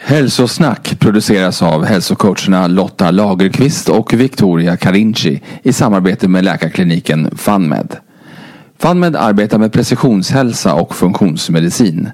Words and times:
Hälsosnack 0.00 0.98
produceras 0.98 1.62
av 1.62 1.84
hälsocoacherna 1.84 2.66
Lotta 2.66 3.10
Lagerqvist 3.10 3.88
och 3.88 4.12
Victoria 4.12 4.76
Carinci 4.76 5.40
i 5.62 5.72
samarbete 5.72 6.28
med 6.28 6.44
läkarkliniken 6.44 7.30
FunMed. 7.36 7.96
FunMed 8.78 9.16
arbetar 9.16 9.58
med 9.58 9.72
precisionshälsa 9.72 10.74
och 10.74 10.94
funktionsmedicin. 10.94 12.10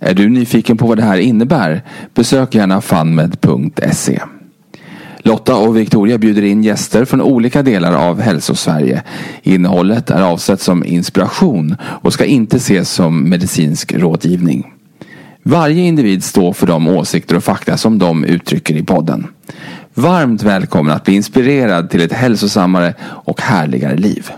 Är 0.00 0.14
du 0.14 0.28
nyfiken 0.28 0.76
på 0.76 0.86
vad 0.86 0.98
det 0.98 1.04
här 1.04 1.18
innebär? 1.18 1.82
Besök 2.14 2.54
gärna 2.54 2.80
funmed.se. 2.80 4.20
Lotta 5.18 5.56
och 5.56 5.76
Victoria 5.76 6.18
bjuder 6.18 6.42
in 6.42 6.62
gäster 6.62 7.04
från 7.04 7.20
olika 7.20 7.62
delar 7.62 7.92
av 7.92 8.20
Hälsosverige. 8.20 9.02
Innehållet 9.42 10.10
är 10.10 10.22
avsett 10.22 10.60
som 10.60 10.84
inspiration 10.84 11.76
och 11.82 12.12
ska 12.12 12.24
inte 12.24 12.56
ses 12.56 12.90
som 12.90 13.28
medicinsk 13.28 13.92
rådgivning. 13.92 14.71
Varje 15.44 15.82
individ 15.82 16.24
står 16.24 16.52
för 16.52 16.66
de 16.66 16.88
åsikter 16.88 17.36
och 17.36 17.44
fakta 17.44 17.76
som 17.76 17.98
de 17.98 18.24
uttrycker 18.24 18.74
i 18.74 18.82
podden. 18.82 19.26
Varmt 19.94 20.42
välkommen 20.42 20.92
att 20.92 21.04
bli 21.04 21.14
inspirerad 21.14 21.90
till 21.90 22.02
ett 22.02 22.12
hälsosammare 22.12 22.94
och 23.02 23.40
härligare 23.40 23.96
liv. 23.96 24.30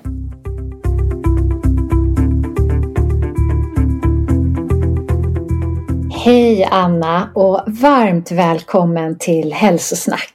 Hej 6.24 6.68
Anna 6.70 7.28
och 7.34 7.62
varmt 7.66 8.32
välkommen 8.32 9.18
till 9.18 9.52
Hälsosnack. 9.52 10.34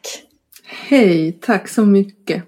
Hej, 0.90 1.32
tack 1.32 1.68
så 1.68 1.86
mycket. 1.86 2.44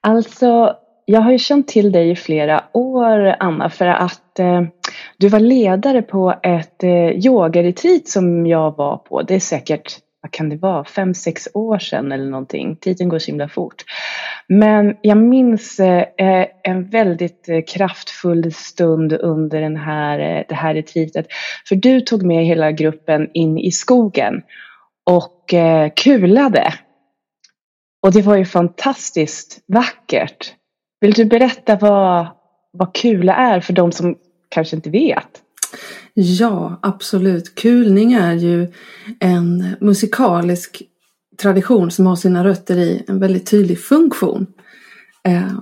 Alltså, 0.00 0.72
jag 1.04 1.20
har 1.20 1.32
ju 1.32 1.38
känt 1.38 1.68
till 1.68 1.92
dig 1.92 2.10
i 2.10 2.16
flera 2.16 2.64
år 2.72 3.36
Anna 3.40 3.70
för 3.70 3.86
att 3.86 4.38
eh, 4.38 4.62
du 5.18 5.28
var 5.28 5.40
ledare 5.40 6.02
på 6.02 6.34
ett 6.42 6.84
eh, 6.84 7.10
yogaretreat 7.10 8.08
som 8.08 8.46
jag 8.46 8.76
var 8.76 8.96
på. 8.96 9.22
Det 9.22 9.34
är 9.34 9.40
säkert, 9.40 9.98
vad 10.22 10.32
kan 10.32 10.48
det 10.48 10.56
vara, 10.56 10.84
fem, 10.84 11.14
sex 11.14 11.48
år 11.54 11.78
sedan 11.78 12.12
eller 12.12 12.30
någonting. 12.30 12.76
Tiden 12.76 13.08
går 13.08 13.18
så 13.18 13.26
himla 13.26 13.48
fort. 13.48 13.84
Men 14.48 14.96
jag 15.02 15.18
minns 15.18 15.80
eh, 15.80 16.04
eh 16.18 16.46
en 16.62 16.84
väldigt 16.90 17.48
eh, 17.48 17.60
kraftfull 17.68 18.52
stund 18.52 19.12
under 19.12 19.60
den 19.60 19.76
här, 19.76 20.18
eh, 20.18 20.44
det 20.48 20.54
här 20.54 20.74
retreatet. 20.74 21.26
För 21.68 21.76
du 21.76 22.00
tog 22.00 22.22
med 22.22 22.44
hela 22.44 22.72
gruppen 22.72 23.30
in 23.34 23.58
i 23.58 23.70
skogen 23.70 24.42
och 25.10 25.54
eh, 25.54 25.90
kulade. 25.96 26.74
Och 28.02 28.12
det 28.12 28.22
var 28.22 28.36
ju 28.36 28.44
fantastiskt 28.44 29.58
vackert. 29.66 30.54
Vill 31.00 31.12
du 31.12 31.24
berätta 31.24 31.76
vad, 31.76 32.26
vad 32.72 32.94
kula 32.94 33.34
är 33.34 33.60
för 33.60 33.72
de 33.72 33.92
som 33.92 34.16
kanske 34.48 34.76
inte 34.76 34.90
vet? 34.90 35.42
Ja, 36.14 36.78
absolut. 36.82 37.54
Kulning 37.54 38.12
är 38.12 38.34
ju 38.34 38.72
en 39.20 39.76
musikalisk 39.80 40.82
tradition 41.42 41.90
som 41.90 42.06
har 42.06 42.16
sina 42.16 42.44
rötter 42.44 42.76
i 42.76 43.04
en 43.08 43.20
väldigt 43.20 43.50
tydlig 43.50 43.80
funktion. 43.80 44.46
Eh, 45.24 45.58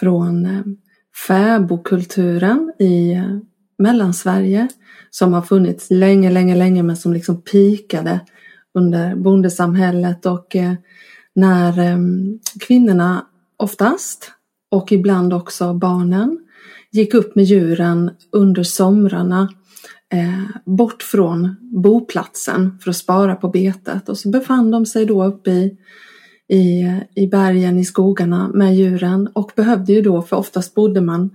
från 0.00 0.46
eh, 0.46 0.62
fäbodkulturen 1.26 2.72
i 2.78 3.12
eh, 3.12 3.38
Mellansverige 3.78 4.68
som 5.10 5.32
har 5.32 5.42
funnits 5.42 5.90
länge, 5.90 6.30
länge, 6.30 6.54
länge 6.54 6.82
men 6.82 6.96
som 6.96 7.12
liksom 7.12 7.42
pikade 7.42 8.20
under 8.74 9.16
bondesamhället 9.16 10.26
och 10.26 10.56
eh, 10.56 10.74
när 11.34 11.78
eh, 11.78 11.98
kvinnorna 12.60 13.26
oftast 13.56 14.32
och 14.70 14.92
ibland 14.92 15.34
också 15.34 15.74
barnen 15.74 16.38
gick 16.92 17.14
upp 17.14 17.34
med 17.34 17.44
djuren 17.44 18.10
under 18.32 18.62
somrarna 18.62 19.48
eh, 20.12 20.44
bort 20.64 21.02
från 21.02 21.56
boplatsen 21.60 22.78
för 22.80 22.90
att 22.90 22.96
spara 22.96 23.34
på 23.34 23.48
betet. 23.48 24.08
Och 24.08 24.18
så 24.18 24.28
befann 24.28 24.70
de 24.70 24.86
sig 24.86 25.06
då 25.06 25.24
uppe 25.24 25.50
i, 25.50 25.76
i, 26.48 26.86
i 27.14 27.26
bergen, 27.26 27.78
i 27.78 27.84
skogarna 27.84 28.50
med 28.54 28.76
djuren. 28.76 29.28
Och 29.34 29.52
behövde 29.56 29.92
ju 29.92 30.02
då, 30.02 30.22
för 30.22 30.36
oftast 30.36 30.74
bodde 30.74 31.00
man 31.00 31.30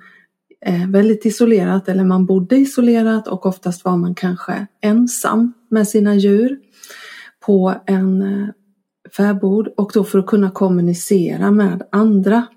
eh, 0.65 0.89
väldigt 0.89 1.25
isolerat 1.25 1.89
eller 1.89 2.03
man 2.03 2.25
bodde 2.25 2.55
isolerat 2.55 3.27
och 3.27 3.45
oftast 3.45 3.85
var 3.85 3.97
man 3.97 4.15
kanske 4.15 4.67
ensam 4.81 5.53
med 5.69 5.87
sina 5.87 6.15
djur 6.15 6.57
på 7.45 7.73
en 7.85 8.21
eh, 8.21 8.47
fäbod. 9.17 9.67
Och 9.77 9.91
då 9.93 10.03
för 10.03 10.19
att 10.19 10.27
kunna 10.27 10.51
kommunicera 10.51 11.51
med 11.51 11.83
andra 11.91 12.47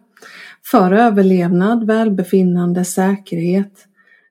för 0.71 0.93
överlevnad, 0.93 1.87
välbefinnande, 1.87 2.84
säkerhet 2.84 3.72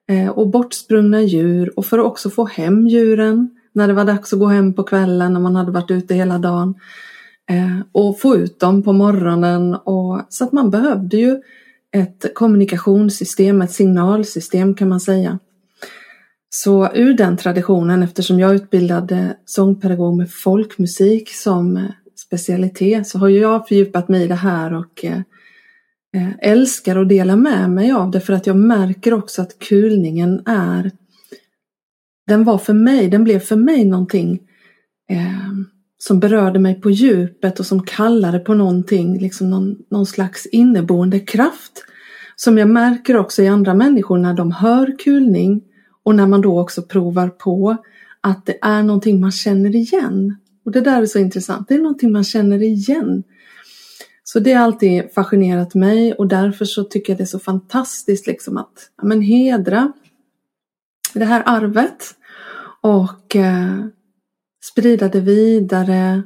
eh, 0.08 0.28
och 0.28 0.48
bortsprungna 0.48 1.22
djur 1.22 1.78
och 1.78 1.86
för 1.86 1.98
att 1.98 2.04
också 2.04 2.30
få 2.30 2.44
hem 2.44 2.86
djuren 2.86 3.50
när 3.72 3.88
det 3.88 3.94
var 3.94 4.04
dags 4.04 4.32
att 4.32 4.38
gå 4.38 4.46
hem 4.46 4.74
på 4.74 4.82
kvällen 4.82 5.32
när 5.32 5.40
man 5.40 5.56
hade 5.56 5.70
varit 5.70 5.90
ute 5.90 6.14
hela 6.14 6.38
dagen 6.38 6.74
eh, 7.50 7.80
och 7.92 8.20
få 8.20 8.36
ut 8.36 8.60
dem 8.60 8.82
på 8.82 8.92
morgonen 8.92 9.74
och 9.74 10.20
så 10.28 10.44
att 10.44 10.52
man 10.52 10.70
behövde 10.70 11.16
ju 11.16 11.40
ett 11.92 12.34
kommunikationssystem, 12.34 13.62
ett 13.62 13.72
signalsystem 13.72 14.74
kan 14.74 14.88
man 14.88 15.00
säga. 15.00 15.38
Så 16.48 16.92
ur 16.94 17.14
den 17.14 17.36
traditionen, 17.36 18.02
eftersom 18.02 18.40
jag 18.40 18.54
utbildade 18.54 19.36
sångpedagog 19.44 20.16
med 20.16 20.30
folkmusik 20.30 21.30
som 21.30 21.88
specialitet, 22.16 23.08
så 23.08 23.18
har 23.18 23.28
jag 23.28 23.68
fördjupat 23.68 24.08
mig 24.08 24.24
i 24.24 24.28
det 24.28 24.34
här 24.34 24.74
och 24.74 25.04
Eh, 25.04 25.20
Eh, 26.16 26.28
älskar 26.38 26.96
att 26.96 27.08
dela 27.08 27.36
med 27.36 27.70
mig 27.70 27.92
av 27.92 28.10
det 28.10 28.20
för 28.20 28.32
att 28.32 28.46
jag 28.46 28.56
märker 28.56 29.14
också 29.14 29.42
att 29.42 29.58
kulningen 29.58 30.42
är 30.46 30.90
den 32.26 32.44
var 32.44 32.58
för 32.58 32.72
mig, 32.72 33.08
den 33.08 33.24
blev 33.24 33.38
för 33.38 33.56
mig 33.56 33.84
någonting 33.84 34.40
eh, 35.10 35.52
som 35.98 36.20
berörde 36.20 36.58
mig 36.58 36.80
på 36.80 36.90
djupet 36.90 37.60
och 37.60 37.66
som 37.66 37.82
kallade 37.82 38.38
på 38.38 38.54
någonting, 38.54 39.18
liksom 39.18 39.50
någon, 39.50 39.76
någon 39.90 40.06
slags 40.06 40.46
inneboende 40.46 41.20
kraft. 41.20 41.84
Som 42.36 42.58
jag 42.58 42.68
märker 42.68 43.16
också 43.16 43.42
i 43.42 43.48
andra 43.48 43.74
människor 43.74 44.18
när 44.18 44.34
de 44.34 44.52
hör 44.52 44.98
kulning 44.98 45.62
och 46.02 46.14
när 46.14 46.26
man 46.26 46.40
då 46.40 46.60
också 46.60 46.82
provar 46.82 47.28
på 47.28 47.76
att 48.20 48.46
det 48.46 48.58
är 48.62 48.82
någonting 48.82 49.20
man 49.20 49.32
känner 49.32 49.76
igen. 49.76 50.36
Och 50.64 50.72
det 50.72 50.80
där 50.80 51.02
är 51.02 51.06
så 51.06 51.18
intressant, 51.18 51.68
det 51.68 51.74
är 51.74 51.78
någonting 51.78 52.12
man 52.12 52.24
känner 52.24 52.62
igen. 52.62 53.22
Så 54.28 54.40
det 54.40 54.52
har 54.52 54.64
alltid 54.64 55.12
fascinerat 55.14 55.74
mig 55.74 56.12
och 56.12 56.26
därför 56.26 56.64
så 56.64 56.84
tycker 56.84 57.12
jag 57.12 57.18
det 57.18 57.24
är 57.24 57.26
så 57.26 57.38
fantastiskt 57.38 58.26
liksom 58.26 58.56
att 58.56 58.90
ja, 58.96 59.04
men 59.06 59.20
hedra 59.20 59.92
det 61.14 61.24
här 61.24 61.42
arvet 61.46 62.14
och 62.80 63.36
eh, 63.36 63.86
sprida 64.64 65.08
det 65.08 65.20
vidare 65.20 66.22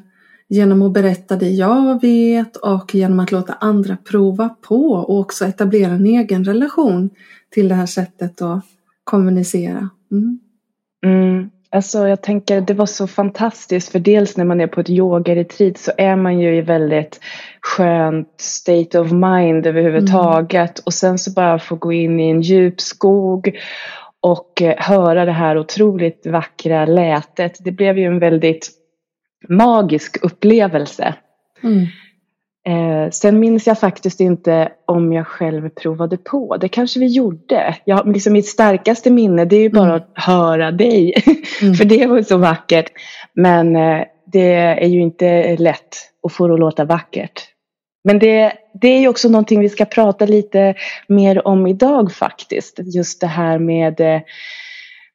genom 0.48 0.82
att 0.82 0.92
berätta 0.92 1.36
det 1.36 1.48
jag 1.50 2.00
vet 2.00 2.56
och 2.56 2.94
genom 2.94 3.20
att 3.20 3.32
låta 3.32 3.52
andra 3.52 3.96
prova 3.96 4.48
på 4.48 4.92
och 4.92 5.18
också 5.18 5.44
etablera 5.44 5.92
en 5.92 6.06
egen 6.06 6.44
relation 6.44 7.10
till 7.50 7.68
det 7.68 7.74
här 7.74 7.86
sättet 7.86 8.42
att 8.42 8.64
kommunicera. 9.04 9.90
Mm. 10.12 10.40
Mm. 11.04 11.50
Alltså 11.72 12.08
jag 12.08 12.22
tänker 12.22 12.60
det 12.60 12.74
var 12.74 12.86
så 12.86 13.06
fantastiskt 13.06 13.92
för 13.92 13.98
dels 13.98 14.36
när 14.36 14.44
man 14.44 14.60
är 14.60 14.66
på 14.66 14.80
ett 14.80 14.90
yogaretreat 14.90 15.78
så 15.78 15.92
är 15.98 16.16
man 16.16 16.40
ju 16.40 16.56
i 16.56 16.60
väldigt 16.60 17.20
skönt 17.60 18.40
state 18.40 19.00
of 19.00 19.12
mind 19.12 19.66
överhuvudtaget 19.66 20.78
mm. 20.78 20.82
och 20.86 20.94
sen 20.94 21.18
så 21.18 21.32
bara 21.32 21.58
få 21.58 21.76
gå 21.76 21.92
in 21.92 22.20
i 22.20 22.30
en 22.30 22.40
djup 22.40 22.80
skog 22.80 23.58
och 24.20 24.62
eh, 24.62 24.74
höra 24.78 25.24
det 25.24 25.32
här 25.32 25.58
otroligt 25.58 26.26
vackra 26.26 26.86
lätet. 26.86 27.56
Det 27.60 27.72
blev 27.72 27.98
ju 27.98 28.04
en 28.04 28.18
väldigt 28.18 28.70
magisk 29.48 30.24
upplevelse. 30.24 31.14
Mm. 31.62 31.86
Eh, 32.66 33.10
sen 33.10 33.40
minns 33.40 33.66
jag 33.66 33.78
faktiskt 33.78 34.20
inte 34.20 34.72
om 34.86 35.12
jag 35.12 35.26
själv 35.26 35.68
provade 35.68 36.16
på. 36.16 36.56
Det 36.56 36.68
kanske 36.68 37.00
vi 37.00 37.06
gjorde. 37.06 37.76
Jag, 37.84 38.12
liksom 38.12 38.32
mitt 38.32 38.46
starkaste 38.46 39.10
minne 39.10 39.44
det 39.44 39.56
är 39.56 39.60
ju 39.60 39.70
bara 39.70 39.84
mm. 39.84 39.96
att 39.96 40.10
höra 40.14 40.70
dig. 40.70 41.14
Mm. 41.62 41.74
För 41.74 41.84
det 41.84 42.06
var 42.06 42.22
så 42.22 42.36
vackert. 42.36 42.92
Men 43.34 43.76
eh, 43.76 44.04
det 44.26 44.54
är 44.54 44.86
ju 44.86 45.00
inte 45.00 45.56
lätt 45.56 45.96
att 46.26 46.32
få 46.32 46.48
det 46.48 46.54
att 46.54 46.60
låta 46.60 46.84
vackert. 46.84 47.42
Men 48.04 48.18
det, 48.18 48.52
det 48.80 48.88
är 48.88 49.00
ju 49.00 49.08
också 49.08 49.28
någonting 49.28 49.60
vi 49.60 49.68
ska 49.68 49.84
prata 49.84 50.26
lite 50.26 50.74
mer 51.08 51.46
om 51.46 51.66
idag 51.66 52.12
faktiskt. 52.12 52.78
Just 52.94 53.20
det 53.20 53.26
här 53.26 53.58
med, 53.58 54.00
eh, 54.00 54.20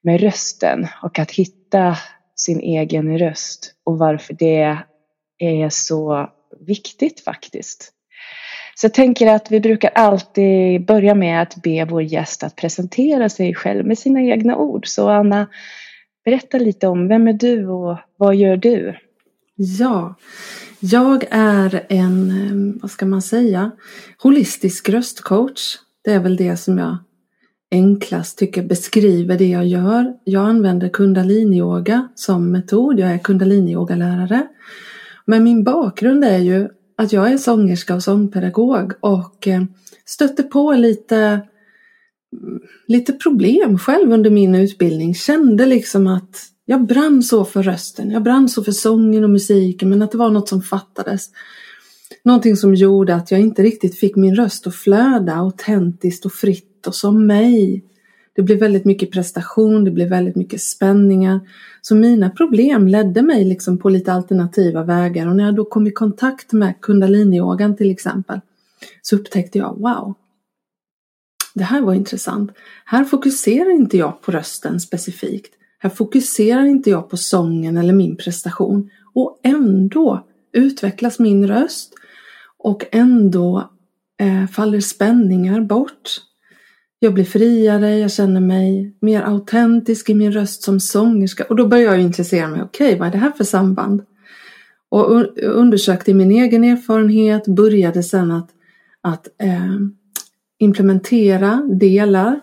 med 0.03 0.21
rösten 0.21 0.88
och 1.03 1.19
att 1.19 1.31
hitta 1.31 1.98
sin 2.36 2.59
egen 2.59 3.19
röst 3.19 3.74
och 3.83 3.98
varför 3.98 4.33
det 4.33 4.77
är 5.38 5.69
så 5.69 6.30
viktigt 6.59 7.19
faktiskt. 7.19 7.91
Så 8.75 8.85
jag 8.85 8.93
tänker 8.93 9.27
att 9.27 9.51
vi 9.51 9.59
brukar 9.59 9.89
alltid 9.89 10.85
börja 10.85 11.15
med 11.15 11.41
att 11.41 11.55
be 11.55 11.85
vår 11.85 12.01
gäst 12.01 12.43
att 12.43 12.55
presentera 12.55 13.29
sig 13.29 13.53
själv 13.53 13.85
med 13.85 13.97
sina 13.97 14.21
egna 14.21 14.57
ord. 14.57 14.87
Så 14.87 15.09
Anna, 15.09 15.47
berätta 16.25 16.57
lite 16.57 16.87
om 16.87 17.07
vem 17.07 17.27
är 17.27 17.33
du 17.33 17.67
och 17.67 17.97
vad 18.17 18.35
gör 18.35 18.57
du? 18.57 18.95
Ja, 19.55 20.15
jag 20.79 21.23
är 21.31 21.85
en, 21.89 22.29
eh, 22.29 22.81
vad 22.81 22.91
ska 22.91 23.05
man 23.05 23.21
säga, 23.21 23.71
holistisk 24.17 24.89
röstcoach. 24.89 25.77
Det 26.03 26.11
är 26.11 26.19
väl 26.19 26.35
det 26.35 26.57
som 26.57 26.77
jag 26.77 26.97
enklast 27.71 28.37
tycker 28.37 28.63
beskriver 28.63 29.37
det 29.37 29.47
jag 29.47 29.65
gör. 29.65 30.13
Jag 30.23 30.49
använder 30.49 30.89
kundaliniyoga 30.89 32.07
som 32.15 32.51
metod. 32.51 32.99
Jag 32.99 33.11
är 33.11 33.17
kundaliniyogalärare. 33.17 34.47
Men 35.25 35.44
min 35.44 35.63
bakgrund 35.63 36.24
är 36.24 36.38
ju 36.38 36.69
att 36.98 37.13
jag 37.13 37.31
är 37.31 37.38
sångerska 37.38 37.95
och 37.95 38.04
sångpedagog 38.04 38.94
och 39.00 39.48
eh, 39.48 39.63
stötte 40.06 40.44
på 40.44 40.72
lite, 40.72 41.18
mm, 41.18 42.62
lite 42.88 43.13
problem 43.13 43.77
själv 43.77 44.12
under 44.12 44.30
min 44.30 44.56
utbildning. 44.56 45.16
Kände 45.16 45.66
liksom 45.66 46.07
att 46.07 46.50
jag 46.66 46.88
brann 46.88 47.24
så 47.24 47.45
för 47.45 47.63
rösten, 47.63 48.12
jag 48.12 48.24
brann 48.24 48.50
så 48.50 48.63
för 48.63 48.72
sången 48.72 49.24
och 49.24 49.30
musiken 49.30 49.89
men 49.89 50.01
att 50.01 50.12
det 50.12 50.18
var 50.18 50.30
något 50.30 50.50
som 50.50 50.62
fattades. 50.62 51.30
Någonting 52.24 52.57
som 52.57 52.75
gjorde 52.75 53.16
att 53.16 53.31
jag 53.31 53.39
inte 53.39 53.63
riktigt 53.63 54.00
fick 54.00 54.16
min 54.16 54.36
röst 54.36 54.68
att 54.68 54.75
flöda 54.75 55.33
autentiskt 55.33 56.25
och 56.25 56.33
fritt 56.33 56.88
och 56.88 56.95
som 56.95 57.27
mig. 57.27 57.83
Det 58.35 58.41
blev 58.41 58.59
väldigt 58.59 58.85
mycket 58.85 59.11
prestation, 59.11 59.83
det 59.83 59.91
blev 59.91 60.09
väldigt 60.09 60.35
mycket 60.35 60.61
spänningar. 60.61 61.39
Så 61.81 61.95
mina 61.95 62.29
problem 62.29 62.87
ledde 62.87 63.21
mig 63.21 63.45
liksom 63.45 63.77
på 63.77 63.89
lite 63.89 64.13
alternativa 64.13 64.83
vägar 64.83 65.27
och 65.27 65.35
när 65.35 65.43
jag 65.43 65.55
då 65.55 65.65
kom 65.65 65.87
i 65.87 65.91
kontakt 65.91 66.51
med 66.51 66.81
kundaliniyogan 66.81 67.75
till 67.75 67.91
exempel 67.91 68.39
så 69.01 69.15
upptäckte 69.15 69.57
jag 69.57 69.79
wow, 69.79 70.13
det 71.53 71.63
här 71.63 71.81
var 71.81 71.93
intressant. 71.93 72.51
Här 72.85 73.03
fokuserar 73.03 73.71
inte 73.71 73.97
jag 73.97 74.21
på 74.21 74.31
rösten 74.31 74.79
specifikt. 74.79 75.53
Här 75.79 75.89
fokuserar 75.89 76.65
inte 76.65 76.89
jag 76.89 77.09
på 77.09 77.17
sången 77.17 77.77
eller 77.77 77.93
min 77.93 78.15
prestation 78.15 78.89
och 79.13 79.39
ändå 79.43 80.27
utvecklas 80.53 81.19
min 81.19 81.47
röst 81.47 81.93
och 82.57 82.83
ändå 82.91 83.71
eh, 84.19 84.47
faller 84.47 84.79
spänningar 84.79 85.61
bort. 85.61 86.21
Jag 87.05 87.13
blir 87.13 87.23
friare, 87.23 87.97
jag 87.97 88.11
känner 88.11 88.41
mig 88.41 88.95
mer 88.99 89.21
autentisk 89.21 90.09
i 90.09 90.13
min 90.13 90.31
röst 90.31 90.63
som 90.63 90.79
sångerska 90.79 91.43
och 91.49 91.55
då 91.55 91.67
börjar 91.67 91.83
jag 91.83 92.01
intressera 92.01 92.47
mig. 92.47 92.61
Okej, 92.61 92.87
okay, 92.87 92.99
vad 92.99 93.07
är 93.07 93.11
det 93.11 93.17
här 93.17 93.31
för 93.31 93.43
samband? 93.43 94.01
Och 94.89 95.27
undersökte 95.43 96.13
min 96.13 96.31
egen 96.31 96.63
erfarenhet, 96.63 97.47
började 97.47 98.03
sedan 98.03 98.31
att, 98.31 98.49
att 99.01 99.27
eh, 99.41 99.77
implementera 100.59 101.61
delar 101.79 102.39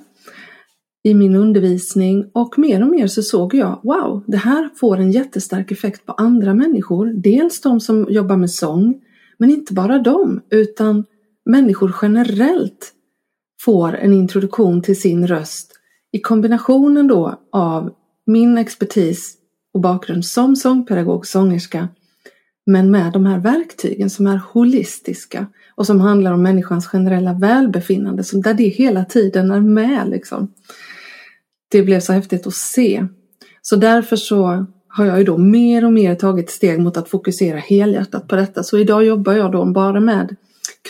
i 1.03 1.15
min 1.15 1.37
undervisning 1.37 2.31
och 2.33 2.59
mer 2.59 2.83
och 2.83 2.89
mer 2.89 3.07
så 3.07 3.23
såg 3.23 3.55
jag 3.55 3.81
wow, 3.83 4.25
det 4.27 4.37
här 4.37 4.71
får 4.77 4.97
en 4.97 5.13
jättestark 5.13 5.71
effekt 5.71 6.07
på 6.07 6.13
andra 6.13 6.55
människor. 6.55 7.07
Dels 7.07 7.61
de 7.61 7.81
som 7.81 8.07
jobbar 8.11 8.37
med 8.37 8.51
sång, 8.51 9.01
men 9.39 9.51
inte 9.51 9.75
bara 9.75 9.99
dem 9.99 10.41
utan 10.51 11.05
människor 11.45 11.95
generellt 12.03 12.93
får 13.65 13.95
en 13.95 14.13
introduktion 14.13 14.83
till 14.83 15.01
sin 15.01 15.27
röst 15.27 15.73
i 16.13 16.21
kombinationen 16.21 17.07
då 17.07 17.41
av 17.53 17.91
min 18.27 18.59
expertis 18.59 19.35
och 19.75 19.81
bakgrund 19.81 20.25
som 20.25 20.57
sångpedagog, 20.57 21.27
sångerska, 21.27 21.89
men 22.67 22.91
med 22.91 23.13
de 23.13 23.27
här 23.27 23.39
verktygen 23.39 24.11
som 24.11 24.27
är 24.27 24.41
holistiska 24.53 25.47
och 25.75 25.87
som 25.87 26.01
handlar 26.01 26.33
om 26.33 26.43
människans 26.43 26.87
generella 26.87 27.33
välbefinnande, 27.33 28.25
som 28.25 28.43
där 28.43 28.55
det 28.55 28.69
hela 28.69 29.05
tiden 29.05 29.51
är 29.51 29.61
med 29.61 30.09
liksom. 30.09 30.53
Det 31.69 31.83
blev 31.83 32.01
så 32.01 32.13
häftigt 32.13 32.47
att 32.47 32.55
se. 32.55 33.07
Så 33.63 33.77
därför 33.77 34.17
så 34.17 34.67
har 34.89 35.05
jag 35.05 35.19
ju 35.19 35.25
då 35.25 35.39
mer 35.39 35.85
och 35.85 35.93
mer 35.93 36.15
tagit 36.15 36.51
steg 36.51 36.81
mot 36.81 36.97
att 36.97 37.09
fokusera 37.09 37.59
helhjärtat 37.59 38.29
på 38.29 38.37
detta. 38.37 38.63
Så 38.63 38.79
idag 38.79 39.05
jobbar 39.05 39.33
jag 39.33 39.53
då 39.53 39.65
bara 39.65 40.01
med 40.01 40.37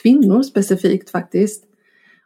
kvinnor 0.02 0.42
specifikt 0.42 1.10
faktiskt 1.10 1.64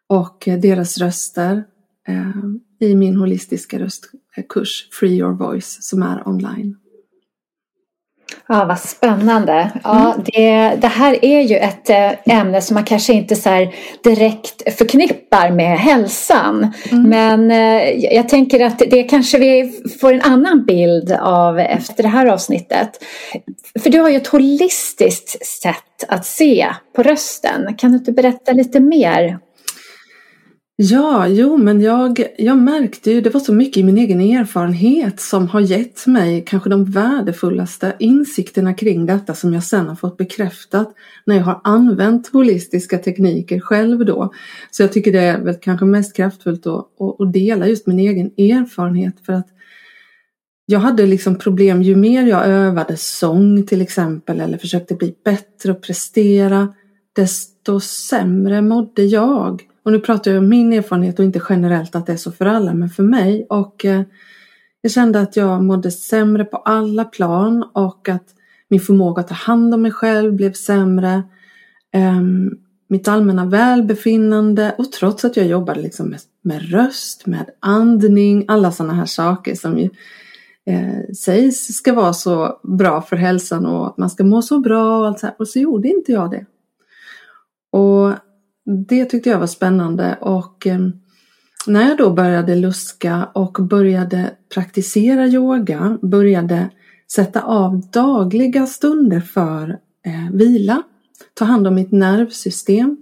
och 0.09 0.49
deras 0.59 0.99
röster 0.99 1.65
eh, 2.09 2.89
i 2.89 2.95
min 2.95 3.17
holistiska 3.17 3.79
röstkurs 3.79 4.89
Free 4.93 5.19
Your 5.19 5.33
Voice 5.33 5.79
som 5.81 6.03
är 6.03 6.29
online. 6.29 6.77
Ja, 8.49 8.65
vad 8.65 8.79
spännande. 8.79 9.71
Ja, 9.85 10.15
mm. 10.15 10.25
det, 10.25 10.77
det 10.81 10.87
här 10.87 11.25
är 11.25 11.41
ju 11.41 11.57
ett 11.57 11.91
eh, 11.91 12.37
ämne 12.39 12.61
som 12.61 12.75
man 12.75 12.85
kanske 12.85 13.13
inte 13.13 13.37
så 13.37 13.73
direkt 14.05 14.77
förknippar 14.79 15.51
med 15.51 15.79
hälsan. 15.79 16.73
Mm. 16.91 17.09
Men 17.09 17.51
eh, 17.51 18.15
jag 18.15 18.29
tänker 18.29 18.65
att 18.65 18.79
det 18.79 19.03
kanske 19.03 19.39
vi 19.39 19.81
får 20.01 20.13
en 20.13 20.23
annan 20.23 20.65
bild 20.65 21.13
av 21.21 21.59
efter 21.59 22.03
det 22.03 22.09
här 22.09 22.27
avsnittet. 22.27 22.91
För 23.83 23.91
du 23.91 24.01
har 24.01 24.09
ju 24.09 24.17
ett 24.17 24.27
holistiskt 24.27 25.47
sätt 25.47 26.05
att 26.09 26.27
se 26.27 26.69
på 26.97 27.03
rösten. 27.03 27.75
Kan 27.77 27.93
du 27.93 27.99
inte 27.99 28.13
berätta 28.13 28.53
lite 28.53 28.81
mer 28.81 29.39
Ja, 30.79 31.29
jo, 31.29 31.57
men 31.57 31.81
jag, 31.81 32.27
jag 32.39 32.59
märkte 32.59 33.11
ju, 33.11 33.21
det 33.21 33.31
var 33.31 33.41
så 33.41 33.53
mycket 33.53 33.77
i 33.77 33.83
min 33.83 33.99
egen 33.99 34.21
erfarenhet 34.21 35.21
som 35.21 35.49
har 35.49 35.61
gett 35.61 36.07
mig 36.07 36.45
kanske 36.47 36.71
de 36.71 36.85
värdefullaste 36.85 37.97
insikterna 37.99 38.75
kring 38.75 39.07
detta 39.07 39.35
som 39.35 39.55
jag 39.55 39.65
sen 39.65 39.89
har 39.89 39.95
fått 39.95 40.17
bekräftat 40.17 40.95
när 41.25 41.37
jag 41.37 41.43
har 41.43 41.61
använt 41.65 42.33
holistiska 42.33 42.99
tekniker 42.99 43.61
själv 43.61 44.05
då. 44.05 44.33
Så 44.71 44.83
jag 44.83 44.93
tycker 44.93 45.13
det 45.13 45.21
är 45.21 45.41
väl 45.41 45.55
kanske 45.55 45.87
mest 45.87 46.17
kraftfullt 46.17 46.67
att, 46.67 47.01
att, 47.01 47.21
att 47.21 47.33
dela 47.33 47.69
just 47.69 47.87
min 47.87 47.99
egen 47.99 48.27
erfarenhet 48.27 49.15
för 49.27 49.33
att 49.33 49.49
jag 50.67 50.81
hade 50.81 51.07
liksom 51.07 51.39
problem 51.39 51.83
ju 51.83 51.97
mer 51.97 52.27
jag 52.27 52.47
övade 52.47 52.97
sång 52.97 53.67
till 53.67 53.83
exempel 53.83 54.41
eller 54.41 54.59
försökte 54.59 54.95
bli 54.95 55.15
bättre 55.25 55.73
och 55.73 55.83
prestera 55.83 56.75
desto 57.13 57.81
sämre 57.81 58.63
mådde 58.63 59.03
jag. 59.03 59.63
Och 59.87 59.93
nu 59.93 60.01
pratar 60.01 60.31
jag 60.31 60.39
om 60.39 60.49
min 60.49 60.73
erfarenhet 60.73 61.19
och 61.19 61.25
inte 61.25 61.41
generellt 61.49 61.97
att 61.97 62.07
det 62.07 62.13
är 62.13 62.17
så 62.17 62.33
för 62.33 62.47
alla, 62.47 62.75
men 62.75 62.89
för 62.89 63.03
mig. 63.03 63.47
Och 63.49 63.85
eh, 63.85 64.03
jag 64.81 64.93
kände 64.93 65.21
att 65.21 65.37
jag 65.37 65.63
mådde 65.63 65.91
sämre 65.91 66.45
på 66.45 66.57
alla 66.57 67.05
plan 67.05 67.71
och 67.73 68.09
att 68.09 68.25
min 68.69 68.81
förmåga 68.81 69.21
att 69.21 69.29
ta 69.29 69.35
hand 69.35 69.75
om 69.75 69.83
mig 69.83 69.91
själv 69.91 70.33
blev 70.33 70.53
sämre. 70.53 71.23
Eh, 71.95 72.21
mitt 72.89 73.09
allmänna 73.09 73.45
välbefinnande 73.45 74.75
och 74.79 74.93
trots 74.93 75.25
att 75.25 75.37
jag 75.37 75.47
jobbade 75.47 75.81
liksom 75.81 76.09
med, 76.09 76.21
med 76.43 76.71
röst, 76.71 77.27
med 77.27 77.51
andning, 77.61 78.45
alla 78.49 78.73
sådana 78.73 78.95
här 78.95 79.07
saker 79.07 79.55
som 79.55 79.79
ju 79.79 79.91
eh, 80.67 81.15
sägs 81.17 81.75
ska 81.75 81.95
vara 81.95 82.13
så 82.13 82.61
bra 82.63 83.03
för 83.03 83.17
hälsan 83.17 83.67
och 83.67 83.87
att 83.87 83.99
man 83.99 84.11
ska 84.11 84.25
må 84.25 84.43
så 84.43 84.59
bra 84.59 84.99
och 84.99 85.07
allt 85.07 85.19
så 85.19 85.27
här. 85.27 85.37
Och 85.39 85.49
så 85.49 85.59
gjorde 85.59 85.89
inte 85.89 86.13
jag 86.13 86.31
det. 86.31 86.47
Och 87.79 88.13
det 88.67 89.05
tyckte 89.05 89.31
jag 89.31 89.39
var 89.39 89.47
spännande 89.47 90.19
och 90.21 90.67
eh, 90.67 90.79
när 91.67 91.89
jag 91.89 91.99
då 91.99 92.11
började 92.11 92.55
luska 92.55 93.29
och 93.35 93.53
började 93.53 94.31
praktisera 94.55 95.27
yoga, 95.27 95.99
började 96.03 96.71
sätta 97.13 97.43
av 97.43 97.91
dagliga 97.91 98.67
stunder 98.67 99.21
för 99.21 99.69
eh, 100.07 100.33
vila, 100.33 100.83
ta 101.35 101.45
hand 101.45 101.67
om 101.67 101.75
mitt 101.75 101.93
nervsystem, 101.93 102.97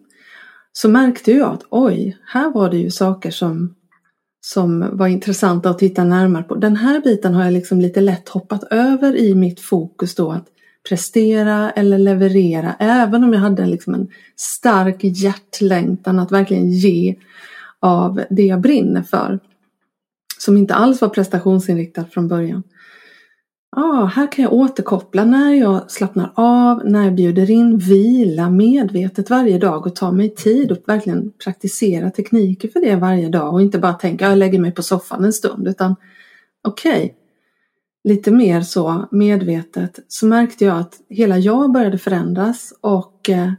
så 0.72 0.88
märkte 0.88 1.32
jag 1.32 1.52
att 1.52 1.64
oj, 1.70 2.18
här 2.26 2.50
var 2.50 2.70
det 2.70 2.76
ju 2.76 2.90
saker 2.90 3.30
som, 3.30 3.74
som 4.40 4.96
var 4.96 5.06
intressanta 5.06 5.70
att 5.70 5.78
titta 5.78 6.04
närmare 6.04 6.42
på. 6.42 6.54
Den 6.54 6.76
här 6.76 7.00
biten 7.00 7.34
har 7.34 7.44
jag 7.44 7.52
liksom 7.52 7.80
lite 7.80 8.00
lätt 8.00 8.28
hoppat 8.28 8.64
över 8.64 9.16
i 9.16 9.34
mitt 9.34 9.60
fokus 9.60 10.14
då 10.14 10.30
att 10.32 10.46
prestera 10.88 11.70
eller 11.70 11.98
leverera, 11.98 12.76
även 12.78 13.24
om 13.24 13.32
jag 13.32 13.40
hade 13.40 13.66
liksom 13.66 13.94
en 13.94 14.08
stark 14.36 14.96
hjärtlängtan 15.00 16.18
att 16.18 16.32
verkligen 16.32 16.70
ge 16.70 17.14
av 17.80 18.24
det 18.30 18.42
jag 18.42 18.60
brinner 18.60 19.02
för. 19.02 19.40
som 20.38 20.56
inte 20.56 20.74
alls 20.74 21.00
var 21.00 21.08
prestationsinriktat 21.08 22.12
från 22.12 22.28
början. 22.28 22.62
Ah, 23.76 24.04
här 24.04 24.32
kan 24.32 24.42
jag 24.42 24.52
återkoppla 24.52 25.24
när 25.24 25.54
jag 25.54 25.90
slappnar 25.90 26.32
av, 26.34 26.82
när 26.84 27.04
jag 27.04 27.14
bjuder 27.14 27.50
in 27.50 27.78
vila 27.78 28.50
medvetet 28.50 29.30
varje 29.30 29.58
dag 29.58 29.86
och 29.86 29.96
tar 29.96 30.12
mig 30.12 30.34
tid 30.34 30.72
och 30.72 30.78
verkligen 30.86 31.32
praktisera 31.44 32.10
tekniker 32.10 32.68
för 32.68 32.80
det 32.80 32.96
varje 32.96 33.28
dag 33.28 33.54
och 33.54 33.62
inte 33.62 33.78
bara 33.78 33.92
tänka 33.92 34.28
jag 34.28 34.38
lägger 34.38 34.58
mig 34.58 34.72
på 34.72 34.82
soffan 34.82 35.24
en 35.24 35.32
stund 35.32 35.68
utan 35.68 35.96
okej, 36.62 37.04
okay, 37.04 37.10
lite 38.04 38.30
mer 38.30 38.60
så 38.60 39.08
medvetet 39.10 39.98
så 40.08 40.26
märkte 40.26 40.64
jag 40.64 40.78
att 40.78 41.00
hela 41.08 41.38
jag 41.38 41.72
började 41.72 41.98
förändras 41.98 42.74
och 42.80 43.30
eh, 43.30 43.52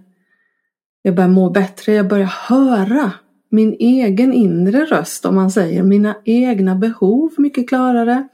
jag 1.01 1.15
började 1.15 1.33
må 1.33 1.49
bättre, 1.49 1.93
jag 1.93 2.07
började 2.07 2.31
höra 2.47 3.11
min 3.51 3.75
egen 3.79 4.33
inre 4.33 4.85
röst 4.85 5.25
om 5.25 5.35
man 5.35 5.51
säger, 5.51 5.83
mina 5.83 6.15
egna 6.25 6.75
behov 6.75 7.33
mycket 7.37 7.69
klarare. 7.69 8.27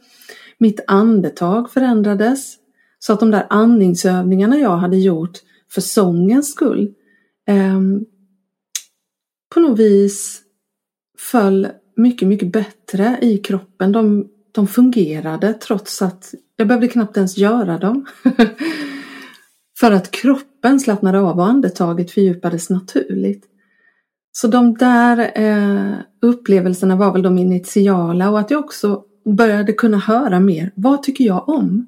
Mitt 0.57 0.79
andetag 0.87 1.71
förändrades 1.71 2.55
så 2.99 3.13
att 3.13 3.19
de 3.19 3.31
där 3.31 3.47
andningsövningarna 3.49 4.57
jag 4.57 4.77
hade 4.77 4.97
gjort 4.97 5.39
för 5.71 5.81
sångens 5.81 6.51
skull 6.51 6.93
eh, 7.47 7.79
på 9.53 9.59
något 9.59 9.79
vis 9.79 10.41
föll 11.17 11.67
mycket, 11.95 12.27
mycket 12.27 12.51
bättre 12.51 13.17
i 13.21 13.37
kroppen. 13.37 13.91
De, 13.91 14.27
de 14.51 14.67
fungerade 14.67 15.53
trots 15.53 16.01
att 16.01 16.33
jag 16.55 16.67
behövde 16.67 16.87
knappt 16.87 17.17
ens 17.17 17.37
göra 17.37 17.77
dem. 17.77 18.05
för 19.79 19.91
att 19.91 20.11
kroppen 20.11 20.79
slappnade 20.79 21.19
av 21.19 21.39
och 21.39 21.45
andetaget 21.45 22.11
fördjupades 22.11 22.69
naturligt. 22.69 23.45
Så 24.31 24.47
de 24.47 24.73
där 24.73 25.31
eh, 25.35 25.95
upplevelserna 26.21 26.95
var 26.95 27.13
väl 27.13 27.21
de 27.21 27.37
initiala 27.37 28.29
och 28.29 28.39
att 28.39 28.51
jag 28.51 28.59
också 28.59 29.03
började 29.25 29.73
kunna 29.73 29.97
höra 29.97 30.39
mer. 30.39 30.71
Vad 30.75 31.03
tycker 31.03 31.25
jag 31.25 31.49
om? 31.49 31.87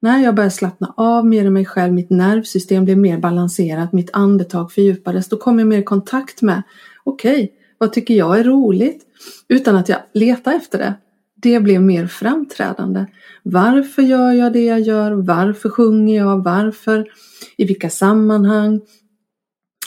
När 0.00 0.18
jag 0.18 0.34
började 0.34 0.54
slappna 0.54 0.94
av 0.96 1.26
mer 1.26 1.44
i 1.44 1.50
mig 1.50 1.64
själv, 1.64 1.92
mitt 1.92 2.10
nervsystem 2.10 2.84
blev 2.84 2.98
mer 2.98 3.18
balanserat, 3.18 3.92
mitt 3.92 4.10
andetag 4.12 4.72
fördjupades, 4.72 5.28
då 5.28 5.36
kom 5.36 5.58
jag 5.58 5.68
mer 5.68 5.78
i 5.78 5.82
kontakt 5.82 6.42
med, 6.42 6.62
okej, 7.04 7.34
okay, 7.34 7.48
vad 7.78 7.92
tycker 7.92 8.14
jag 8.14 8.38
är 8.40 8.44
roligt? 8.44 9.02
Utan 9.48 9.76
att 9.76 9.88
jag 9.88 9.98
letar 10.14 10.52
efter 10.52 10.78
det. 10.78 10.94
Det 11.42 11.60
blev 11.60 11.82
mer 11.82 12.06
framträdande. 12.06 13.06
Varför 13.42 14.02
gör 14.02 14.32
jag 14.32 14.52
det 14.52 14.64
jag 14.64 14.80
gör? 14.80 15.12
Varför 15.12 15.68
sjunger 15.68 16.16
jag? 16.16 16.44
Varför? 16.44 17.08
I 17.56 17.64
vilka 17.64 17.90
sammanhang? 17.90 18.80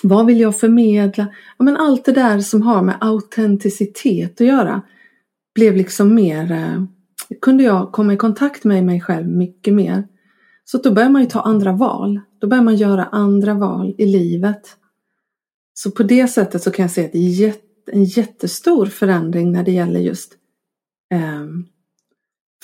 Vad 0.03 0.25
vill 0.25 0.39
jag 0.39 0.59
förmedla? 0.59 1.27
Ja, 1.57 1.65
men 1.65 1.77
allt 1.77 2.05
det 2.05 2.11
där 2.11 2.39
som 2.39 2.61
har 2.61 2.81
med 2.81 2.97
autenticitet 3.01 4.41
att 4.41 4.47
göra 4.47 4.81
blev 5.55 5.75
liksom 5.75 6.15
mer, 6.15 6.51
eh, 6.51 6.83
kunde 7.41 7.63
jag 7.63 7.91
komma 7.91 8.13
i 8.13 8.17
kontakt 8.17 8.63
med 8.63 8.85
mig 8.85 9.01
själv 9.01 9.27
mycket 9.27 9.73
mer. 9.73 10.07
Så 10.65 10.77
då 10.77 10.91
börjar 10.91 11.09
man 11.09 11.21
ju 11.21 11.27
ta 11.27 11.41
andra 11.41 11.71
val. 11.71 12.19
Då 12.39 12.47
börjar 12.47 12.63
man 12.63 12.75
göra 12.75 13.05
andra 13.05 13.53
val 13.53 13.95
i 13.97 14.05
livet. 14.05 14.61
Så 15.73 15.91
på 15.91 16.03
det 16.03 16.27
sättet 16.27 16.63
så 16.63 16.71
kan 16.71 16.83
jag 16.83 16.91
se 16.91 17.05
ett 17.05 17.15
jätte, 17.15 17.91
en 17.91 18.03
jättestor 18.03 18.85
förändring 18.85 19.51
när 19.51 19.63
det 19.63 19.71
gäller 19.71 19.99
just 19.99 20.33
eh, 21.11 21.45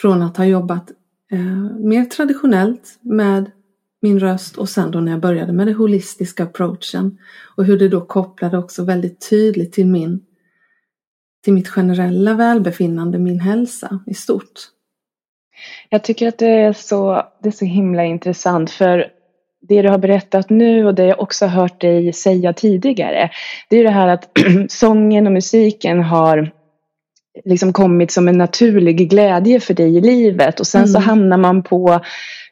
från 0.01 0.21
att 0.21 0.37
ha 0.37 0.45
jobbat 0.45 0.91
eh, 1.31 1.77
mer 1.79 2.05
traditionellt 2.05 2.99
med 3.01 3.51
min 4.01 4.19
röst 4.19 4.57
och 4.57 4.69
sen 4.69 4.91
då 4.91 4.99
när 4.99 5.11
jag 5.11 5.21
började 5.21 5.53
med 5.53 5.67
den 5.67 5.75
holistiska 5.75 6.43
approachen 6.43 7.17
och 7.57 7.65
hur 7.65 7.79
det 7.79 7.87
då 7.87 8.01
kopplade 8.01 8.57
också 8.57 8.83
väldigt 8.83 9.29
tydligt 9.29 9.73
till 9.73 9.87
min 9.87 10.25
till 11.43 11.53
mitt 11.53 11.67
generella 11.67 12.33
välbefinnande, 12.33 13.17
min 13.17 13.39
hälsa 13.39 13.99
i 14.07 14.13
stort. 14.13 14.53
Jag 15.89 16.03
tycker 16.03 16.27
att 16.27 16.37
det 16.37 16.47
är 16.47 16.73
så, 16.73 17.23
det 17.43 17.49
är 17.49 17.51
så 17.51 17.65
himla 17.65 18.05
intressant 18.05 18.71
för 18.71 19.07
det 19.61 19.81
du 19.81 19.89
har 19.89 19.97
berättat 19.97 20.49
nu 20.49 20.85
och 20.85 20.95
det 20.95 21.05
jag 21.05 21.19
också 21.19 21.45
har 21.45 21.61
hört 21.61 21.81
dig 21.81 22.13
säga 22.13 22.53
tidigare. 22.53 23.29
Det 23.69 23.77
är 23.77 23.83
det 23.83 23.89
här 23.89 24.07
att 24.07 24.29
sången 24.69 25.27
och 25.27 25.33
musiken 25.33 26.03
har 26.03 26.51
liksom 27.46 27.74
kommit 27.74 28.12
som 28.12 28.27
en 28.27 28.38
naturlig 28.38 29.10
glädje 29.10 29.60
för 29.60 29.74
dig 29.74 29.98
i 29.98 30.01
livet 30.01 30.60
och 30.60 30.68
sen 30.68 30.82
mm. 30.82 30.88
så 30.88 31.00
hamnar 31.00 31.38
man 31.38 31.63
på 31.63 32.00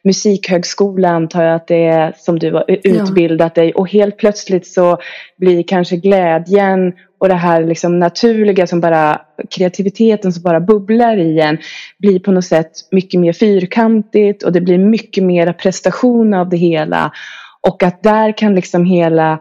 musikhögskola 0.04 1.08
antar 1.08 1.42
jag 1.42 1.54
att 1.54 1.66
det 1.66 1.84
är 1.84 2.14
som 2.16 2.38
du 2.38 2.52
har 2.52 2.64
utbildat 2.68 3.52
ja. 3.56 3.62
dig 3.62 3.72
och 3.72 3.90
helt 3.90 4.16
plötsligt 4.16 4.66
så 4.66 4.98
blir 5.38 5.62
kanske 5.62 5.96
glädjen 5.96 6.92
och 7.18 7.28
det 7.28 7.34
här 7.34 7.64
liksom 7.64 7.98
naturliga 7.98 8.66
som 8.66 8.80
bara 8.80 9.20
kreativiteten 9.50 10.32
som 10.32 10.42
bara 10.42 10.60
bubblar 10.60 11.16
i 11.16 11.40
en 11.40 11.58
blir 11.98 12.18
på 12.18 12.32
något 12.32 12.44
sätt 12.44 12.72
mycket 12.90 13.20
mer 13.20 13.32
fyrkantigt 13.32 14.42
och 14.42 14.52
det 14.52 14.60
blir 14.60 14.78
mycket 14.78 15.24
mer 15.24 15.52
prestation 15.52 16.34
av 16.34 16.48
det 16.48 16.56
hela 16.56 17.12
och 17.60 17.82
att 17.82 18.02
där 18.02 18.38
kan 18.38 18.54
liksom 18.54 18.84
hela, 18.84 19.40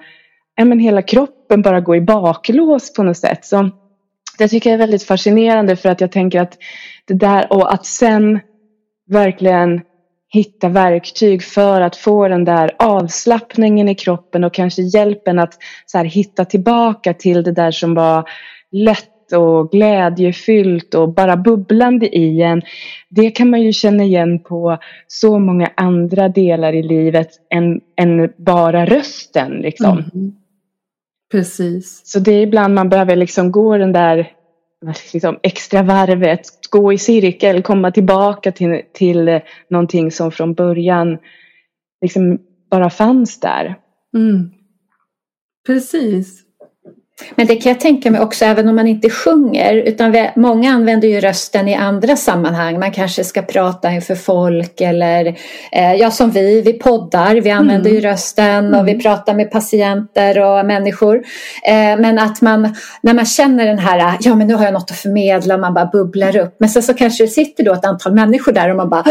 ja 0.55 0.65
men 0.65 0.79
hela 0.79 1.01
kroppen 1.01 1.61
bara 1.61 1.81
gå 1.81 1.95
i 1.95 2.01
baklås 2.01 2.93
på 2.93 3.03
något 3.03 3.17
sätt. 3.17 3.45
Så 3.45 3.69
det 4.37 4.47
tycker 4.47 4.69
jag 4.69 4.75
är 4.75 4.79
väldigt 4.79 5.03
fascinerande 5.03 5.75
för 5.75 5.89
att 5.89 6.01
jag 6.01 6.11
tänker 6.11 6.41
att 6.41 6.57
det 7.05 7.13
där 7.13 7.53
och 7.53 7.73
att 7.73 7.85
sen 7.85 8.39
verkligen 9.09 9.81
hitta 10.33 10.69
verktyg 10.69 11.43
för 11.43 11.81
att 11.81 11.95
få 11.95 12.27
den 12.27 12.45
där 12.45 12.71
avslappningen 12.79 13.89
i 13.89 13.95
kroppen 13.95 14.43
och 14.43 14.53
kanske 14.53 14.81
hjälpen 14.81 15.39
att 15.39 15.53
så 15.85 15.97
här, 15.97 16.05
hitta 16.05 16.45
tillbaka 16.45 17.13
till 17.13 17.43
det 17.43 17.51
där 17.51 17.71
som 17.71 17.93
var 17.93 18.29
lätt 18.71 19.33
och 19.33 19.71
glädjefyllt 19.71 20.93
och 20.93 21.13
bara 21.13 21.37
bubblande 21.37 22.17
i 22.17 22.41
en. 22.41 22.61
Det 23.09 23.31
kan 23.31 23.49
man 23.49 23.61
ju 23.61 23.73
känna 23.73 24.03
igen 24.03 24.39
på 24.39 24.77
så 25.07 25.39
många 25.39 25.71
andra 25.75 26.29
delar 26.29 26.73
i 26.73 26.83
livet 26.83 27.29
än, 27.53 27.81
än 27.97 28.33
bara 28.37 28.85
rösten. 28.85 29.51
Liksom. 29.51 30.03
Mm. 30.13 30.35
Precis. 31.33 32.01
Så 32.05 32.19
det 32.19 32.31
är 32.31 32.41
ibland 32.41 32.73
man 32.73 32.89
behöver 32.89 33.15
liksom 33.15 33.51
gå 33.51 33.77
den 33.77 33.91
där 33.91 34.31
liksom 35.13 35.39
extra 35.43 35.83
varvet, 35.83 36.41
gå 36.69 36.93
i 36.93 36.97
cirkel, 36.97 37.61
komma 37.61 37.91
tillbaka 37.91 38.51
till, 38.51 38.81
till 38.93 39.39
någonting 39.67 40.11
som 40.11 40.31
från 40.31 40.53
början 40.53 41.17
liksom 42.01 42.39
bara 42.71 42.89
fanns 42.89 43.39
där. 43.39 43.75
Mm. 44.15 44.51
Precis. 45.65 46.42
Men 47.35 47.47
det 47.47 47.55
kan 47.55 47.71
jag 47.71 47.79
tänka 47.79 48.11
mig 48.11 48.21
också 48.21 48.45
även 48.45 48.69
om 48.69 48.75
man 48.75 48.87
inte 48.87 49.09
sjunger 49.09 49.73
utan 49.73 50.11
vi, 50.11 50.29
många 50.35 50.73
använder 50.73 51.07
ju 51.07 51.19
rösten 51.19 51.67
i 51.67 51.75
andra 51.75 52.15
sammanhang. 52.15 52.79
Man 52.79 52.91
kanske 52.91 53.23
ska 53.23 53.41
prata 53.41 53.91
inför 53.91 54.15
folk 54.15 54.81
eller 54.81 55.25
eh, 55.71 55.93
ja 55.93 56.11
som 56.11 56.31
vi, 56.31 56.61
vi 56.61 56.73
poddar, 56.73 57.35
vi 57.35 57.49
använder 57.49 57.89
mm. 57.89 58.01
ju 58.01 58.09
rösten 58.09 58.65
och 58.73 58.79
mm. 58.79 58.85
vi 58.85 59.03
pratar 59.03 59.33
med 59.33 59.51
patienter 59.51 60.39
och 60.39 60.65
människor. 60.65 61.15
Eh, 61.67 61.99
men 61.99 62.19
att 62.19 62.41
man 62.41 62.75
när 63.01 63.13
man 63.13 63.25
känner 63.25 63.65
den 63.65 63.79
här, 63.79 64.17
ja 64.19 64.35
men 64.35 64.47
nu 64.47 64.53
har 64.53 64.63
jag 64.63 64.73
något 64.73 64.91
att 64.91 64.97
förmedla, 64.97 65.57
man 65.57 65.73
bara 65.73 65.85
bubblar 65.85 66.37
upp. 66.37 66.55
Men 66.59 66.69
sen 66.69 66.83
så 66.83 66.93
kanske 66.93 67.23
det 67.23 67.27
sitter 67.27 67.63
då 67.63 67.73
ett 67.73 67.85
antal 67.85 68.13
människor 68.13 68.51
där 68.51 68.69
och 68.69 68.75
man 68.75 68.89
bara 68.89 69.03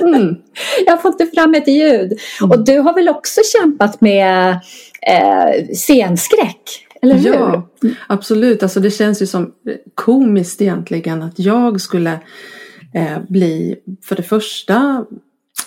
mm. 0.00 0.36
Jag 0.86 1.02
får 1.02 1.10
inte 1.10 1.26
fram 1.26 1.54
ett 1.54 1.68
ljud. 1.68 2.18
Mm. 2.40 2.50
Och 2.50 2.64
du 2.64 2.78
har 2.78 2.94
väl 2.94 3.08
också 3.08 3.40
kämpat 3.52 4.00
med 4.00 4.60
eh, 5.06 5.74
scenskräck? 5.74 6.86
Eller 7.02 7.14
hur? 7.14 7.34
Ja, 7.34 7.68
absolut. 8.06 8.62
Alltså 8.62 8.80
det 8.80 8.90
känns 8.90 9.22
ju 9.22 9.26
som 9.26 9.52
komiskt 9.94 10.62
egentligen 10.62 11.22
att 11.22 11.38
jag 11.38 11.80
skulle 11.80 12.18
eh, 12.94 13.18
bli 13.28 13.76
för 14.02 14.16
det 14.16 14.22
första 14.22 15.04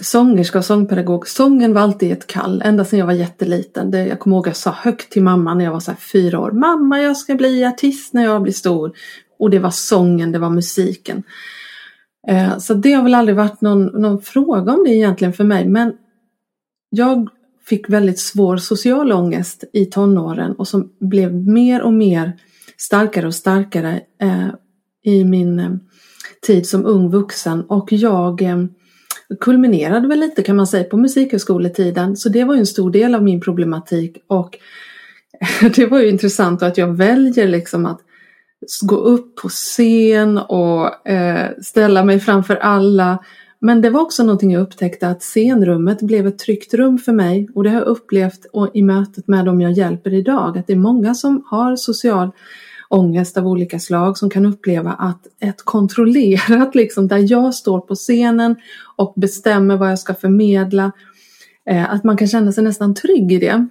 sångerska 0.01 0.58
och 0.58 0.65
sångpedagog. 0.65 1.27
Sången 1.27 1.74
var 1.74 1.82
alltid 1.82 2.12
ett 2.12 2.27
kall, 2.27 2.62
ända 2.65 2.86
sedan 2.86 3.00
jag 3.00 3.06
var 3.06 3.13
jätteliten. 3.13 3.91
Det, 3.91 4.08
jag 4.08 4.20
kommer 4.20 4.36
ihåg 4.36 4.48
att 4.48 4.50
jag 4.50 4.56
sa 4.56 4.72
högt 4.72 5.12
till 5.12 5.24
mamma 5.24 5.53
när 5.53 5.65
jag 5.65 5.72
var 5.72 5.79
så 5.79 5.94
fyra 6.13 6.39
år. 6.39 6.51
Mamma, 6.51 7.01
jag 7.01 7.17
ska 7.17 7.36
bli 7.36 7.65
artist 7.65 8.13
när 8.13 8.24
jag 8.24 8.41
blir 8.41 8.53
stor. 8.53 8.91
Och 9.39 9.50
det 9.50 9.60
var 9.60 9.70
sången, 9.70 10.32
det 10.32 10.39
var 10.39 10.50
musiken. 10.50 11.24
Eh, 12.27 12.58
så 12.58 12.74
det 12.74 12.94
har 12.94 13.03
väl 13.03 13.15
aldrig 13.15 13.36
varit 13.38 13.62
någon, 13.62 13.86
någon 13.86 14.22
fråga 14.22 14.74
om 14.74 14.84
det 14.84 14.96
egentligen 14.96 15.34
för 15.34 15.44
mig. 15.44 15.67
Men 15.67 15.94
jag 16.89 17.29
fick 17.69 17.89
väldigt 17.89 18.19
svår 18.19 18.57
social 18.57 19.12
ångest 19.12 19.63
i 19.74 19.86
tonåren 19.86 20.51
och 20.51 20.67
som 20.67 20.91
blev 21.00 21.33
mer 21.33 21.81
och 21.81 21.93
mer 21.93 22.33
starkare 22.77 23.27
och 23.27 23.36
starkare 23.36 24.01
eh, 24.21 24.47
i 25.03 25.24
min 25.24 25.59
eh, 25.59 25.71
tid 26.47 26.67
som 26.67 26.86
ung 26.86 27.09
vuxen. 27.09 27.62
Och 27.62 27.91
jag 27.91 28.41
eh, 28.41 28.65
kulminerade 29.39 30.07
väl 30.07 30.19
lite 30.19 30.43
kan 30.43 30.55
man 30.55 30.67
säga 30.67 30.83
på 30.83 30.97
musikhögskoletiden. 30.97 32.17
Så 32.17 32.29
det 32.29 32.43
var 32.43 32.53
ju 32.53 32.59
en 32.59 32.67
stor 32.67 32.91
del 32.91 33.15
av 33.15 33.24
min 33.24 33.41
problematik. 33.41 34.17
Och 34.27 34.57
det 35.75 35.86
var 35.86 36.00
ju 36.00 36.09
intressant 36.09 36.63
att 36.63 36.77
jag 36.77 36.97
väljer 36.97 37.47
liksom 37.47 37.86
att 37.86 38.00
gå 38.81 38.95
upp 38.95 39.36
på 39.36 39.50
scen 39.50 40.38
och 40.38 41.07
eh, 41.07 41.51
ställa 41.62 42.03
mig 42.03 42.19
framför 42.19 42.55
alla 42.55 43.19
men 43.59 43.81
det 43.81 43.89
var 43.89 44.01
också 44.01 44.23
någonting 44.23 44.51
jag 44.51 44.61
upptäckte 44.61 45.07
att 45.07 45.23
scenrummet 45.23 46.01
blev 46.01 46.27
ett 46.27 46.39
tryggt 46.39 46.73
rum 46.73 46.97
för 46.97 47.13
mig 47.13 47.49
och 47.55 47.63
det 47.63 47.69
har 47.69 47.77
jag 47.77 47.87
upplevt 47.87 48.45
i 48.73 48.81
mötet 48.81 49.27
med 49.27 49.45
dem 49.45 49.61
jag 49.61 49.71
hjälper 49.71 50.13
idag 50.13 50.57
att 50.57 50.67
det 50.67 50.73
är 50.73 50.77
många 50.77 51.15
som 51.15 51.43
har 51.45 51.75
social 51.75 52.31
ångest 52.89 53.37
av 53.37 53.47
olika 53.47 53.79
slag 53.79 54.17
som 54.17 54.29
kan 54.29 54.45
uppleva 54.45 54.91
att 54.91 55.27
ett 55.39 55.65
kontrollerat, 55.65 56.75
liksom 56.75 57.07
där 57.07 57.31
jag 57.31 57.53
står 57.53 57.79
på 57.79 57.95
scenen 57.95 58.55
och 58.95 59.13
bestämmer 59.15 59.77
vad 59.77 59.91
jag 59.91 59.99
ska 59.99 60.13
förmedla, 60.13 60.91
eh, 61.69 61.93
att 61.93 62.03
man 62.03 62.17
kan 62.17 62.27
känna 62.27 62.51
sig 62.51 62.63
nästan 62.63 62.95
trygg 62.95 63.31
i 63.31 63.37
det. 63.37 63.67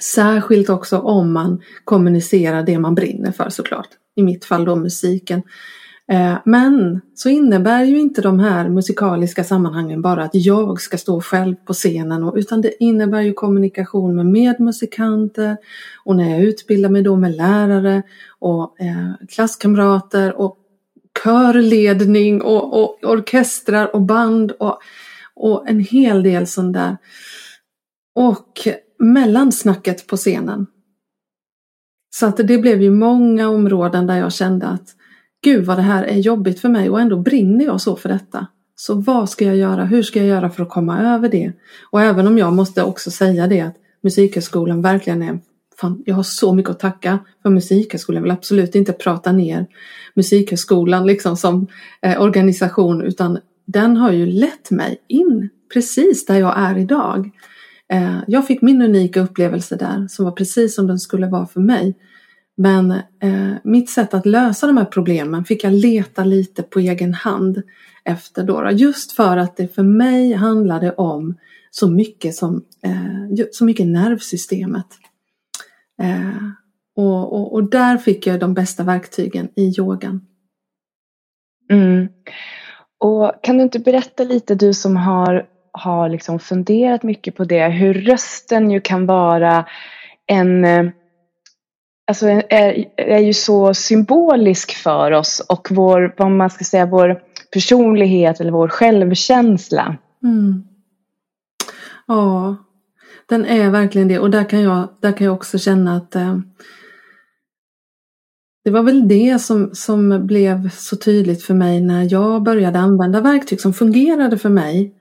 Särskilt 0.00 0.70
också 0.70 0.98
om 0.98 1.32
man 1.32 1.62
kommunicerar 1.84 2.62
det 2.62 2.78
man 2.78 2.94
brinner 2.94 3.32
för 3.32 3.50
såklart. 3.50 3.88
I 4.16 4.22
mitt 4.22 4.44
fall 4.44 4.64
då 4.64 4.76
musiken. 4.76 5.42
Eh, 6.12 6.38
men 6.44 7.00
så 7.14 7.28
innebär 7.28 7.84
ju 7.84 8.00
inte 8.00 8.22
de 8.22 8.40
här 8.40 8.68
musikaliska 8.68 9.44
sammanhangen 9.44 10.02
bara 10.02 10.24
att 10.24 10.34
jag 10.34 10.80
ska 10.80 10.98
stå 10.98 11.20
själv 11.20 11.54
på 11.54 11.72
scenen 11.72 12.32
utan 12.36 12.60
det 12.60 12.82
innebär 12.82 13.20
ju 13.20 13.32
kommunikation 13.32 14.16
med 14.16 14.26
medmusikanter 14.26 15.56
och 16.04 16.16
när 16.16 16.30
jag 16.30 16.40
utbildar 16.40 16.90
mig 16.90 17.02
då 17.02 17.16
med 17.16 17.36
lärare 17.36 18.02
och 18.38 18.80
eh, 18.80 19.26
klasskamrater 19.28 20.40
och 20.40 20.58
körledning 21.24 22.42
och, 22.42 22.82
och 22.82 22.98
orkestrar 23.02 23.94
och 23.94 24.02
band 24.02 24.52
och, 24.52 24.78
och 25.34 25.68
en 25.68 25.80
hel 25.80 26.22
del 26.22 26.46
sånt 26.46 26.74
där. 26.74 26.96
Och 28.14 28.68
mellansnacket 28.98 30.06
på 30.06 30.16
scenen. 30.16 30.66
Så 32.10 32.26
att 32.26 32.36
det 32.36 32.58
blev 32.58 32.82
ju 32.82 32.90
många 32.90 33.48
områden 33.48 34.06
där 34.06 34.16
jag 34.16 34.32
kände 34.32 34.66
att 34.66 34.96
Gud 35.44 35.64
vad 35.64 35.78
det 35.78 35.82
här 35.82 36.04
är 36.04 36.16
jobbigt 36.16 36.60
för 36.60 36.68
mig 36.68 36.90
och 36.90 37.00
ändå 37.00 37.18
brinner 37.18 37.64
jag 37.64 37.80
så 37.80 37.96
för 37.96 38.08
detta. 38.08 38.46
Så 38.76 38.94
vad 38.94 39.30
ska 39.30 39.44
jag 39.44 39.56
göra? 39.56 39.84
Hur 39.84 40.02
ska 40.02 40.18
jag 40.18 40.28
göra 40.28 40.50
för 40.50 40.62
att 40.62 40.68
komma 40.68 41.14
över 41.14 41.28
det? 41.28 41.52
Och 41.90 42.02
även 42.02 42.26
om 42.26 42.38
jag 42.38 42.52
måste 42.52 42.82
också 42.82 43.10
säga 43.10 43.46
det 43.46 43.60
att 43.60 43.74
Musikhögskolan 44.02 44.82
verkligen 44.82 45.22
är 45.22 45.38
Fan, 45.76 46.02
jag 46.06 46.14
har 46.14 46.22
så 46.22 46.54
mycket 46.54 46.70
att 46.70 46.80
tacka 46.80 47.18
för 47.42 47.50
Musikhögskolan. 47.50 48.16
Jag 48.16 48.22
vill 48.22 48.30
absolut 48.30 48.74
inte 48.74 48.92
prata 48.92 49.32
ner 49.32 49.66
Musikhögskolan 50.14 51.06
liksom 51.06 51.36
som 51.36 51.66
eh, 52.02 52.22
organisation 52.22 53.02
utan 53.02 53.38
den 53.66 53.96
har 53.96 54.12
ju 54.12 54.26
lett 54.26 54.70
mig 54.70 54.96
in 55.08 55.48
precis 55.72 56.26
där 56.26 56.38
jag 56.38 56.58
är 56.58 56.78
idag. 56.78 57.30
Eh, 57.92 58.18
jag 58.26 58.46
fick 58.46 58.62
min 58.62 58.82
unika 58.82 59.20
upplevelse 59.20 59.76
där 59.76 60.06
som 60.08 60.24
var 60.24 60.32
precis 60.32 60.74
som 60.74 60.86
den 60.86 60.98
skulle 60.98 61.26
vara 61.26 61.46
för 61.46 61.60
mig. 61.60 61.94
Men 62.56 62.90
eh, 62.90 63.52
mitt 63.64 63.90
sätt 63.90 64.14
att 64.14 64.26
lösa 64.26 64.66
de 64.66 64.76
här 64.76 64.84
problemen 64.84 65.44
fick 65.44 65.64
jag 65.64 65.72
leta 65.72 66.24
lite 66.24 66.62
på 66.62 66.78
egen 66.78 67.14
hand 67.14 67.62
efter 68.04 68.44
då. 68.44 68.70
Just 68.72 69.12
för 69.12 69.36
att 69.36 69.56
det 69.56 69.74
för 69.74 69.82
mig 69.82 70.32
handlade 70.32 70.92
om 70.92 71.34
så 71.70 71.90
mycket 71.90 72.34
som 72.34 72.64
eh, 72.82 73.46
så 73.52 73.64
mycket 73.64 73.86
nervsystemet. 73.86 74.86
Eh, 76.02 76.48
och, 76.96 77.32
och, 77.32 77.52
och, 77.54 77.70
där 77.70 77.98
fick 77.98 78.26
jag 78.26 78.40
de 78.40 78.54
bästa 78.54 78.82
verktygen 78.82 79.48
i 79.56 79.74
yogan. 79.78 80.20
Mm. 81.70 82.08
Och 82.98 83.32
kan 83.42 83.56
du 83.56 83.62
inte 83.62 83.78
berätta 83.78 84.24
lite, 84.24 84.54
du 84.54 84.74
som 84.74 84.96
har, 84.96 85.46
har 85.72 86.08
liksom 86.08 86.38
funderat 86.38 87.02
mycket 87.02 87.36
på 87.36 87.44
det, 87.44 87.68
hur 87.68 87.94
rösten 87.94 88.70
ju 88.70 88.80
kan 88.80 89.06
vara 89.06 89.66
en 90.26 90.64
eh, 90.64 90.90
alltså 92.06 92.26
är, 92.26 92.84
är 92.96 93.18
ju 93.18 93.34
så 93.34 93.74
symbolisk 93.74 94.74
för 94.74 95.12
oss 95.12 95.40
och 95.48 95.68
vår, 95.70 96.14
vad 96.18 96.30
man 96.30 96.50
ska 96.50 96.64
säga, 96.64 96.86
vår 96.86 97.22
personlighet 97.52 98.40
eller 98.40 98.52
vår 98.52 98.68
självkänsla. 98.68 99.96
Mm. 100.22 100.62
Ja, 102.06 102.56
den 103.28 103.44
är 103.44 103.70
verkligen 103.70 104.08
det 104.08 104.18
och 104.18 104.30
där 104.30 104.44
kan 104.44 104.60
jag, 104.60 104.88
där 105.00 105.12
kan 105.12 105.24
jag 105.24 105.34
också 105.34 105.58
känna 105.58 105.96
att 105.96 106.14
eh, 106.16 106.38
det 108.64 108.70
var 108.70 108.82
väl 108.82 109.08
det 109.08 109.38
som, 109.38 109.70
som 109.74 110.26
blev 110.26 110.70
så 110.70 110.96
tydligt 110.96 111.42
för 111.42 111.54
mig 111.54 111.80
när 111.80 112.12
jag 112.12 112.42
började 112.42 112.78
använda 112.78 113.20
verktyg 113.20 113.60
som 113.60 113.72
fungerade 113.72 114.38
för 114.38 114.48
mig. 114.48 114.94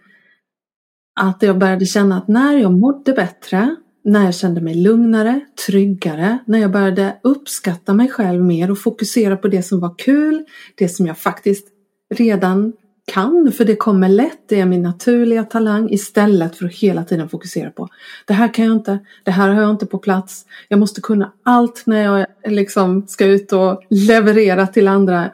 Att 1.20 1.44
jag 1.44 1.58
började 1.58 1.86
känna 1.86 2.18
att 2.18 2.28
när 2.28 2.58
jag 2.58 2.72
mådde 2.72 3.14
bättre 3.14 3.76
när 4.04 4.26
jag 4.26 4.36
kände 4.36 4.62
mig 4.62 4.76
lugnare, 4.76 5.40
tryggare, 5.68 6.38
när 6.46 6.60
jag 6.60 6.72
började 6.72 7.20
uppskatta 7.24 7.94
mig 7.94 8.10
själv 8.10 8.44
mer 8.44 8.72
och 8.72 8.80
fokusera 8.80 9.38
på 9.38 9.48
det 9.48 9.64
som 9.64 9.80
var 9.80 9.96
kul, 9.98 10.46
det 10.76 10.90
som 10.90 11.08
jag 11.08 11.18
faktiskt 11.18 11.68
redan 12.16 12.74
kan, 13.06 13.52
för 13.52 13.66
det 13.66 13.76
kommer 13.76 14.10
lätt, 14.10 14.50
det 14.50 14.60
är 14.60 14.66
min 14.66 14.82
naturliga 14.82 15.44
talang 15.44 15.90
istället 15.90 16.56
för 16.56 16.66
att 16.66 16.74
hela 16.74 17.04
tiden 17.04 17.30
fokusera 17.30 17.72
på 17.72 17.88
det 18.28 18.34
här 18.34 18.54
kan 18.54 18.66
jag 18.66 18.76
inte, 18.76 19.00
det 19.24 19.32
här 19.32 19.50
har 19.50 19.62
jag 19.62 19.72
inte 19.72 19.86
på 19.86 19.98
plats, 19.98 20.46
jag 20.68 20.80
måste 20.80 21.02
kunna 21.02 21.34
allt 21.44 21.84
när 21.86 22.04
jag 22.04 22.26
liksom 22.48 23.08
ska 23.08 23.26
ut 23.26 23.54
och 23.54 23.84
leverera 23.90 24.68
till 24.68 24.88
andra. 24.88 25.32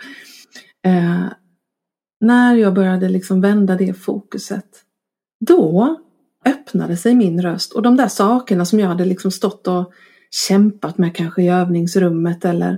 Eh, 0.86 1.26
när 2.22 2.56
jag 2.56 2.74
började 2.74 3.10
liksom 3.10 3.42
vända 3.42 3.76
det 3.76 3.94
fokuset, 3.94 4.66
då 5.46 5.98
öppnade 6.46 6.98
sig 6.98 7.16
min 7.16 7.42
röst 7.42 7.74
och 7.74 7.82
de 7.82 7.98
där 7.98 8.08
sakerna 8.08 8.66
som 8.66 8.80
jag 8.80 8.88
hade 8.88 9.06
liksom 9.06 9.32
stått 9.32 9.68
och 9.68 9.94
kämpat 10.48 10.98
med 10.98 11.16
kanske 11.16 11.44
i 11.44 11.50
övningsrummet 11.50 12.46
eller 12.46 12.78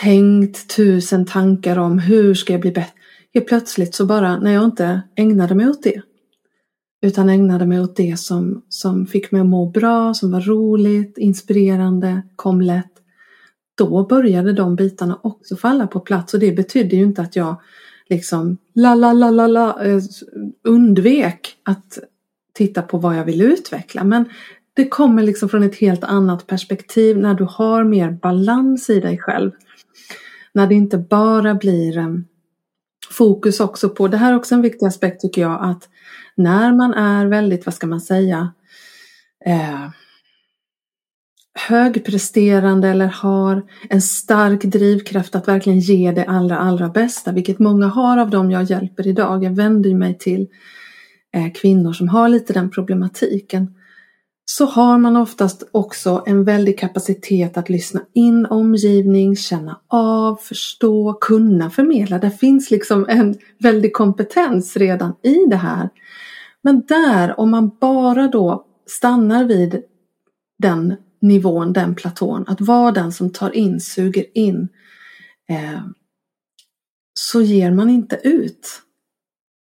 tänkt 0.00 0.76
tusen 0.76 1.26
tankar 1.26 1.78
om 1.78 1.98
hur 1.98 2.34
ska 2.34 2.52
jag 2.52 2.60
bli 2.60 2.72
bättre. 2.72 2.92
Helt 3.34 3.46
plötsligt 3.46 3.94
så 3.94 4.06
bara 4.06 4.38
när 4.38 4.52
jag 4.52 4.64
inte 4.64 5.00
ägnade 5.16 5.54
mig 5.54 5.68
åt 5.68 5.82
det 5.82 6.02
utan 7.02 7.28
ägnade 7.28 7.66
mig 7.66 7.80
åt 7.80 7.96
det 7.96 8.18
som, 8.18 8.62
som 8.68 9.06
fick 9.06 9.32
mig 9.32 9.40
att 9.40 9.46
må 9.46 9.70
bra, 9.70 10.14
som 10.14 10.30
var 10.30 10.40
roligt, 10.40 11.18
inspirerande, 11.18 12.22
kom 12.36 12.60
lätt. 12.60 12.92
Då 13.74 14.06
började 14.06 14.52
de 14.52 14.76
bitarna 14.76 15.20
också 15.22 15.56
falla 15.56 15.86
på 15.86 16.00
plats 16.00 16.34
och 16.34 16.40
det 16.40 16.52
betydde 16.52 16.96
ju 16.96 17.02
inte 17.02 17.22
att 17.22 17.36
jag 17.36 17.60
liksom 18.08 18.56
la 18.74 18.94
la 18.94 19.12
la 19.12 19.30
la 19.30 19.46
la 19.46 19.84
eh, 19.84 20.00
undvek 20.64 21.56
att 21.62 21.98
titta 22.54 22.82
på 22.82 22.98
vad 22.98 23.16
jag 23.16 23.24
vill 23.24 23.40
utveckla. 23.40 24.04
Men 24.04 24.24
det 24.74 24.88
kommer 24.88 25.22
liksom 25.22 25.48
från 25.48 25.62
ett 25.62 25.76
helt 25.76 26.04
annat 26.04 26.46
perspektiv 26.46 27.18
när 27.18 27.34
du 27.34 27.46
har 27.50 27.84
mer 27.84 28.10
balans 28.10 28.90
i 28.90 29.00
dig 29.00 29.18
själv. 29.18 29.50
När 30.52 30.66
det 30.66 30.74
inte 30.74 30.98
bara 30.98 31.54
blir 31.54 31.98
eh, 31.98 32.14
fokus 33.10 33.60
också 33.60 33.88
på, 33.88 34.08
det 34.08 34.16
här 34.16 34.32
är 34.32 34.36
också 34.36 34.54
en 34.54 34.62
viktig 34.62 34.86
aspekt 34.86 35.20
tycker 35.20 35.42
jag, 35.42 35.58
att 35.62 35.88
när 36.36 36.72
man 36.72 36.94
är 36.94 37.26
väldigt, 37.26 37.66
vad 37.66 37.74
ska 37.74 37.86
man 37.86 38.00
säga, 38.00 38.52
eh, 39.46 39.88
högpresterande 41.68 42.88
eller 42.88 43.06
har 43.06 43.62
en 43.90 44.02
stark 44.02 44.62
drivkraft 44.62 45.34
att 45.34 45.48
verkligen 45.48 45.78
ge 45.78 46.12
det 46.12 46.24
allra, 46.24 46.58
allra 46.58 46.88
bästa, 46.88 47.32
vilket 47.32 47.58
många 47.58 47.86
har 47.86 48.18
av 48.18 48.30
dem 48.30 48.50
jag 48.50 48.62
hjälper 48.62 49.06
idag. 49.06 49.44
Jag 49.44 49.56
vänder 49.56 49.94
mig 49.94 50.18
till 50.18 50.48
Eh, 51.34 51.52
kvinnor 51.52 51.92
som 51.92 52.08
har 52.08 52.28
lite 52.28 52.52
den 52.52 52.70
problematiken 52.70 53.74
så 54.44 54.66
har 54.66 54.98
man 54.98 55.16
oftast 55.16 55.68
också 55.72 56.22
en 56.26 56.44
väldig 56.44 56.78
kapacitet 56.78 57.56
att 57.56 57.68
lyssna 57.68 58.00
in 58.12 58.46
omgivning, 58.46 59.36
känna 59.36 59.80
av, 59.88 60.36
förstå, 60.36 61.18
kunna 61.20 61.70
förmedla. 61.70 62.18
Det 62.18 62.30
finns 62.30 62.70
liksom 62.70 63.06
en 63.08 63.38
väldig 63.58 63.92
kompetens 63.92 64.76
redan 64.76 65.14
i 65.22 65.46
det 65.50 65.56
här. 65.56 65.88
Men 66.62 66.82
där, 66.88 67.40
om 67.40 67.50
man 67.50 67.70
bara 67.80 68.28
då 68.28 68.64
stannar 68.86 69.44
vid 69.44 69.82
den 70.58 70.96
nivån, 71.20 71.72
den 71.72 71.94
platån, 71.94 72.44
att 72.46 72.60
vara 72.60 72.92
den 72.92 73.12
som 73.12 73.30
tar 73.32 73.56
in, 73.56 73.80
suger 73.80 74.24
in, 74.34 74.68
eh, 75.48 75.80
så 77.14 77.42
ger 77.42 77.70
man 77.70 77.90
inte 77.90 78.20
ut. 78.24 78.82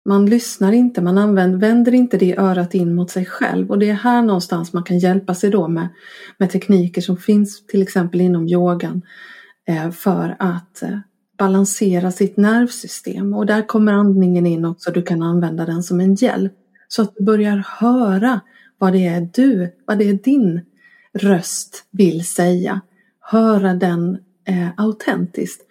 Man 0.07 0.25
lyssnar 0.25 0.71
inte, 0.71 1.01
man 1.01 1.17
använder, 1.17 1.59
vänder 1.59 1.93
inte 1.93 2.17
det 2.17 2.37
örat 2.37 2.75
in 2.75 2.95
mot 2.95 3.11
sig 3.11 3.25
själv. 3.25 3.71
Och 3.71 3.79
det 3.79 3.89
är 3.89 3.93
här 3.93 4.21
någonstans 4.21 4.73
man 4.73 4.83
kan 4.83 4.99
hjälpa 4.99 5.35
sig 5.35 5.49
då 5.49 5.67
med, 5.67 5.87
med 6.37 6.49
tekniker 6.49 7.01
som 7.01 7.17
finns 7.17 7.65
till 7.67 7.81
exempel 7.81 8.21
inom 8.21 8.47
yogan 8.47 9.01
eh, 9.67 9.91
för 9.91 10.35
att 10.39 10.83
eh, 10.83 10.99
balansera 11.37 12.11
sitt 12.11 12.37
nervsystem. 12.37 13.33
Och 13.33 13.45
där 13.45 13.67
kommer 13.67 13.93
andningen 13.93 14.45
in 14.45 14.65
också, 14.65 14.91
du 14.91 15.01
kan 15.01 15.21
använda 15.21 15.65
den 15.65 15.83
som 15.83 15.99
en 15.99 16.15
hjälp. 16.15 16.53
Så 16.87 17.01
att 17.01 17.15
du 17.15 17.23
börjar 17.23 17.65
höra 17.79 18.41
vad 18.77 18.93
det 18.93 19.07
är 19.07 19.29
du, 19.33 19.75
vad 19.87 19.97
det 19.97 20.09
är 20.09 20.13
din 20.13 20.61
röst 21.13 21.83
vill 21.91 22.25
säga. 22.25 22.81
Höra 23.19 23.73
den 23.73 24.17
eh, 24.47 24.69
autentiskt. 24.77 25.61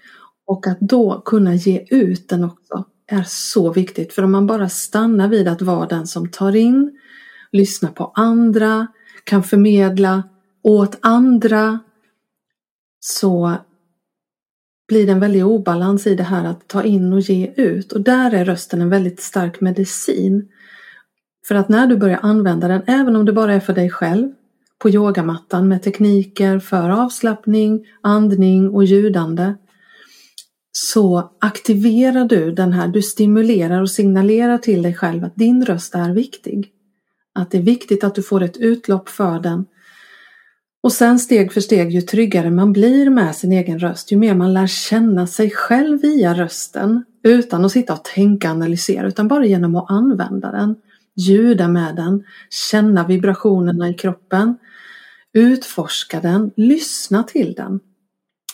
Och 0.46 0.66
att 0.66 0.80
då 0.80 1.22
kunna 1.24 1.54
ge 1.54 1.86
ut 1.90 2.28
den 2.28 2.44
också 2.44 2.84
är 3.06 3.24
så 3.26 3.72
viktigt. 3.72 4.12
För 4.12 4.22
om 4.22 4.32
man 4.32 4.46
bara 4.46 4.68
stannar 4.68 5.28
vid 5.28 5.48
att 5.48 5.62
vara 5.62 5.86
den 5.86 6.06
som 6.06 6.30
tar 6.30 6.56
in, 6.56 6.98
lyssnar 7.52 7.90
på 7.90 8.12
andra, 8.14 8.86
kan 9.24 9.42
förmedla 9.42 10.22
åt 10.62 10.98
andra 11.00 11.78
så 13.00 13.56
blir 14.88 15.06
det 15.06 15.12
en 15.12 15.20
väldig 15.20 15.46
obalans 15.46 16.06
i 16.06 16.14
det 16.14 16.22
här 16.22 16.44
att 16.44 16.68
ta 16.68 16.82
in 16.82 17.12
och 17.12 17.20
ge 17.20 17.52
ut. 17.56 17.92
Och 17.92 18.00
där 18.00 18.34
är 18.34 18.44
rösten 18.44 18.82
en 18.82 18.90
väldigt 18.90 19.20
stark 19.20 19.60
medicin. 19.60 20.48
För 21.48 21.54
att 21.54 21.68
när 21.68 21.86
du 21.86 21.96
börjar 21.96 22.20
använda 22.22 22.68
den, 22.68 22.82
även 22.86 23.16
om 23.16 23.24
det 23.24 23.32
bara 23.32 23.54
är 23.54 23.60
för 23.60 23.72
dig 23.72 23.90
själv, 23.90 24.32
på 24.78 24.90
yogamattan 24.90 25.68
med 25.68 25.82
tekniker 25.82 26.58
för 26.58 26.90
avslappning, 26.90 27.86
andning 28.00 28.70
och 28.70 28.84
ljudande 28.84 29.54
så 30.78 31.30
aktiverar 31.40 32.24
du 32.24 32.52
den 32.52 32.72
här, 32.72 32.88
du 32.88 33.02
stimulerar 33.02 33.82
och 33.82 33.90
signalerar 33.90 34.58
till 34.58 34.82
dig 34.82 34.94
själv 34.94 35.24
att 35.24 35.36
din 35.36 35.64
röst 35.64 35.94
är 35.94 36.10
viktig. 36.10 36.72
Att 37.34 37.50
det 37.50 37.58
är 37.58 37.62
viktigt 37.62 38.04
att 38.04 38.14
du 38.14 38.22
får 38.22 38.42
ett 38.42 38.56
utlopp 38.56 39.08
för 39.08 39.40
den. 39.40 39.66
Och 40.82 40.92
sen 40.92 41.18
steg 41.18 41.52
för 41.52 41.60
steg, 41.60 41.90
ju 41.90 42.00
tryggare 42.00 42.50
man 42.50 42.72
blir 42.72 43.10
med 43.10 43.36
sin 43.36 43.52
egen 43.52 43.78
röst, 43.78 44.12
ju 44.12 44.16
mer 44.16 44.34
man 44.34 44.54
lär 44.54 44.66
känna 44.66 45.26
sig 45.26 45.50
själv 45.50 46.00
via 46.00 46.34
rösten 46.34 47.04
utan 47.22 47.64
att 47.64 47.72
sitta 47.72 47.92
och 47.92 48.04
tänka 48.04 48.48
och 48.48 48.56
analysera, 48.56 49.06
utan 49.06 49.28
bara 49.28 49.46
genom 49.46 49.76
att 49.76 49.90
använda 49.90 50.52
den, 50.52 50.74
ljuda 51.16 51.68
med 51.68 51.96
den, 51.96 52.24
känna 52.70 53.06
vibrationerna 53.06 53.88
i 53.88 53.94
kroppen, 53.94 54.56
utforska 55.32 56.20
den, 56.20 56.50
lyssna 56.56 57.22
till 57.22 57.54
den 57.54 57.80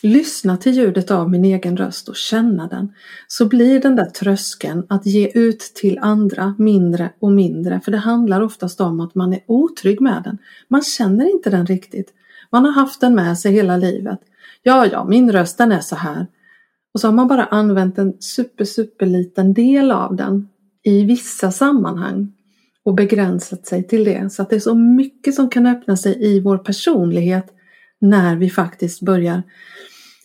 lyssna 0.02 0.56
till 0.56 0.72
ljudet 0.72 1.10
av 1.10 1.30
min 1.30 1.44
egen 1.44 1.76
röst 1.76 2.08
och 2.08 2.16
känna 2.16 2.66
den 2.66 2.92
så 3.28 3.46
blir 3.46 3.80
den 3.80 3.96
där 3.96 4.04
tröskeln 4.04 4.86
att 4.88 5.06
ge 5.06 5.30
ut 5.34 5.60
till 5.60 5.98
andra 5.98 6.54
mindre 6.58 7.12
och 7.20 7.32
mindre 7.32 7.80
för 7.84 7.92
det 7.92 7.98
handlar 7.98 8.40
oftast 8.40 8.80
om 8.80 9.00
att 9.00 9.14
man 9.14 9.32
är 9.32 9.40
otrygg 9.46 10.00
med 10.00 10.22
den. 10.24 10.38
Man 10.68 10.82
känner 10.82 11.34
inte 11.34 11.50
den 11.50 11.66
riktigt. 11.66 12.14
Man 12.50 12.64
har 12.64 12.72
haft 12.72 13.00
den 13.00 13.14
med 13.14 13.38
sig 13.38 13.52
hela 13.52 13.76
livet. 13.76 14.20
Ja, 14.62 14.86
ja, 14.86 15.04
min 15.04 15.32
röst 15.32 15.58
den 15.58 15.72
är 15.72 15.80
så 15.80 15.96
här. 15.96 16.26
Och 16.94 17.00
så 17.00 17.08
har 17.08 17.14
man 17.14 17.28
bara 17.28 17.44
använt 17.44 17.98
en 17.98 18.16
super, 18.20 18.64
super 18.64 19.06
liten 19.06 19.54
del 19.54 19.90
av 19.90 20.16
den 20.16 20.48
i 20.82 21.04
vissa 21.04 21.50
sammanhang 21.50 22.32
och 22.84 22.94
begränsat 22.94 23.66
sig 23.66 23.86
till 23.88 24.04
det. 24.04 24.32
Så 24.32 24.42
att 24.42 24.50
det 24.50 24.56
är 24.56 24.60
så 24.60 24.74
mycket 24.74 25.34
som 25.34 25.50
kan 25.50 25.66
öppna 25.66 25.96
sig 25.96 26.24
i 26.24 26.40
vår 26.40 26.58
personlighet 26.58 27.46
när 28.00 28.36
vi 28.36 28.50
faktiskt 28.50 29.00
börjar 29.00 29.42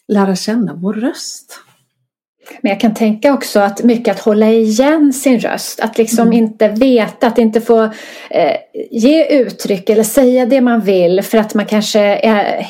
lära 0.07 0.35
känna 0.35 0.73
vår 0.73 0.93
röst. 0.93 1.59
Men 2.61 2.69
jag 2.69 2.79
kan 2.79 2.93
tänka 2.93 3.33
också 3.33 3.59
att 3.59 3.83
mycket 3.83 4.15
att 4.15 4.19
hålla 4.19 4.49
igen 4.49 5.13
sin 5.13 5.39
röst, 5.39 5.79
att 5.79 5.97
liksom 5.97 6.27
mm. 6.27 6.33
inte 6.33 6.67
veta, 6.67 7.27
att 7.27 7.37
inte 7.37 7.61
få 7.61 7.83
eh, 8.29 8.55
ge 8.91 9.25
uttryck 9.25 9.89
eller 9.89 10.03
säga 10.03 10.45
det 10.45 10.61
man 10.61 10.81
vill 10.81 11.21
för 11.21 11.37
att 11.37 11.53
man 11.53 11.65
kanske 11.65 11.99
är, 11.99 12.67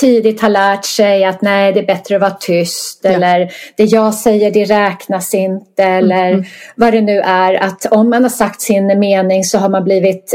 tidigt 0.00 0.40
har 0.40 0.48
lärt 0.48 0.84
sig 0.84 1.24
att 1.24 1.42
nej 1.42 1.72
det 1.72 1.80
är 1.80 1.86
bättre 1.86 2.14
att 2.14 2.20
vara 2.20 2.36
tyst 2.40 3.00
ja. 3.02 3.10
eller 3.10 3.50
det 3.76 3.84
jag 3.84 4.14
säger 4.14 4.50
det 4.50 4.64
räknas 4.64 5.34
inte 5.34 5.84
eller 5.84 6.30
mm. 6.30 6.44
vad 6.76 6.92
det 6.92 7.00
nu 7.00 7.20
är 7.20 7.54
att 7.54 7.86
om 7.86 8.10
man 8.10 8.22
har 8.22 8.30
sagt 8.30 8.60
sin 8.60 8.98
mening 8.98 9.44
så 9.44 9.58
har 9.58 9.68
man 9.68 9.84
blivit 9.84 10.34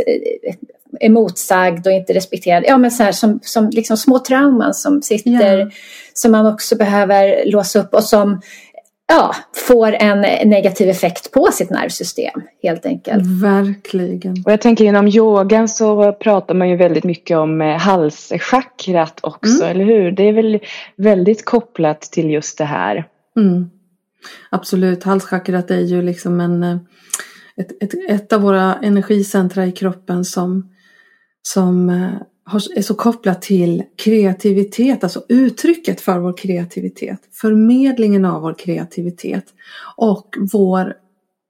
eh, 0.99 1.05
emotsagd 1.05 1.87
och 1.87 1.93
inte 1.93 2.13
respekterad. 2.13 2.63
Ja 2.67 2.77
men 2.77 2.91
så 2.91 3.03
här 3.03 3.11
som, 3.11 3.39
som 3.43 3.69
liksom 3.69 3.97
små 3.97 4.19
trauman 4.19 4.73
som 4.73 5.01
sitter 5.01 5.57
ja. 5.57 5.69
som 6.13 6.31
man 6.31 6.45
också 6.45 6.75
behöver 6.75 7.45
låsa 7.45 7.79
upp 7.79 7.93
och 7.93 8.03
som 8.03 8.41
ja, 9.09 9.35
får 9.67 9.91
en 9.93 10.49
negativ 10.49 10.89
effekt 10.89 11.31
på 11.31 11.47
sitt 11.51 11.69
nervsystem 11.69 12.41
helt 12.63 12.85
enkelt. 12.85 13.23
Verkligen. 13.41 14.43
Och 14.45 14.51
jag 14.51 14.61
tänker 14.61 14.85
inom 14.85 15.07
yogan 15.07 15.69
så 15.69 16.13
pratar 16.13 16.55
man 16.55 16.69
ju 16.69 16.75
väldigt 16.75 17.03
mycket 17.03 17.37
om 17.37 17.61
eh, 17.61 17.77
halschakrat 17.77 19.19
också, 19.23 19.63
mm. 19.63 19.71
eller 19.71 19.85
hur? 19.85 20.11
Det 20.11 20.23
är 20.23 20.33
väl 20.33 20.59
väldigt 20.95 21.45
kopplat 21.45 22.01
till 22.01 22.29
just 22.29 22.57
det 22.57 22.65
här. 22.65 23.05
Mm. 23.37 23.69
Absolut, 24.49 25.03
halschakrat 25.03 25.71
är 25.71 25.79
ju 25.79 26.01
liksom 26.01 26.39
en, 26.39 26.63
eh, 26.63 26.77
ett, 27.57 27.83
ett, 27.83 27.93
ett 28.09 28.33
av 28.33 28.41
våra 28.41 28.75
energicentra 28.75 29.65
i 29.65 29.71
kroppen 29.71 30.25
som 30.25 30.69
som 31.41 31.89
eh, 31.89 32.13
är 32.75 32.81
så 32.81 32.93
kopplat 32.93 33.41
till 33.41 33.83
kreativitet, 33.95 35.03
alltså 35.03 35.23
uttrycket 35.29 36.01
för 36.01 36.19
vår 36.19 36.37
kreativitet, 36.37 37.19
förmedlingen 37.31 38.25
av 38.25 38.41
vår 38.41 38.53
kreativitet 38.53 39.45
och 39.95 40.35
vår 40.51 40.93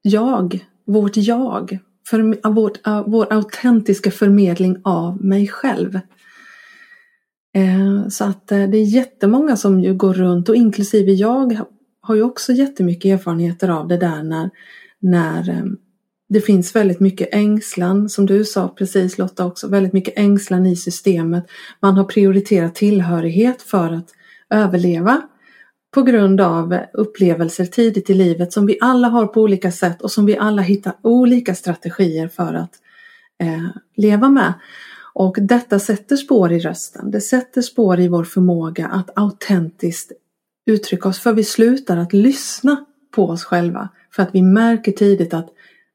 jag, 0.01 0.59
vårt 0.85 1.17
jag, 1.17 1.79
för, 2.09 2.49
vårt, 2.49 2.77
vår 3.05 3.33
autentiska 3.33 4.11
förmedling 4.11 4.77
av 4.83 5.23
mig 5.23 5.47
själv. 5.47 5.99
Eh, 7.55 8.07
så 8.09 8.23
att 8.23 8.51
eh, 8.51 8.69
det 8.69 8.77
är 8.77 8.83
jättemånga 8.83 9.57
som 9.57 9.79
ju 9.79 9.93
går 9.93 10.13
runt 10.13 10.49
och 10.49 10.55
inklusive 10.55 11.11
jag 11.11 11.59
har 12.01 12.15
ju 12.15 12.23
också 12.23 12.53
jättemycket 12.53 13.19
erfarenheter 13.19 13.69
av 13.69 13.87
det 13.87 13.97
där 13.97 14.23
när, 14.23 14.49
när 14.99 15.63
det 16.29 16.41
finns 16.41 16.75
väldigt 16.75 16.99
mycket 16.99 17.29
ängslan, 17.31 18.09
som 18.09 18.25
du 18.25 18.45
sa 18.45 18.67
precis 18.67 19.17
Lotta 19.17 19.45
också, 19.45 19.67
väldigt 19.67 19.93
mycket 19.93 20.13
ängslan 20.17 20.65
i 20.65 20.75
systemet. 20.75 21.45
Man 21.79 21.97
har 21.97 22.03
prioriterat 22.03 22.75
tillhörighet 22.75 23.61
för 23.61 23.93
att 23.93 24.09
överleva 24.49 25.21
på 25.91 26.01
grund 26.01 26.41
av 26.41 26.79
upplevelser 26.93 27.65
tidigt 27.65 28.09
i 28.09 28.13
livet 28.13 28.53
som 28.53 28.65
vi 28.65 28.77
alla 28.81 29.07
har 29.07 29.27
på 29.27 29.41
olika 29.41 29.71
sätt 29.71 30.01
och 30.01 30.11
som 30.11 30.25
vi 30.25 30.37
alla 30.37 30.61
hittar 30.61 30.93
olika 31.01 31.55
strategier 31.55 32.27
för 32.27 32.53
att 32.53 32.73
eh, 33.39 33.67
leva 33.95 34.29
med. 34.29 34.53
Och 35.13 35.37
detta 35.41 35.79
sätter 35.79 36.15
spår 36.15 36.51
i 36.51 36.59
rösten. 36.59 37.11
Det 37.11 37.21
sätter 37.21 37.61
spår 37.61 37.99
i 37.99 38.07
vår 38.07 38.23
förmåga 38.23 38.87
att 38.87 39.09
autentiskt 39.15 40.11
uttrycka 40.65 41.09
oss 41.09 41.19
för 41.19 41.33
vi 41.33 41.43
slutar 41.43 41.97
att 41.97 42.13
lyssna 42.13 42.85
på 43.11 43.25
oss 43.25 43.43
själva 43.43 43.89
för 44.11 44.23
att 44.23 44.29
vi 44.33 44.41
märker 44.41 44.91
tidigt 44.91 45.33
att 45.33 45.49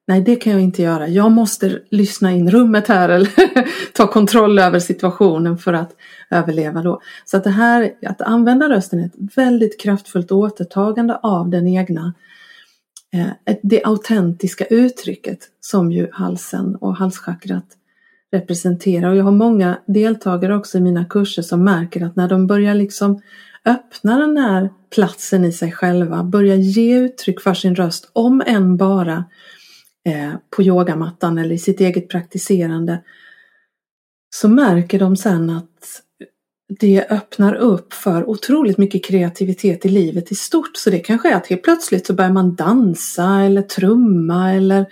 Nej, 0.07 0.21
det 0.21 0.37
kan 0.37 0.53
jag 0.53 0.63
inte 0.63 0.83
göra. 0.83 1.09
Jag 1.09 1.33
måste 1.33 1.81
lyssna 1.91 2.33
in 2.33 2.51
rummet 2.51 2.89
här 2.89 3.09
eller 3.09 3.31
ta 3.93 4.07
kontroll 4.07 4.59
över 4.59 4.79
situationen 4.79 5.59
för 5.59 5.73
att 5.73 5.97
överleva 6.31 6.83
då. 6.83 7.01
Så 7.25 7.37
att 7.37 7.45
det 7.45 7.51
här, 7.51 7.93
att 8.07 8.21
använda 8.21 8.69
rösten 8.69 9.01
är 9.01 9.07
ett 9.07 9.37
väldigt 9.37 9.81
kraftfullt 9.81 10.33
återtagande 10.33 11.17
av 11.23 11.51
den 11.51 11.69
egna, 11.69 12.15
eh, 13.13 13.57
det 13.63 13.85
autentiska 13.85 14.65
uttrycket 14.65 15.39
som 15.61 15.93
ju 15.93 16.09
halsen 16.13 16.77
och 16.77 16.97
halschakrat 16.97 17.67
representerar. 18.33 19.11
Och 19.11 19.17
jag 19.17 19.25
har 19.25 19.33
många 19.33 19.79
deltagare 19.87 20.57
också 20.57 20.79
i 20.79 20.81
mina 20.81 21.05
kurser 21.05 21.43
som 21.43 21.65
märker 21.65 22.05
att 22.05 22.17
när 22.17 22.29
de 22.29 22.47
börjar 22.47 22.75
liksom 22.75 23.21
öppna 23.65 24.19
den 24.19 24.37
här 24.37 24.71
platsen 24.95 25.45
i 25.45 25.53
sig 25.53 25.73
själva, 25.73 26.25
börjar 26.25 26.57
ge 26.57 26.99
uttryck 26.99 27.41
för 27.41 27.55
sin 27.55 27.75
röst, 27.75 28.11
om 28.13 28.43
än 28.47 28.77
bara 28.77 29.25
Eh, 30.07 30.33
på 30.51 30.63
yogamattan 30.63 31.39
eller 31.39 31.55
i 31.55 31.59
sitt 31.59 31.81
eget 31.81 32.09
praktiserande 32.09 33.03
så 34.35 34.49
märker 34.49 34.99
de 34.99 35.17
sen 35.17 35.51
att 35.51 36.03
det 36.69 37.07
öppnar 37.11 37.55
upp 37.55 37.93
för 37.93 38.29
otroligt 38.31 38.79
mycket 38.79 39.05
kreativitet 39.05 39.87
i 39.87 39.89
livet 39.89 40.33
i 40.33 40.35
stort. 40.35 40.77
Så 40.77 40.91
det 40.91 40.99
kanske 40.99 41.31
är 41.31 41.37
att 41.37 41.47
helt 41.47 41.63
plötsligt 41.63 42.07
så 42.07 42.15
börjar 42.15 42.33
man 42.33 42.55
dansa 42.55 43.41
eller 43.41 43.63
trumma 43.63 44.53
eller 44.53 44.87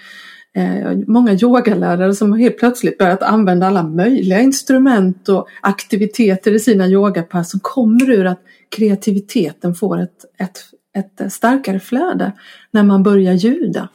eh, 0.54 0.98
många 1.06 1.32
yogalärare 1.32 2.14
som 2.14 2.32
helt 2.32 2.58
plötsligt 2.58 2.98
börjat 2.98 3.22
använda 3.22 3.66
alla 3.66 3.82
möjliga 3.82 4.40
instrument 4.40 5.28
och 5.28 5.48
aktiviteter 5.60 6.52
i 6.52 6.60
sina 6.60 6.88
yogapass 6.88 7.50
som 7.50 7.60
kommer 7.60 8.10
ur 8.10 8.26
att 8.26 8.40
kreativiteten 8.68 9.74
får 9.74 10.00
ett, 10.00 10.24
ett, 10.38 10.60
ett 10.96 11.32
starkare 11.32 11.80
flöde 11.80 12.32
när 12.70 12.82
man 12.82 13.02
börjar 13.02 13.32
ljuda. 13.32 13.88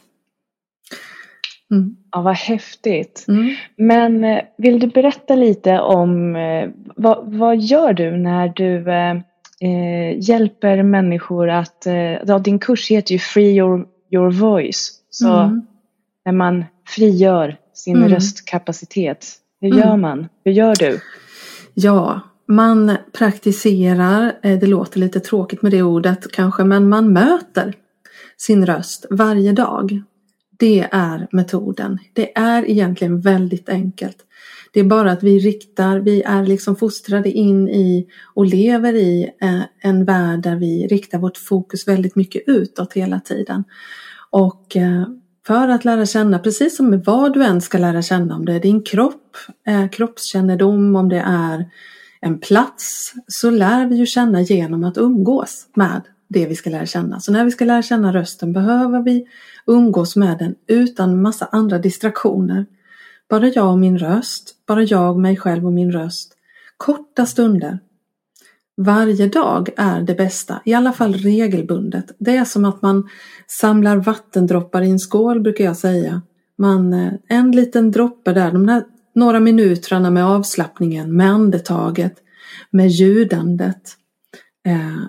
Mm. 1.70 1.96
Ja, 2.12 2.22
vad 2.22 2.36
häftigt. 2.36 3.24
Mm. 3.28 3.54
Men 3.76 4.24
eh, 4.24 4.40
vill 4.58 4.78
du 4.78 4.86
berätta 4.86 5.34
lite 5.34 5.80
om 5.80 6.36
eh, 6.36 6.68
vad, 6.96 7.32
vad 7.32 7.58
gör 7.60 7.92
du 7.92 8.16
när 8.16 8.48
du 8.48 8.90
eh, 8.90 9.16
eh 9.60 10.18
hjälper 10.18 10.82
människor 10.82 11.50
att, 11.50 11.86
eh, 11.86 12.38
din 12.38 12.58
kurs 12.58 12.90
heter 12.90 13.12
ju 13.12 13.18
Free 13.18 13.56
Your, 13.56 13.86
your 14.10 14.30
Voice. 14.30 14.92
Så 15.10 15.36
mm. 15.36 15.66
när 16.24 16.32
man 16.32 16.64
frigör 16.86 17.56
sin 17.74 17.96
mm. 17.96 18.08
röstkapacitet, 18.08 19.26
hur 19.60 19.68
gör 19.68 19.86
mm. 19.86 20.00
man? 20.00 20.28
Hur 20.44 20.52
gör 20.52 20.74
du? 20.74 21.00
Ja, 21.74 22.20
man 22.46 22.96
praktiserar, 23.12 24.32
det 24.42 24.66
låter 24.66 25.00
lite 25.00 25.20
tråkigt 25.20 25.62
med 25.62 25.72
det 25.72 25.82
ordet 25.82 26.32
kanske, 26.32 26.64
men 26.64 26.88
man 26.88 27.12
möter 27.12 27.74
sin 28.36 28.66
röst 28.66 29.06
varje 29.10 29.52
dag. 29.52 30.02
Det 30.58 30.88
är 30.92 31.28
metoden. 31.32 31.98
Det 32.12 32.38
är 32.38 32.70
egentligen 32.70 33.20
väldigt 33.20 33.68
enkelt. 33.68 34.16
Det 34.72 34.80
är 34.80 34.84
bara 34.84 35.12
att 35.12 35.22
vi 35.22 35.38
riktar, 35.38 35.98
vi 35.98 36.22
är 36.22 36.46
liksom 36.46 36.76
fostrade 36.76 37.30
in 37.30 37.68
i 37.68 38.06
och 38.34 38.46
lever 38.46 38.94
i 38.94 39.30
eh, 39.40 39.62
en 39.80 40.04
värld 40.04 40.42
där 40.42 40.56
vi 40.56 40.86
riktar 40.86 41.18
vårt 41.18 41.36
fokus 41.36 41.88
väldigt 41.88 42.16
mycket 42.16 42.42
utåt 42.46 42.92
hela 42.92 43.20
tiden. 43.20 43.64
Och 44.30 44.76
eh, 44.76 45.04
för 45.46 45.68
att 45.68 45.84
lära 45.84 46.06
känna, 46.06 46.38
precis 46.38 46.76
som 46.76 46.90
med 46.90 47.04
vad 47.04 47.34
du 47.34 47.44
än 47.44 47.60
ska 47.60 47.78
lära 47.78 48.02
känna, 48.02 48.36
om 48.36 48.44
det 48.44 48.52
är 48.52 48.60
din 48.60 48.82
kropp, 48.82 49.36
eh, 49.66 49.88
kroppskännedom, 49.88 50.96
om 50.96 51.08
det 51.08 51.22
är 51.26 51.70
en 52.20 52.38
plats, 52.38 53.12
så 53.26 53.50
lär 53.50 53.86
vi 53.86 53.96
ju 53.96 54.06
känna 54.06 54.40
genom 54.40 54.84
att 54.84 54.98
umgås 54.98 55.66
med 55.74 56.02
det 56.28 56.46
vi 56.46 56.54
ska 56.54 56.70
lära 56.70 56.86
känna. 56.86 57.20
Så 57.20 57.32
när 57.32 57.44
vi 57.44 57.50
ska 57.50 57.64
lära 57.64 57.82
känna 57.82 58.12
rösten 58.12 58.52
behöver 58.52 59.02
vi 59.02 59.26
umgås 59.66 60.16
med 60.16 60.38
den 60.38 60.54
utan 60.66 61.22
massa 61.22 61.48
andra 61.52 61.78
distraktioner. 61.78 62.66
Bara 63.28 63.48
jag 63.48 63.72
och 63.72 63.78
min 63.78 63.98
röst, 63.98 64.54
bara 64.66 64.82
jag, 64.82 65.18
mig 65.18 65.36
själv 65.36 65.66
och 65.66 65.72
min 65.72 65.92
röst. 65.92 66.32
Korta 66.76 67.26
stunder. 67.26 67.78
Varje 68.76 69.28
dag 69.28 69.68
är 69.76 70.00
det 70.00 70.14
bästa, 70.14 70.60
i 70.64 70.74
alla 70.74 70.92
fall 70.92 71.14
regelbundet. 71.14 72.16
Det 72.18 72.36
är 72.36 72.44
som 72.44 72.64
att 72.64 72.82
man 72.82 73.08
samlar 73.46 73.96
vattendroppar 73.96 74.82
i 74.82 74.90
en 74.90 74.98
skål 74.98 75.40
brukar 75.40 75.64
jag 75.64 75.76
säga. 75.76 76.22
Man, 76.58 76.92
eh, 76.92 77.12
en 77.28 77.52
liten 77.52 77.90
droppe 77.90 78.32
där, 78.32 78.52
de 78.52 78.66
där 78.66 78.84
några 79.14 79.40
minuterna 79.40 80.10
med 80.10 80.26
avslappningen, 80.26 81.16
med 81.16 81.30
andetaget, 81.30 82.14
med 82.70 82.88
ljudandet. 82.88 83.96
Eh, 84.66 85.02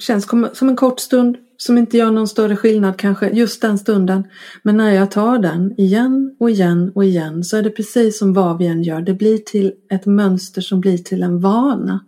Känns 0.00 0.28
som 0.52 0.68
en 0.68 0.76
kort 0.76 1.00
stund 1.00 1.36
som 1.56 1.78
inte 1.78 1.96
gör 1.96 2.10
någon 2.10 2.28
större 2.28 2.56
skillnad 2.56 2.96
kanske 2.96 3.28
just 3.30 3.62
den 3.62 3.78
stunden. 3.78 4.24
Men 4.62 4.76
när 4.76 4.90
jag 4.90 5.10
tar 5.10 5.38
den 5.38 5.80
igen 5.80 6.36
och 6.40 6.50
igen 6.50 6.92
och 6.94 7.04
igen 7.04 7.44
så 7.44 7.56
är 7.56 7.62
det 7.62 7.70
precis 7.70 8.18
som 8.18 8.32
vad 8.32 8.58
vi 8.58 8.66
än 8.66 8.82
gör. 8.82 9.00
Det 9.00 9.14
blir 9.14 9.38
till 9.38 9.72
ett 9.90 10.06
mönster 10.06 10.60
som 10.60 10.80
blir 10.80 10.98
till 10.98 11.22
en 11.22 11.40
vana. 11.40 12.04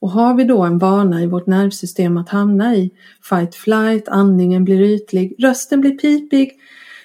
Och 0.00 0.10
har 0.10 0.34
vi 0.34 0.44
då 0.44 0.62
en 0.62 0.78
vana 0.78 1.22
i 1.22 1.26
vårt 1.26 1.46
nervsystem 1.46 2.16
att 2.16 2.28
hamna 2.28 2.76
i 2.76 2.90
fight 3.22 3.54
flight, 3.54 4.08
andningen 4.08 4.64
blir 4.64 4.80
ytlig, 4.80 5.34
rösten 5.38 5.80
blir 5.80 5.98
pipig, 5.98 6.52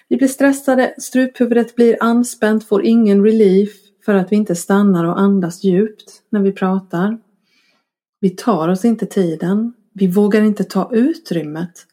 vi 0.08 0.18
blir 0.18 0.28
stressade, 0.28 0.96
struphuvudet 0.98 1.76
blir 1.76 1.98
anspänt, 2.00 2.68
får 2.68 2.86
ingen 2.86 3.24
relief 3.24 3.70
för 4.06 4.14
att 4.14 4.32
vi 4.32 4.36
inte 4.36 4.56
stannar 4.56 5.06
och 5.06 5.20
andas 5.20 5.64
djupt 5.64 6.22
när 6.30 6.40
vi 6.40 6.52
pratar. 6.52 7.18
Vi 8.20 8.30
tar 8.30 8.70
oss 8.70 8.86
inte 8.86 9.06
tiden. 9.06 9.74
Vi 9.98 10.08
vågar 10.08 10.42
inte 10.42 10.64
ta 10.64 10.90
utrymmet 10.94 11.86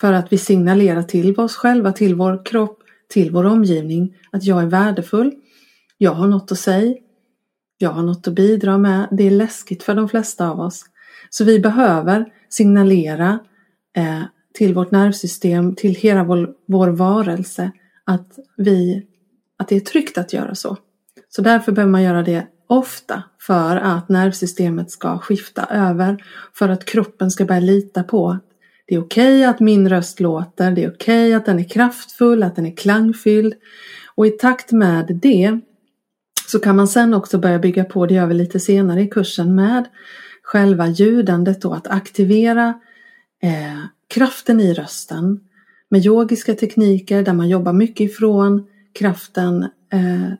för 0.00 0.12
att 0.12 0.32
vi 0.32 0.38
signalerar 0.38 1.02
till 1.02 1.40
oss 1.40 1.56
själva, 1.56 1.92
till 1.92 2.14
vår 2.14 2.44
kropp, 2.44 2.78
till 3.08 3.30
vår 3.30 3.44
omgivning 3.44 4.16
att 4.30 4.44
jag 4.44 4.62
är 4.62 4.66
värdefull. 4.66 5.34
Jag 5.98 6.12
har 6.12 6.26
något 6.26 6.52
att 6.52 6.58
säga. 6.58 6.96
Jag 7.78 7.90
har 7.90 8.02
något 8.02 8.28
att 8.28 8.34
bidra 8.34 8.78
med. 8.78 9.08
Det 9.10 9.26
är 9.26 9.30
läskigt 9.30 9.82
för 9.82 9.94
de 9.94 10.08
flesta 10.08 10.50
av 10.50 10.60
oss. 10.60 10.84
Så 11.30 11.44
vi 11.44 11.58
behöver 11.58 12.32
signalera 12.48 13.38
eh, 13.96 14.22
till 14.54 14.74
vårt 14.74 14.90
nervsystem, 14.90 15.74
till 15.74 15.94
hela 15.94 16.24
vår, 16.24 16.54
vår 16.66 16.88
varelse 16.88 17.70
att, 18.04 18.38
vi, 18.56 19.06
att 19.56 19.68
det 19.68 19.76
är 19.76 19.80
tryggt 19.80 20.18
att 20.18 20.32
göra 20.32 20.54
så. 20.54 20.76
Så 21.28 21.42
därför 21.42 21.72
behöver 21.72 21.92
man 21.92 22.02
göra 22.02 22.22
det 22.22 22.46
ofta 22.68 23.22
för 23.40 23.76
att 23.76 24.08
nervsystemet 24.08 24.90
ska 24.90 25.18
skifta 25.18 25.64
över, 25.70 26.24
för 26.54 26.68
att 26.68 26.84
kroppen 26.84 27.30
ska 27.30 27.44
börja 27.44 27.60
lita 27.60 28.02
på 28.02 28.30
att 28.30 28.44
det 28.86 28.94
är 28.94 29.00
okej 29.00 29.38
okay 29.38 29.44
att 29.44 29.60
min 29.60 29.88
röst 29.88 30.20
låter, 30.20 30.70
det 30.70 30.84
är 30.84 30.90
okej 30.90 31.26
okay 31.26 31.32
att 31.32 31.46
den 31.46 31.58
är 31.58 31.68
kraftfull, 31.68 32.42
att 32.42 32.56
den 32.56 32.66
är 32.66 32.76
klangfylld. 32.76 33.54
Och 34.14 34.26
i 34.26 34.30
takt 34.30 34.72
med 34.72 35.18
det 35.22 35.60
så 36.46 36.58
kan 36.58 36.76
man 36.76 36.88
sen 36.88 37.14
också 37.14 37.38
börja 37.38 37.58
bygga 37.58 37.84
på, 37.84 38.06
det 38.06 38.14
gör 38.14 38.26
vi 38.26 38.34
lite 38.34 38.60
senare 38.60 39.02
i 39.02 39.06
kursen, 39.06 39.54
med 39.54 39.88
själva 40.42 40.86
ljudandet 40.86 41.64
och 41.64 41.76
att 41.76 41.86
aktivera 41.86 42.80
eh, 43.42 43.84
kraften 44.08 44.60
i 44.60 44.74
rösten 44.74 45.40
med 45.88 46.06
yogiska 46.06 46.54
tekniker 46.54 47.22
där 47.22 47.32
man 47.32 47.48
jobbar 47.48 47.72
mycket 47.72 48.10
ifrån 48.10 48.66
kraften 48.98 49.62
eh, 49.92 50.32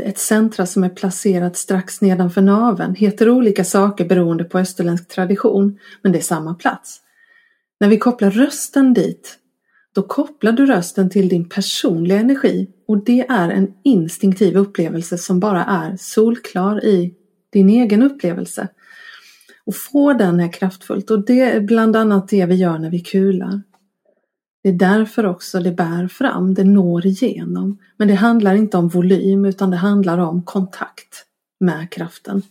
ett 0.00 0.18
centra 0.18 0.66
som 0.66 0.84
är 0.84 0.88
placerat 0.88 1.56
strax 1.56 2.00
nedanför 2.00 2.42
naveln 2.42 2.94
heter 2.94 3.30
olika 3.30 3.64
saker 3.64 4.04
beroende 4.04 4.44
på 4.44 4.58
österländsk 4.58 5.08
tradition, 5.08 5.78
men 6.02 6.12
det 6.12 6.18
är 6.18 6.22
samma 6.22 6.54
plats. 6.54 7.00
När 7.80 7.88
vi 7.88 7.98
kopplar 7.98 8.30
rösten 8.30 8.94
dit, 8.94 9.38
då 9.94 10.02
kopplar 10.02 10.52
du 10.52 10.66
rösten 10.66 11.10
till 11.10 11.28
din 11.28 11.48
personliga 11.48 12.18
energi 12.18 12.68
och 12.88 13.04
det 13.04 13.26
är 13.28 13.48
en 13.48 13.74
instinktiv 13.84 14.56
upplevelse 14.56 15.18
som 15.18 15.40
bara 15.40 15.64
är 15.64 15.96
solklar 15.98 16.84
i 16.84 17.14
din 17.52 17.70
egen 17.70 18.02
upplevelse. 18.02 18.68
Och 19.66 19.76
få 19.76 20.12
den 20.12 20.40
är 20.40 20.52
kraftfullt 20.52 21.10
och 21.10 21.24
det 21.24 21.40
är 21.40 21.60
bland 21.60 21.96
annat 21.96 22.28
det 22.28 22.46
vi 22.46 22.54
gör 22.54 22.78
när 22.78 22.90
vi 22.90 23.00
kular. 23.00 23.62
Det 24.66 24.70
är 24.70 24.74
därför 24.74 25.26
också 25.26 25.60
det 25.60 25.72
bär 25.72 26.08
fram, 26.08 26.54
det 26.54 26.64
når 26.64 27.06
igenom. 27.06 27.78
Men 27.96 28.08
det 28.08 28.14
handlar 28.14 28.54
inte 28.54 28.76
om 28.76 28.88
volym 28.88 29.44
utan 29.44 29.70
det 29.70 29.76
handlar 29.76 30.18
om 30.18 30.42
kontakt 30.42 31.24
med 31.60 31.90
kraften. 31.90 32.42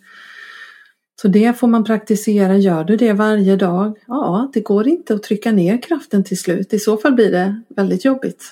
Så 1.21 1.27
det 1.27 1.59
får 1.59 1.67
man 1.67 1.83
praktisera. 1.83 2.57
Gör 2.57 2.83
du 2.83 2.97
det 2.97 3.13
varje 3.13 3.55
dag? 3.55 3.97
Ja, 4.07 4.51
det 4.53 4.59
går 4.59 4.87
inte 4.87 5.13
att 5.13 5.23
trycka 5.23 5.51
ner 5.51 5.81
kraften 5.81 6.23
till 6.23 6.39
slut. 6.39 6.73
I 6.73 6.79
så 6.79 6.97
fall 6.97 7.13
blir 7.13 7.31
det 7.31 7.61
väldigt 7.69 8.05
jobbigt. 8.05 8.43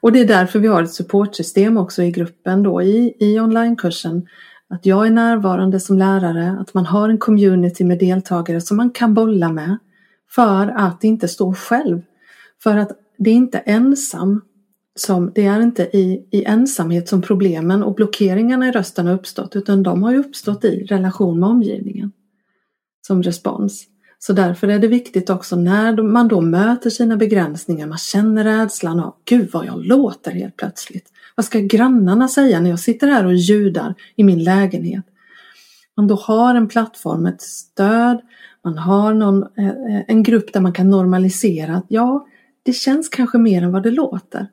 Och 0.00 0.12
det 0.12 0.20
är 0.20 0.26
därför 0.26 0.58
vi 0.58 0.68
har 0.68 0.82
ett 0.82 0.92
supportsystem 0.92 1.76
också 1.76 2.02
i 2.02 2.10
gruppen 2.10 2.62
då 2.62 2.82
i, 2.82 3.16
i 3.20 3.40
onlinekursen 3.40 4.26
att 4.68 4.86
jag 4.86 5.06
är 5.06 5.10
närvarande 5.10 5.80
som 5.80 5.98
lärare, 5.98 6.56
att 6.60 6.74
man 6.74 6.86
har 6.86 7.08
en 7.08 7.18
community 7.18 7.84
med 7.84 7.98
deltagare 7.98 8.60
som 8.60 8.76
man 8.76 8.90
kan 8.90 9.14
bolla 9.14 9.52
med 9.52 9.78
för 10.30 10.72
att 10.76 11.04
inte 11.04 11.28
stå 11.28 11.54
själv. 11.54 12.02
För 12.64 12.76
att 12.76 12.90
det 13.18 13.30
är 13.30 13.34
inte 13.34 13.58
ensam 13.58 14.40
som, 14.96 15.32
det 15.34 15.46
är 15.46 15.60
inte 15.60 15.82
i, 15.82 16.26
i 16.30 16.44
ensamhet 16.44 17.08
som 17.08 17.22
problemen 17.22 17.82
och 17.82 17.94
blockeringarna 17.94 18.68
i 18.68 18.72
rösten 18.72 19.06
har 19.06 19.14
uppstått 19.14 19.56
utan 19.56 19.82
de 19.82 20.02
har 20.02 20.12
ju 20.12 20.18
uppstått 20.18 20.64
i 20.64 20.84
relation 20.84 21.40
med 21.40 21.48
omgivningen 21.48 22.12
som 23.06 23.22
respons. 23.22 23.84
Så 24.18 24.32
därför 24.32 24.68
är 24.68 24.78
det 24.78 24.88
viktigt 24.88 25.30
också 25.30 25.56
när 25.56 26.02
man 26.02 26.28
då 26.28 26.40
möter 26.40 26.90
sina 26.90 27.16
begränsningar, 27.16 27.86
man 27.86 27.98
känner 27.98 28.44
rädslan 28.44 29.00
av 29.00 29.14
Gud 29.24 29.50
vad 29.52 29.66
jag 29.66 29.86
låter 29.86 30.30
helt 30.30 30.56
plötsligt. 30.56 31.08
Vad 31.34 31.46
ska 31.46 31.58
grannarna 31.58 32.28
säga 32.28 32.60
när 32.60 32.70
jag 32.70 32.80
sitter 32.80 33.08
här 33.08 33.26
och 33.26 33.34
ljudar 33.34 33.94
i 34.16 34.24
min 34.24 34.44
lägenhet? 34.44 35.04
Man 35.96 36.06
då 36.06 36.14
har 36.14 36.54
en 36.54 36.68
plattform, 36.68 37.26
ett 37.26 37.42
stöd, 37.42 38.20
man 38.64 38.78
har 38.78 39.14
någon, 39.14 39.42
eh, 39.42 39.68
eh, 39.68 40.02
en 40.08 40.22
grupp 40.22 40.52
där 40.52 40.60
man 40.60 40.72
kan 40.72 40.90
normalisera 40.90 41.76
att 41.76 41.86
ja, 41.88 42.26
det 42.64 42.72
känns 42.72 43.08
kanske 43.08 43.38
mer 43.38 43.62
än 43.62 43.72
vad 43.72 43.82
det 43.82 43.90
låter. 43.90 44.46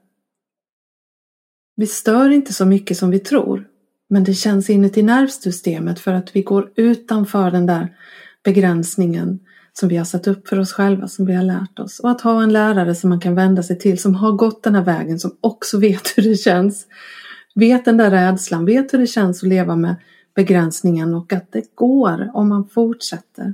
Vi 1.75 1.87
stör 1.87 2.29
inte 2.29 2.53
så 2.53 2.65
mycket 2.65 2.97
som 2.97 3.09
vi 3.09 3.19
tror, 3.19 3.67
men 4.09 4.23
det 4.23 4.33
känns 4.33 4.69
inuti 4.69 5.03
nervsystemet 5.03 5.99
för 5.99 6.13
att 6.13 6.35
vi 6.35 6.41
går 6.41 6.71
utanför 6.75 7.51
den 7.51 7.65
där 7.65 7.97
begränsningen 8.43 9.39
som 9.73 9.89
vi 9.89 9.97
har 9.97 10.05
satt 10.05 10.27
upp 10.27 10.47
för 10.47 10.59
oss 10.59 10.73
själva, 10.73 11.07
som 11.07 11.25
vi 11.25 11.33
har 11.33 11.43
lärt 11.43 11.79
oss. 11.79 11.99
Och 11.99 12.11
att 12.11 12.21
ha 12.21 12.43
en 12.43 12.53
lärare 12.53 12.95
som 12.95 13.09
man 13.09 13.19
kan 13.19 13.35
vända 13.35 13.63
sig 13.63 13.79
till, 13.79 14.01
som 14.01 14.15
har 14.15 14.31
gått 14.31 14.63
den 14.63 14.75
här 14.75 14.83
vägen, 14.83 15.19
som 15.19 15.37
också 15.41 15.79
vet 15.79 16.17
hur 16.17 16.23
det 16.23 16.35
känns. 16.35 16.87
Vet 17.55 17.85
den 17.85 17.97
där 17.97 18.11
rädslan, 18.11 18.65
vet 18.65 18.93
hur 18.93 18.99
det 18.99 19.07
känns 19.07 19.43
att 19.43 19.49
leva 19.49 19.75
med 19.75 19.95
begränsningen 20.35 21.13
och 21.13 21.33
att 21.33 21.51
det 21.51 21.75
går 21.75 22.31
om 22.33 22.49
man 22.49 22.67
fortsätter. 22.69 23.53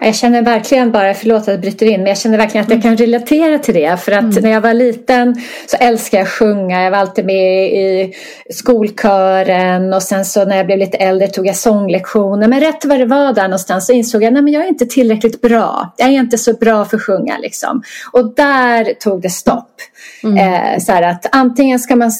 Jag 0.00 0.14
känner 0.14 0.42
verkligen 0.42 0.92
bara, 0.92 1.14
förlåt 1.14 1.42
att 1.42 1.48
jag 1.48 1.60
bryter 1.60 1.86
in, 1.86 2.00
men 2.00 2.06
jag 2.06 2.18
känner 2.18 2.38
verkligen 2.38 2.64
att 2.64 2.70
jag 2.70 2.82
kan 2.82 2.96
relatera 2.96 3.58
till 3.58 3.74
det. 3.74 4.00
För 4.00 4.12
att 4.12 4.22
mm. 4.22 4.42
när 4.42 4.50
jag 4.50 4.60
var 4.60 4.74
liten 4.74 5.42
så 5.66 5.76
älskade 5.76 6.20
jag 6.20 6.26
att 6.26 6.32
sjunga. 6.32 6.82
Jag 6.82 6.90
var 6.90 6.98
alltid 6.98 7.24
med 7.24 7.72
i 7.72 8.14
skolkören 8.50 9.94
och 9.94 10.02
sen 10.02 10.24
så 10.24 10.44
när 10.44 10.56
jag 10.56 10.66
blev 10.66 10.78
lite 10.78 10.96
äldre 10.96 11.28
tog 11.28 11.46
jag 11.46 11.56
sånglektioner. 11.56 12.48
Men 12.48 12.60
rätt 12.60 12.84
vad 12.84 12.98
det 12.98 13.06
var 13.06 13.32
där 13.32 13.42
någonstans 13.42 13.86
så 13.86 13.92
insåg 13.92 14.22
jag 14.22 14.38
att 14.38 14.52
jag 14.52 14.64
är 14.64 14.68
inte 14.68 14.86
tillräckligt 14.86 15.40
bra. 15.40 15.94
Jag 15.96 16.08
är 16.08 16.12
inte 16.12 16.38
så 16.38 16.52
bra 16.52 16.84
för 16.84 16.96
att 16.96 17.02
sjunga 17.02 17.38
liksom. 17.38 17.82
Och 18.12 18.34
där 18.34 18.94
tog 18.94 19.22
det 19.22 19.30
stopp. 19.30 19.74
Mm. 20.22 20.38
Eh, 20.38 20.78
så 20.80 20.92
att 20.92 21.26
antingen 21.32 21.78
ska 21.78 21.96
man 21.96 22.10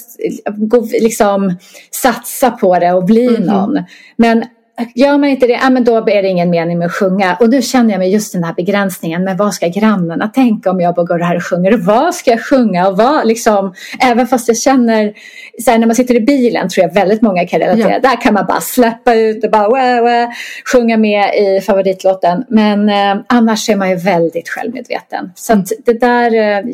gå, 0.46 0.88
liksom, 1.00 1.58
satsa 1.90 2.50
på 2.50 2.78
det 2.78 2.92
och 2.92 3.04
bli 3.04 3.26
mm. 3.26 3.42
någon. 3.42 3.84
Men 4.16 4.44
Gör 4.94 5.18
man 5.18 5.28
inte 5.28 5.46
det, 5.46 5.52
ja, 5.52 5.70
men 5.70 5.84
då 5.84 5.96
är 5.96 6.22
det 6.22 6.28
ingen 6.28 6.50
mening 6.50 6.78
med 6.78 6.86
att 6.86 6.92
sjunga. 6.92 7.36
Och 7.40 7.50
nu 7.50 7.62
känner 7.62 7.90
jag 7.90 7.98
mig 7.98 8.12
just 8.12 8.32
den 8.32 8.44
här 8.44 8.54
begränsningen. 8.54 9.24
Men 9.24 9.36
vad 9.36 9.54
ska 9.54 9.68
grannarna 9.68 10.28
tänka 10.28 10.70
om 10.70 10.80
jag 10.80 10.94
bara 10.94 11.06
går 11.06 11.18
här 11.18 11.36
och 11.36 11.44
sjunger? 11.44 11.74
Och 11.74 11.80
vad 11.80 12.14
ska 12.14 12.30
jag 12.30 12.44
sjunga? 12.44 12.88
Och 12.88 12.96
vad, 12.96 13.26
liksom, 13.26 13.74
även 14.00 14.26
fast 14.26 14.48
jag 14.48 14.56
känner, 14.56 15.12
så 15.64 15.70
här, 15.70 15.78
när 15.78 15.86
man 15.86 15.96
sitter 15.96 16.14
i 16.14 16.20
bilen 16.20 16.68
tror 16.68 16.86
jag 16.86 16.94
väldigt 16.94 17.22
många 17.22 17.46
kan 17.46 17.60
relatera. 17.60 17.92
Ja. 17.92 18.00
Där 18.00 18.20
kan 18.20 18.34
man 18.34 18.46
bara 18.46 18.60
släppa 18.60 19.14
ut 19.14 19.44
och 19.44 19.50
bara 19.50 19.68
wah, 19.68 20.02
wah, 20.02 20.28
sjunga 20.72 20.96
med 20.96 21.34
i 21.34 21.60
favoritlåten. 21.60 22.44
Men 22.48 22.88
eh, 22.88 23.24
annars 23.26 23.70
är 23.70 23.76
man 23.76 23.90
ju 23.90 23.96
väldigt 23.96 24.48
självmedveten. 24.48 25.32
Så 25.34 25.52
mm. 25.52 25.64
det 25.86 26.00
där, 26.00 26.34
eh, 26.34 26.64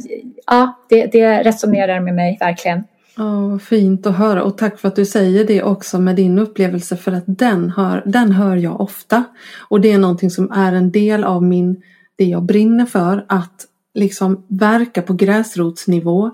ja, 0.47 0.79
det, 0.89 1.07
det 1.07 1.43
resonerar 1.43 2.01
med 2.01 2.15
mig 2.15 2.37
verkligen. 2.41 2.85
Ja, 3.17 3.59
fint 3.59 4.07
att 4.07 4.17
höra 4.17 4.43
och 4.43 4.59
tack 4.59 4.79
för 4.79 4.89
att 4.89 4.97
du 4.97 5.07
säger 5.07 5.45
det 5.45 5.63
också 5.63 5.99
med 5.99 6.17
din 6.17 6.39
upplevelse 6.39 6.97
för 6.97 7.13
att 7.13 7.25
den 7.27 7.71
hör, 7.71 8.03
den 8.07 8.33
hör 8.33 8.57
jag 8.57 8.81
ofta. 8.81 9.25
Och 9.69 9.81
det 9.81 9.93
är 9.93 9.99
någonting 9.99 10.31
som 10.31 10.53
är 10.53 10.73
en 10.73 10.91
del 10.91 11.25
av 11.25 11.43
min, 11.43 11.83
det 12.17 12.25
jag 12.25 12.43
brinner 12.43 12.87
för, 12.87 13.25
att 13.29 13.67
liksom 13.95 14.47
verka 14.49 15.03
på 15.03 15.13
gräsrotsnivå 15.13 16.31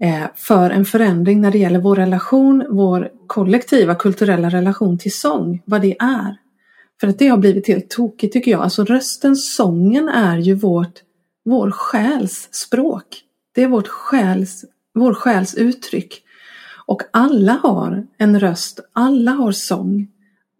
eh, 0.00 0.24
för 0.34 0.70
en 0.70 0.84
förändring 0.84 1.40
när 1.40 1.50
det 1.50 1.58
gäller 1.58 1.80
vår 1.80 1.96
relation, 1.96 2.66
vår 2.70 3.10
kollektiva 3.26 3.94
kulturella 3.94 4.48
relation 4.48 4.98
till 4.98 5.14
sång, 5.14 5.62
vad 5.64 5.82
det 5.82 5.96
är. 5.98 6.36
För 7.00 7.08
att 7.08 7.18
det 7.18 7.28
har 7.28 7.38
blivit 7.38 7.68
helt 7.68 7.90
tokigt 7.90 8.32
tycker 8.32 8.50
jag. 8.50 8.60
Alltså 8.60 8.84
rösten, 8.84 9.36
sången 9.36 10.08
är 10.08 10.38
ju 10.38 10.54
vårt, 10.54 10.94
vår 11.44 11.70
själs 11.70 12.48
språk. 12.50 13.04
Det 13.54 13.62
är 13.62 13.68
vårt 13.68 13.88
själs 13.88 14.64
vår 14.94 15.14
själs 15.14 15.54
uttryck. 15.54 16.20
Och 16.86 17.02
alla 17.10 17.52
har 17.52 18.06
en 18.18 18.40
röst, 18.40 18.80
alla 18.92 19.30
har 19.30 19.52
sång. 19.52 20.08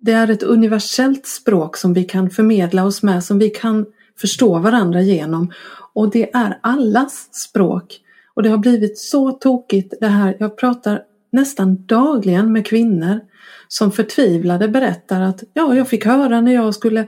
Det 0.01 0.13
är 0.13 0.31
ett 0.31 0.43
universellt 0.43 1.27
språk 1.27 1.77
som 1.77 1.95
vi 1.95 2.05
kan 2.05 2.31
förmedla 2.31 2.85
oss 2.85 3.03
med, 3.03 3.25
som 3.25 3.39
vi 3.39 3.51
kan 3.51 3.87
förstå 4.19 4.59
varandra 4.59 5.03
genom. 5.03 5.53
Och 5.95 6.11
det 6.11 6.35
är 6.35 6.59
allas 6.63 7.29
språk. 7.33 8.01
Och 8.35 8.43
det 8.43 8.49
har 8.49 8.59
blivit 8.59 8.99
så 8.99 9.33
tokigt 9.33 9.95
det 10.01 10.07
här, 10.07 10.37
jag 10.41 10.57
pratar 10.57 11.03
nästan 11.33 11.87
dagligen 11.87 12.53
med 12.53 12.67
kvinnor 12.67 13.21
som 13.69 13.93
förtvivlade 13.93 14.69
berättar 14.69 15.21
att 15.21 15.43
ja, 15.53 15.75
jag 15.75 15.89
fick 15.89 16.07
höra 16.07 16.41
när 16.41 16.55
jag 16.55 16.75
skulle 16.75 17.07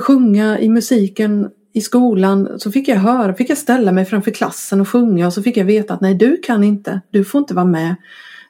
sjunga 0.00 0.58
i 0.58 0.68
musiken 0.68 1.50
i 1.78 1.80
skolan 1.80 2.60
så 2.60 2.72
fick 2.72 2.88
jag 2.88 2.96
höra, 2.96 3.34
fick 3.34 3.50
jag 3.50 3.58
ställa 3.58 3.92
mig 3.92 4.04
framför 4.04 4.30
klassen 4.30 4.80
och 4.80 4.88
sjunga 4.88 5.26
och 5.26 5.32
så 5.32 5.42
fick 5.42 5.56
jag 5.56 5.64
veta 5.64 5.94
att 5.94 6.00
nej 6.00 6.14
du 6.14 6.36
kan 6.36 6.64
inte, 6.64 7.00
du 7.10 7.24
får 7.24 7.38
inte 7.38 7.54
vara 7.54 7.64
med. 7.66 7.96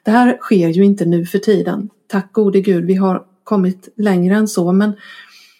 Det 0.03 0.11
här 0.11 0.37
sker 0.41 0.69
ju 0.69 0.85
inte 0.85 1.05
nu 1.05 1.25
för 1.25 1.39
tiden. 1.39 1.89
Tack 2.07 2.33
gode 2.33 2.61
gud, 2.61 2.85
vi 2.85 2.93
har 2.93 3.23
kommit 3.43 3.89
längre 3.97 4.35
än 4.35 4.47
så 4.47 4.71
men 4.71 4.93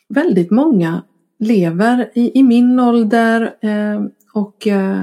väldigt 0.09 0.51
många 0.51 1.03
lever 1.39 2.11
i, 2.13 2.39
i 2.39 2.43
min 2.43 2.79
ålder 2.79 3.53
eh, 3.61 4.01
och, 4.33 4.67
eh, 4.67 5.01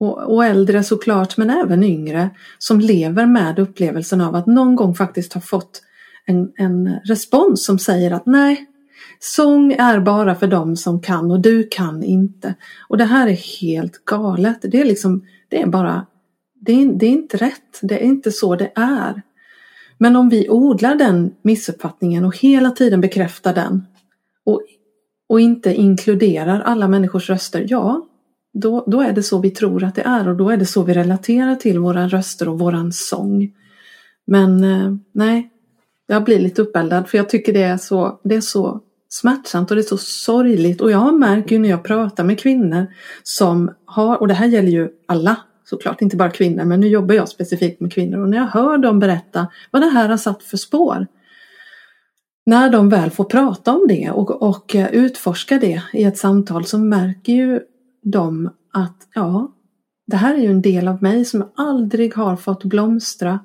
och, 0.00 0.34
och 0.34 0.44
äldre 0.44 0.82
såklart 0.82 1.36
men 1.36 1.50
även 1.50 1.84
yngre 1.84 2.30
som 2.58 2.80
lever 2.80 3.26
med 3.26 3.58
upplevelsen 3.58 4.20
av 4.20 4.34
att 4.34 4.46
någon 4.46 4.76
gång 4.76 4.94
faktiskt 4.94 5.32
ha 5.32 5.40
fått 5.40 5.82
en, 6.26 6.52
en 6.56 6.98
respons 7.04 7.64
som 7.64 7.78
säger 7.78 8.10
att 8.10 8.26
nej, 8.26 8.67
Sång 9.20 9.72
är 9.72 10.00
bara 10.00 10.34
för 10.34 10.46
dem 10.46 10.76
som 10.76 11.00
kan 11.00 11.30
och 11.30 11.40
du 11.40 11.68
kan 11.70 12.02
inte. 12.02 12.54
Och 12.88 12.98
det 12.98 13.04
här 13.04 13.28
är 13.28 13.60
helt 13.60 14.04
galet. 14.04 14.58
Det 14.62 14.80
är 14.80 14.84
liksom, 14.84 15.26
det 15.48 15.62
är 15.62 15.66
bara, 15.66 16.06
det 16.54 16.72
är, 16.72 16.86
det 16.86 17.06
är 17.06 17.10
inte 17.10 17.36
rätt. 17.36 17.78
Det 17.82 17.94
är 17.94 18.04
inte 18.04 18.32
så 18.32 18.56
det 18.56 18.72
är. 18.74 19.22
Men 19.98 20.16
om 20.16 20.28
vi 20.28 20.48
odlar 20.48 20.94
den 20.94 21.34
missuppfattningen 21.42 22.24
och 22.24 22.36
hela 22.36 22.70
tiden 22.70 23.00
bekräftar 23.00 23.54
den 23.54 23.86
och, 24.44 24.62
och 25.28 25.40
inte 25.40 25.74
inkluderar 25.74 26.60
alla 26.60 26.88
människors 26.88 27.30
röster, 27.30 27.66
ja, 27.68 28.06
då, 28.52 28.84
då 28.86 29.00
är 29.00 29.12
det 29.12 29.22
så 29.22 29.38
vi 29.38 29.50
tror 29.50 29.84
att 29.84 29.94
det 29.94 30.02
är 30.02 30.28
och 30.28 30.36
då 30.36 30.50
är 30.50 30.56
det 30.56 30.66
så 30.66 30.82
vi 30.82 30.94
relaterar 30.94 31.54
till 31.54 31.78
våra 31.78 32.08
röster 32.08 32.48
och 32.48 32.58
våran 32.58 32.92
sång. 32.92 33.52
Men 34.26 34.64
eh, 34.64 34.94
nej, 35.12 35.50
jag 36.06 36.24
blir 36.24 36.38
lite 36.38 36.62
uppeldad 36.62 37.08
för 37.08 37.18
jag 37.18 37.28
tycker 37.28 37.52
det 37.52 37.62
är 37.62 37.76
så, 37.76 38.20
det 38.24 38.34
är 38.34 38.40
så 38.40 38.80
smärtsamt 39.08 39.70
och 39.70 39.76
det 39.76 39.80
är 39.80 39.96
så 39.96 39.98
sorgligt. 39.98 40.80
Och 40.80 40.90
jag 40.90 41.18
märker 41.18 41.56
ju 41.56 41.62
när 41.62 41.68
jag 41.68 41.84
pratar 41.84 42.24
med 42.24 42.40
kvinnor 42.40 42.86
som 43.22 43.70
har, 43.84 44.16
och 44.16 44.28
det 44.28 44.34
här 44.34 44.46
gäller 44.46 44.70
ju 44.70 44.88
alla 45.06 45.36
såklart, 45.64 46.02
inte 46.02 46.16
bara 46.16 46.30
kvinnor, 46.30 46.64
men 46.64 46.80
nu 46.80 46.88
jobbar 46.88 47.14
jag 47.14 47.28
specifikt 47.28 47.80
med 47.80 47.92
kvinnor 47.92 48.20
och 48.20 48.28
när 48.28 48.38
jag 48.38 48.46
hör 48.46 48.78
dem 48.78 48.98
berätta 48.98 49.48
vad 49.70 49.82
det 49.82 49.88
här 49.88 50.08
har 50.08 50.16
satt 50.16 50.42
för 50.42 50.56
spår. 50.56 51.06
När 52.46 52.70
de 52.70 52.88
väl 52.88 53.10
får 53.10 53.24
prata 53.24 53.72
om 53.72 53.86
det 53.88 54.10
och, 54.10 54.42
och 54.42 54.76
utforska 54.92 55.58
det 55.58 55.82
i 55.92 56.04
ett 56.04 56.18
samtal 56.18 56.64
så 56.64 56.78
märker 56.78 57.32
ju 57.32 57.60
de 58.02 58.50
att 58.72 59.08
ja, 59.14 59.52
det 60.06 60.16
här 60.16 60.34
är 60.34 60.38
ju 60.38 60.50
en 60.50 60.62
del 60.62 60.88
av 60.88 61.02
mig 61.02 61.24
som 61.24 61.50
aldrig 61.56 62.14
har 62.14 62.36
fått 62.36 62.64
blomstra 62.64 63.40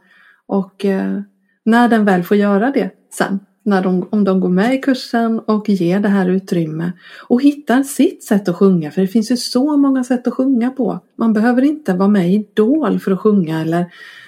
och 0.46 0.86
eh, 0.86 1.22
när 1.66 1.88
den 1.88 2.06
väl 2.06 2.24
får 2.24 2.38
göra 2.38 2.72
det 2.72 2.92
sen 3.14 3.40
när 3.64 3.84
de, 3.84 4.08
om 4.12 4.24
de 4.24 4.40
går 4.40 4.50
med 4.50 4.76
i 4.76 4.78
kursen 4.78 5.40
och 5.40 5.70
ger 5.70 6.00
det 6.00 6.10
här 6.10 6.30
utrymme 6.30 6.92
och 7.28 7.42
hittar 7.42 7.84
sitt 7.84 8.24
sätt 8.24 8.50
att 8.50 8.56
sjunga. 8.56 8.92
För 8.92 9.02
det 9.02 9.08
finns 9.08 9.32
ju 9.32 9.38
så 9.38 9.78
många 9.78 10.04
sätt 10.04 10.28
att 10.28 10.34
sjunga 10.34 10.72
på. 10.72 11.00
Man 11.16 11.34
behöver 11.34 11.62
inte 11.62 11.94
vara 11.94 12.10
med 12.10 12.30
i 12.30 12.34
Idol 12.34 13.00
för 13.00 13.12
att 13.12 13.20
sjunga 13.20 13.62
eller 13.62 13.86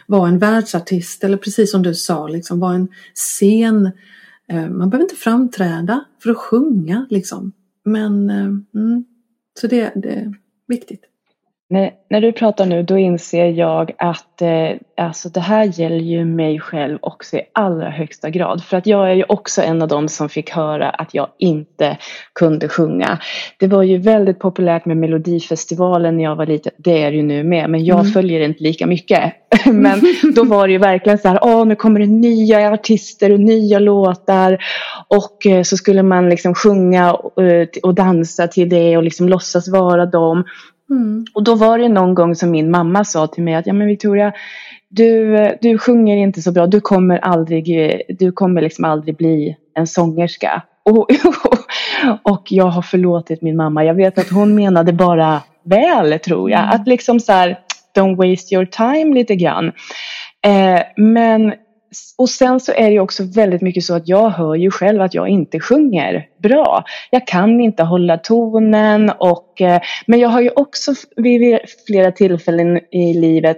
vara 0.08 0.28
en 0.30 0.40
världsartist 0.40 1.24
eller 1.24 1.38
precis 1.38 1.72
som 1.72 1.84
du 1.84 1.96
sa, 1.96 2.28
liksom 2.28 2.60
vara 2.60 2.76
en 2.76 2.88
scen. 3.14 3.92
Eh, 4.48 4.70
man 4.70 4.90
behöver 4.90 5.04
inte 5.04 5.16
framträda 5.16 6.06
för 6.24 6.30
att 6.32 6.38
sjunga 6.38 7.08
liksom. 7.10 7.52
Men 7.86 8.30
eh, 8.30 8.82
mm, 8.82 9.06
så 9.60 9.68
det, 9.68 9.92
det 9.96 10.10
är 10.10 10.34
viktigt. 10.68 11.02
När, 11.76 11.92
när, 12.10 12.22
du 12.22 12.32
pratar 12.32 12.66
nu 12.66 12.84
då 12.84 12.98
inser 12.98 13.46
jag 13.46 13.92
att 13.98 14.42
eh, 14.42 14.70
alltså 14.98 15.30
det 15.30 15.40
här 15.40 15.80
gäller 15.80 15.98
ju 15.98 16.26
mig 16.26 16.60
själv 16.60 16.98
också 17.02 17.38
i 17.38 17.42
allra 17.54 17.90
högsta 17.90 18.30
grad. 18.30 18.64
För 18.64 18.78
att 18.78 18.88
jag 18.88 19.12
är 19.12 19.14
ju 19.14 19.24
också 19.24 19.62
en 19.62 19.82
av 19.82 19.88
dem 19.88 20.10
som 20.10 20.30
fick 20.30 20.50
höra 20.50 20.90
att 20.90 21.14
jag 21.14 21.28
inte 21.38 21.98
kunde 22.34 22.70
sjunga. 22.70 23.20
Det 23.60 23.68
var 23.68 23.84
ju 23.84 23.98
väldigt 23.98 24.40
populärt 24.40 24.86
med 24.86 24.98
Melodifestivalen 24.98 26.18
när 26.18 26.24
jag 26.24 26.36
var 26.36 26.46
liten. 26.46 26.72
Det 26.78 27.04
är 27.04 27.12
det 27.12 27.18
ju 27.18 27.24
nu 27.24 27.44
med. 27.44 27.70
Men 27.70 27.86
jag 27.86 28.00
mm. 28.00 28.12
följer 28.12 28.40
inte 28.40 28.64
lika 28.64 28.88
mycket. 28.88 29.34
men 29.66 30.02
då 30.36 30.44
var 30.44 30.68
det 30.68 30.74
ju 30.74 30.80
verkligen 30.80 31.18
så 31.18 31.28
här. 31.28 31.40
Åh, 31.42 31.66
nu 31.66 31.76
kommer 31.76 32.00
det 32.00 32.06
nya 32.06 32.74
artister 32.74 33.32
och 33.32 33.40
nya 33.40 33.80
låtar. 33.80 34.58
Och 35.08 35.46
eh, 35.46 35.64
så 35.64 35.78
skulle 35.78 36.04
man 36.04 36.30
liksom 36.30 36.56
sjunga 36.56 37.14
och, 37.14 37.44
eh, 37.44 37.68
och 37.84 37.96
dansa 37.96 38.48
till 38.48 38.70
det 38.70 38.98
och 38.98 39.04
liksom 39.04 39.30
låtsas 39.30 39.68
vara 39.68 40.06
dem. 40.06 40.44
Mm. 40.90 41.26
Och 41.34 41.44
då 41.44 41.56
var 41.56 41.78
det 41.80 41.90
någon 41.90 42.16
gång 42.16 42.36
som 42.36 42.52
min 42.52 42.72
mamma 42.72 43.04
sa 43.04 43.28
till 43.28 43.44
mig 43.44 43.56
att 43.56 43.68
ja 43.68 43.74
men 43.74 43.88
Victoria 43.88 44.34
du, 44.96 45.58
du 45.62 45.78
sjunger 45.78 46.18
inte 46.18 46.42
så 46.42 46.52
bra, 46.52 46.68
du 46.68 46.82
kommer 46.82 47.18
aldrig, 47.18 48.02
du 48.10 48.32
kommer 48.32 48.62
liksom 48.62 48.86
aldrig 48.86 49.18
bli 49.18 49.58
en 49.74 49.88
sångerska. 49.88 50.62
Och, 50.86 51.08
och 52.24 52.52
jag 52.52 52.66
har 52.66 52.82
förlåtit 52.82 53.42
min 53.42 53.56
mamma. 53.56 53.86
Jag 53.86 53.94
vet 53.94 54.18
att 54.18 54.30
hon 54.30 54.56
menade 54.56 54.94
bara 54.94 55.42
väl 55.64 56.20
tror 56.20 56.52
jag. 56.52 56.60
Mm. 56.60 56.76
Att 56.76 56.88
liksom 56.88 57.20
så 57.20 57.32
här, 57.32 57.60
don't 57.98 58.16
waste 58.16 58.56
your 58.56 58.66
time 58.66 59.16
lite 59.16 59.36
grann. 59.36 59.72
Eh, 60.46 60.82
men 60.96 61.54
och 62.18 62.30
sen 62.30 62.60
så 62.60 62.72
är 62.72 62.90
det 62.92 63.00
också 63.00 63.24
väldigt 63.24 63.62
mycket 63.62 63.84
så 63.84 63.96
att 63.96 64.08
jag 64.08 64.30
hör 64.30 64.56
ju 64.56 64.72
själv 64.72 65.02
att 65.02 65.14
jag 65.14 65.30
inte 65.30 65.60
sjunger 65.60 66.28
bra. 66.44 66.84
Jag 67.12 67.28
kan 67.28 67.62
inte 67.62 67.84
hålla 67.84 68.18
tonen 68.18 69.12
och 69.18 69.62
eh, 69.62 69.82
men 70.08 70.20
jag 70.20 70.30
har 70.30 70.42
ju 70.42 70.50
också 70.56 70.94
vid 71.16 71.60
flera 71.88 72.12
tillfällen 72.12 72.80
i 72.92 73.14
livet 73.14 73.58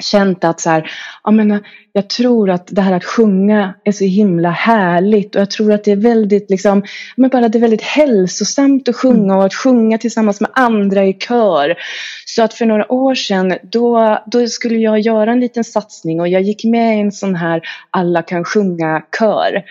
känt 0.00 0.44
att 0.44 0.60
så 0.60 0.70
här, 0.70 0.90
jag, 1.24 1.34
menar, 1.34 1.60
jag 1.92 2.08
tror 2.08 2.50
att 2.50 2.66
det 2.70 2.82
här 2.82 2.92
att 2.92 3.04
sjunga 3.04 3.74
är 3.84 3.92
så 3.92 4.04
himla 4.04 4.50
härligt 4.50 5.34
och 5.34 5.40
jag 5.40 5.50
tror 5.50 5.72
att 5.72 5.84
det 5.84 5.92
är 5.92 5.96
väldigt 5.96 6.50
liksom, 6.50 6.82
men 7.16 7.30
bara 7.30 7.48
det 7.48 7.58
är 7.58 7.60
väldigt 7.60 7.82
hälsosamt 7.82 8.88
att 8.88 8.96
sjunga 8.96 9.36
och 9.36 9.44
att 9.44 9.54
sjunga 9.54 9.98
tillsammans 9.98 10.40
med 10.40 10.50
andra 10.54 11.04
i 11.04 11.12
kör. 11.12 11.76
Så 12.26 12.42
att 12.42 12.54
för 12.54 12.66
några 12.66 12.92
år 12.92 13.14
sedan 13.14 13.54
då, 13.62 14.18
då 14.26 14.46
skulle 14.46 14.78
jag 14.78 15.00
göra 15.00 15.32
en 15.32 15.40
liten 15.40 15.64
satsning 15.64 16.20
och 16.20 16.28
jag 16.28 16.42
gick 16.42 16.64
med 16.64 16.96
i 16.96 17.00
en 17.00 17.12
sån 17.12 17.34
här 17.34 17.62
alla 17.90 18.22
kan 18.22 18.44
sjunga 18.44 19.02
kör 19.18 19.62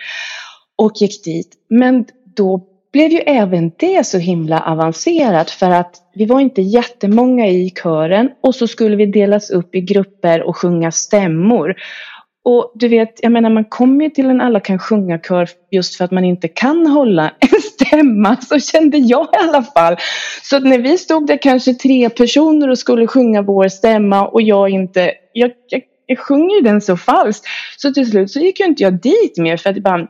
och 0.76 0.92
gick 0.96 1.24
dit. 1.24 1.52
Men 1.68 2.04
då 2.36 2.69
blev 2.92 3.10
ju 3.10 3.18
även 3.18 3.72
det 3.76 4.06
så 4.06 4.18
himla 4.18 4.60
avancerat 4.60 5.50
för 5.50 5.70
att 5.70 5.96
vi 6.14 6.26
var 6.26 6.40
inte 6.40 6.62
jättemånga 6.62 7.46
i 7.46 7.70
kören 7.82 8.30
och 8.42 8.54
så 8.54 8.66
skulle 8.66 8.96
vi 8.96 9.06
delas 9.06 9.50
upp 9.50 9.74
i 9.74 9.80
grupper 9.80 10.42
och 10.42 10.56
sjunga 10.56 10.90
stämmor. 10.90 11.74
Och 12.44 12.72
du 12.74 12.88
vet, 12.88 13.20
jag 13.22 13.32
menar 13.32 13.50
man 13.50 13.64
kommer 13.64 14.04
ju 14.04 14.10
till 14.10 14.30
en 14.30 14.40
alla 14.40 14.60
kan 14.60 14.78
sjunga 14.78 15.18
kör 15.18 15.48
just 15.70 15.96
för 15.96 16.04
att 16.04 16.10
man 16.10 16.24
inte 16.24 16.48
kan 16.48 16.86
hålla 16.86 17.30
en 17.40 17.60
stämma. 17.60 18.36
Så 18.36 18.58
kände 18.60 18.98
jag 18.98 19.24
i 19.24 19.36
alla 19.48 19.62
fall. 19.62 19.96
Så 20.42 20.58
när 20.58 20.78
vi 20.78 20.98
stod 20.98 21.26
där 21.26 21.42
kanske 21.42 21.74
tre 21.74 22.10
personer 22.10 22.70
och 22.70 22.78
skulle 22.78 23.06
sjunga 23.06 23.42
vår 23.42 23.68
stämma 23.68 24.26
och 24.26 24.42
jag 24.42 24.70
inte, 24.70 25.12
jag, 25.32 25.50
jag, 25.68 25.82
jag 26.06 26.18
sjunger 26.18 26.56
ju 26.56 26.60
den 26.60 26.80
så 26.80 26.96
falskt. 26.96 27.46
Så 27.76 27.92
till 27.92 28.10
slut 28.10 28.30
så 28.30 28.40
gick 28.40 28.60
ju 28.60 28.66
inte 28.66 28.82
jag 28.82 29.00
dit 29.00 29.38
mer 29.38 29.56
för 29.56 29.70
att 29.70 29.76
jag 29.76 29.82
bara 29.82 30.06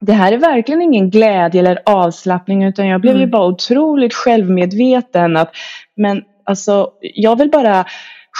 det 0.00 0.12
här 0.12 0.32
är 0.32 0.38
verkligen 0.38 0.82
ingen 0.82 1.10
glädje 1.10 1.60
eller 1.60 1.82
avslappning 1.86 2.64
utan 2.64 2.86
jag 2.86 3.00
blev 3.00 3.14
mm. 3.14 3.26
ju 3.26 3.30
bara 3.30 3.46
otroligt 3.46 4.14
självmedveten 4.14 5.36
att 5.36 5.50
men 5.96 6.22
alltså 6.44 6.90
jag 7.00 7.38
vill 7.38 7.50
bara 7.50 7.84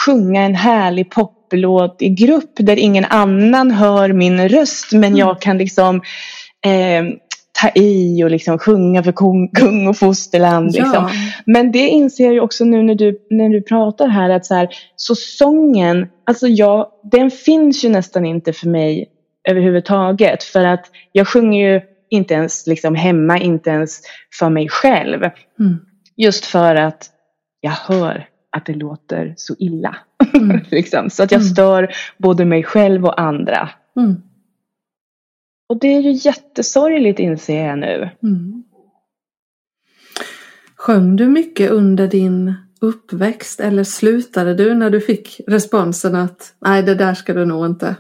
sjunga 0.07 0.43
en 0.43 0.55
härlig 0.55 1.11
poplåt 1.11 2.03
i 2.03 2.09
grupp 2.09 2.53
där 2.57 2.77
ingen 2.77 3.05
annan 3.05 3.71
hör 3.71 4.13
min 4.13 4.49
röst 4.49 4.93
men 4.93 5.05
mm. 5.05 5.17
jag 5.17 5.41
kan 5.41 5.59
liksom 5.59 5.97
eh, 6.67 7.05
ta 7.61 7.71
i 7.75 8.25
och 8.25 8.31
liksom 8.31 8.59
sjunga 8.59 9.03
för 9.03 9.13
kung, 9.13 9.49
kung 9.49 9.89
och 9.89 9.97
fosterland. 9.97 10.73
Liksom. 10.73 10.93
Ja. 10.93 11.11
Men 11.47 11.73
det 11.73 11.89
inser 11.89 12.33
jag 12.33 12.45
också 12.45 12.65
nu 12.65 12.83
när 12.83 12.95
du, 12.95 13.19
när 13.31 13.49
du 13.49 13.63
pratar 13.63 14.09
här 14.09 14.31
att 14.31 14.47
så, 14.47 14.55
här, 14.55 14.69
så 14.97 15.15
sången, 15.15 16.09
alltså 16.27 16.49
jag, 16.49 16.87
den 17.13 17.31
finns 17.31 17.85
ju 17.85 17.89
nästan 17.89 18.27
inte 18.27 18.53
för 18.53 18.69
mig 18.69 19.09
överhuvudtaget. 19.47 20.43
För 20.45 20.65
att 20.65 20.91
jag 21.13 21.29
sjunger 21.29 21.73
ju 21.73 21.81
inte 22.09 22.35
ens 22.35 22.67
liksom 22.67 22.95
hemma, 22.95 23.39
inte 23.39 23.71
ens 23.71 24.01
för 24.39 24.51
mig 24.51 24.69
själv. 24.69 25.23
Mm. 25.61 25.77
Just 26.17 26.47
för 26.47 26.75
att 26.75 27.11
jag 27.61 27.71
hör 27.71 28.29
att 28.51 28.67
det 28.67 28.75
låter 28.75 29.35
så 29.37 29.55
illa. 29.59 29.97
Mm. 30.35 30.61
liksom. 30.71 31.11
Så 31.11 31.23
att 31.23 31.31
jag 31.31 31.41
mm. 31.41 31.53
stör 31.53 31.95
både 32.19 32.45
mig 32.45 32.65
själv 32.65 33.05
och 33.05 33.21
andra. 33.21 33.71
Mm. 33.97 34.23
Och 35.69 35.81
det 35.81 35.89
är 35.89 36.01
ju 36.01 36.11
jättesorgligt 36.13 37.19
inser 37.19 37.67
jag 37.67 37.79
nu. 37.79 38.11
Mm. 38.23 38.65
Sjöng 40.77 41.17
du 41.17 41.29
mycket 41.29 41.71
under 41.71 42.09
din 42.09 42.55
uppväxt 42.81 43.61
eller 43.61 43.85
slutade 43.85 44.55
du 44.55 44.75
när 44.75 44.91
du 44.91 45.01
fick 45.01 45.41
responsen 45.47 46.15
att 46.15 46.55
nej 46.61 46.83
det 46.83 46.95
där 46.95 47.15
ska 47.15 47.35
du 47.35 47.45
nog 47.45 47.67
inte? 47.67 47.97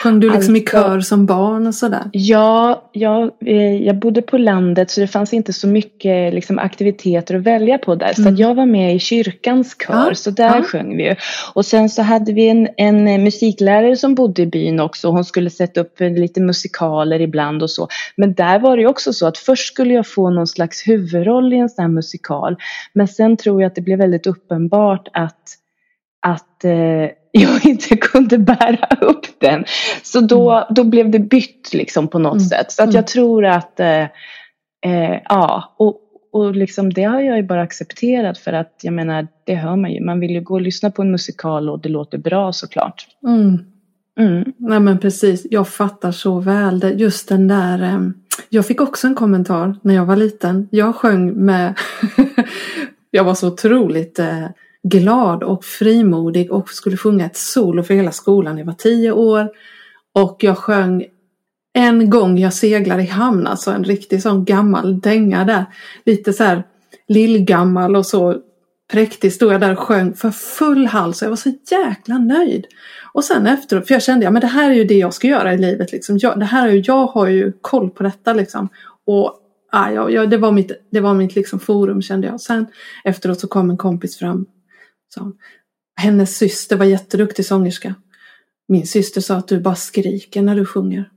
Sjöng 0.00 0.20
du 0.20 0.26
liksom 0.26 0.54
alltså, 0.54 0.68
i 0.68 0.70
kör 0.70 1.00
som 1.00 1.26
barn 1.26 1.66
och 1.66 1.74
sådär? 1.74 2.10
Ja, 2.12 2.88
jag, 2.92 3.30
eh, 3.46 3.82
jag 3.82 3.98
bodde 3.98 4.22
på 4.22 4.38
landet 4.38 4.90
så 4.90 5.00
det 5.00 5.06
fanns 5.06 5.32
inte 5.32 5.52
så 5.52 5.66
mycket 5.66 6.34
liksom, 6.34 6.58
aktiviteter 6.58 7.34
att 7.34 7.42
välja 7.42 7.78
på 7.78 7.94
där. 7.94 8.18
Mm. 8.18 8.36
Så 8.36 8.42
jag 8.42 8.54
var 8.54 8.66
med 8.66 8.96
i 8.96 8.98
kyrkans 8.98 9.76
kör, 9.86 10.08
ja, 10.08 10.14
så 10.14 10.30
där 10.30 10.56
ja. 10.56 10.62
sjöng 10.62 10.96
vi 10.96 11.04
ju. 11.04 11.14
Och 11.54 11.66
sen 11.66 11.88
så 11.88 12.02
hade 12.02 12.32
vi 12.32 12.48
en, 12.48 12.68
en 12.76 13.04
musiklärare 13.24 13.96
som 13.96 14.14
bodde 14.14 14.42
i 14.42 14.46
byn 14.46 14.80
också. 14.80 15.08
Hon 15.08 15.24
skulle 15.24 15.50
sätta 15.50 15.80
upp 15.80 16.00
lite 16.00 16.40
musikaler 16.40 17.20
ibland 17.20 17.62
och 17.62 17.70
så. 17.70 17.88
Men 18.16 18.34
där 18.34 18.58
var 18.58 18.76
det 18.76 18.86
också 18.86 19.12
så 19.12 19.26
att 19.26 19.38
först 19.38 19.66
skulle 19.66 19.94
jag 19.94 20.06
få 20.06 20.30
någon 20.30 20.46
slags 20.46 20.88
huvudroll 20.88 21.52
i 21.52 21.56
en 21.56 21.68
sån 21.68 21.82
här 21.82 21.88
musikal. 21.88 22.56
Men 22.92 23.08
sen 23.08 23.36
tror 23.36 23.62
jag 23.62 23.68
att 23.68 23.74
det 23.74 23.82
blev 23.82 23.98
väldigt 23.98 24.26
uppenbart 24.26 25.08
att 25.12 25.58
att 26.26 26.64
eh, 26.64 27.08
jag 27.40 27.66
inte 27.66 27.96
kunde 27.96 28.38
bära 28.38 28.96
upp 29.00 29.26
den. 29.38 29.64
Så 30.02 30.20
då, 30.20 30.50
mm. 30.50 30.64
då 30.70 30.84
blev 30.84 31.10
det 31.10 31.18
bytt 31.18 31.74
liksom 31.74 32.08
på 32.08 32.18
något 32.18 32.32
mm. 32.32 32.44
sätt. 32.44 32.72
Så 32.72 32.82
att 32.82 32.94
jag 32.94 33.00
mm. 33.00 33.06
tror 33.06 33.44
att, 33.44 33.80
eh, 33.80 34.02
eh, 34.86 35.20
ja, 35.24 35.74
och, 35.78 36.00
och 36.32 36.56
liksom 36.56 36.92
det 36.92 37.02
har 37.02 37.20
jag 37.20 37.36
ju 37.36 37.42
bara 37.42 37.62
accepterat 37.62 38.38
för 38.38 38.52
att 38.52 38.80
jag 38.82 38.94
menar, 38.94 39.28
det 39.44 39.54
hör 39.54 39.76
man 39.76 39.92
ju. 39.92 40.00
Man 40.00 40.20
vill 40.20 40.30
ju 40.30 40.40
gå 40.40 40.54
och 40.54 40.60
lyssna 40.60 40.90
på 40.90 41.02
en 41.02 41.10
musikal 41.10 41.70
och 41.70 41.80
det 41.80 41.88
låter 41.88 42.18
bra 42.18 42.52
såklart. 42.52 43.06
Mm. 43.26 43.58
Mm. 44.18 44.52
Nej 44.56 44.80
men 44.80 44.98
precis, 44.98 45.46
jag 45.50 45.68
fattar 45.68 46.12
så 46.12 46.40
väl 46.40 46.80
det. 46.80 46.90
Just 46.90 47.28
den 47.28 47.48
där, 47.48 47.82
eh, 47.82 48.00
jag 48.48 48.66
fick 48.66 48.80
också 48.80 49.06
en 49.06 49.14
kommentar 49.14 49.76
när 49.82 49.94
jag 49.94 50.06
var 50.06 50.16
liten. 50.16 50.68
Jag 50.70 50.96
sjöng 50.96 51.44
med, 51.44 51.74
jag 53.10 53.24
var 53.24 53.34
så 53.34 53.48
otroligt 53.48 54.18
eh, 54.18 54.46
glad 54.82 55.42
och 55.42 55.64
frimodig 55.64 56.52
och 56.52 56.70
skulle 56.70 56.96
sjunga 56.96 57.26
ett 57.26 57.36
solo 57.36 57.82
för 57.82 57.94
hela 57.94 58.12
skolan. 58.12 58.58
Jag 58.58 58.66
var 58.66 58.72
tio 58.72 59.12
år 59.12 59.50
och 60.14 60.36
jag 60.40 60.58
sjöng 60.58 61.04
en 61.74 62.10
gång 62.10 62.38
jag 62.38 62.54
seglar 62.54 62.98
i 62.98 63.06
hamn, 63.06 63.46
alltså 63.46 63.70
en 63.70 63.84
riktig 63.84 64.22
sån 64.22 64.44
gammal 64.44 65.00
dänga 65.00 65.44
där. 65.44 65.64
Lite 66.04 66.32
så 66.32 66.44
här 66.44 66.62
lillgammal 67.08 67.96
och 67.96 68.06
så 68.06 68.36
präktig 68.92 69.32
stod 69.32 69.52
jag 69.52 69.60
där 69.60 69.72
och 69.72 69.78
sjöng 69.78 70.14
för 70.14 70.30
full 70.30 70.86
hals 70.86 71.22
och 71.22 71.26
jag 71.26 71.30
var 71.30 71.36
så 71.36 71.52
jäkla 71.70 72.18
nöjd. 72.18 72.66
Och 73.12 73.24
sen 73.24 73.46
efteråt, 73.46 73.86
för 73.86 73.94
jag 73.94 74.02
kände 74.02 74.24
ja 74.24 74.30
men 74.30 74.40
det 74.40 74.46
här 74.46 74.70
är 74.70 74.74
ju 74.74 74.84
det 74.84 74.98
jag 74.98 75.14
ska 75.14 75.26
göra 75.28 75.54
i 75.54 75.58
livet 75.58 75.92
liksom. 75.92 76.18
Jag, 76.18 76.38
det 76.38 76.44
här 76.44 76.68
är 76.68 76.72
ju, 76.72 76.82
jag 76.86 77.06
har 77.06 77.26
ju 77.26 77.52
koll 77.60 77.90
på 77.90 78.02
detta 78.02 78.32
liksom. 78.32 78.68
Och 79.06 79.34
ja, 79.72 80.10
jag, 80.10 80.30
det 80.30 80.36
var 80.36 80.52
mitt, 80.52 80.72
det 80.90 81.00
var 81.00 81.14
mitt 81.14 81.34
liksom 81.34 81.60
forum 81.60 82.02
kände 82.02 82.26
jag. 82.26 82.40
Sen 82.40 82.66
efteråt 83.04 83.40
så 83.40 83.48
kom 83.48 83.70
en 83.70 83.76
kompis 83.76 84.18
fram 84.18 84.46
sa 85.14 85.32
Hennes 85.96 86.36
syster 86.36 86.76
var 86.76 86.84
jätteduktig 86.84 87.46
sångerska. 87.46 87.94
Min 88.68 88.86
syster 88.86 89.20
sa 89.20 89.36
att 89.36 89.48
du 89.48 89.60
bara 89.60 89.74
skriker 89.74 90.42
när 90.42 90.56
du 90.56 90.66
sjunger. 90.66 91.10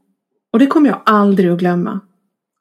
Och 0.54 0.60
det 0.60 0.68
kommer 0.68 0.90
jag 0.90 1.02
aldrig 1.06 1.52
att 1.52 1.60
glömma. 1.60 2.00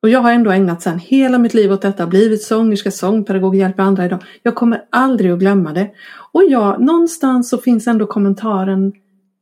Och 0.03 0.11
jag 0.11 0.20
har 0.20 0.32
ändå 0.32 0.51
ägnat 0.51 0.82
sedan 0.82 0.99
hela 0.99 1.39
mitt 1.39 1.55
liv 1.55 1.72
åt 1.72 1.82
detta, 1.82 2.07
blivit 2.07 2.43
sångerska, 2.43 2.91
sångpedagog, 2.91 3.57
hjälper 3.57 3.82
andra 3.82 4.07
idag. 4.07 4.24
Jag 4.43 4.55
kommer 4.55 4.85
aldrig 4.91 5.30
att 5.30 5.39
glömma 5.39 5.72
det. 5.72 5.91
Och 6.32 6.43
ja, 6.49 6.78
någonstans 6.78 7.49
så 7.49 7.59
finns 7.59 7.87
ändå 7.87 8.07
kommentaren 8.07 8.93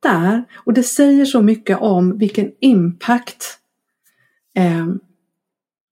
där. 0.03 0.45
Och 0.55 0.72
det 0.72 0.82
säger 0.82 1.24
så 1.24 1.43
mycket 1.43 1.78
om 1.80 2.18
vilken 2.18 2.53
impact 2.61 3.59
eh, 4.57 4.86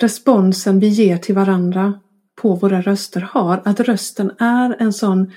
responsen 0.03 0.81
vi 0.81 0.89
ger 0.89 1.17
till 1.17 1.35
varandra 1.35 2.01
på 2.43 2.55
våra 2.55 2.83
röster 2.83 3.21
har. 3.21 3.63
Att 3.65 3.81
rösten 3.81 4.31
är 4.39 4.77
en 4.79 4.93
sån 4.93 5.33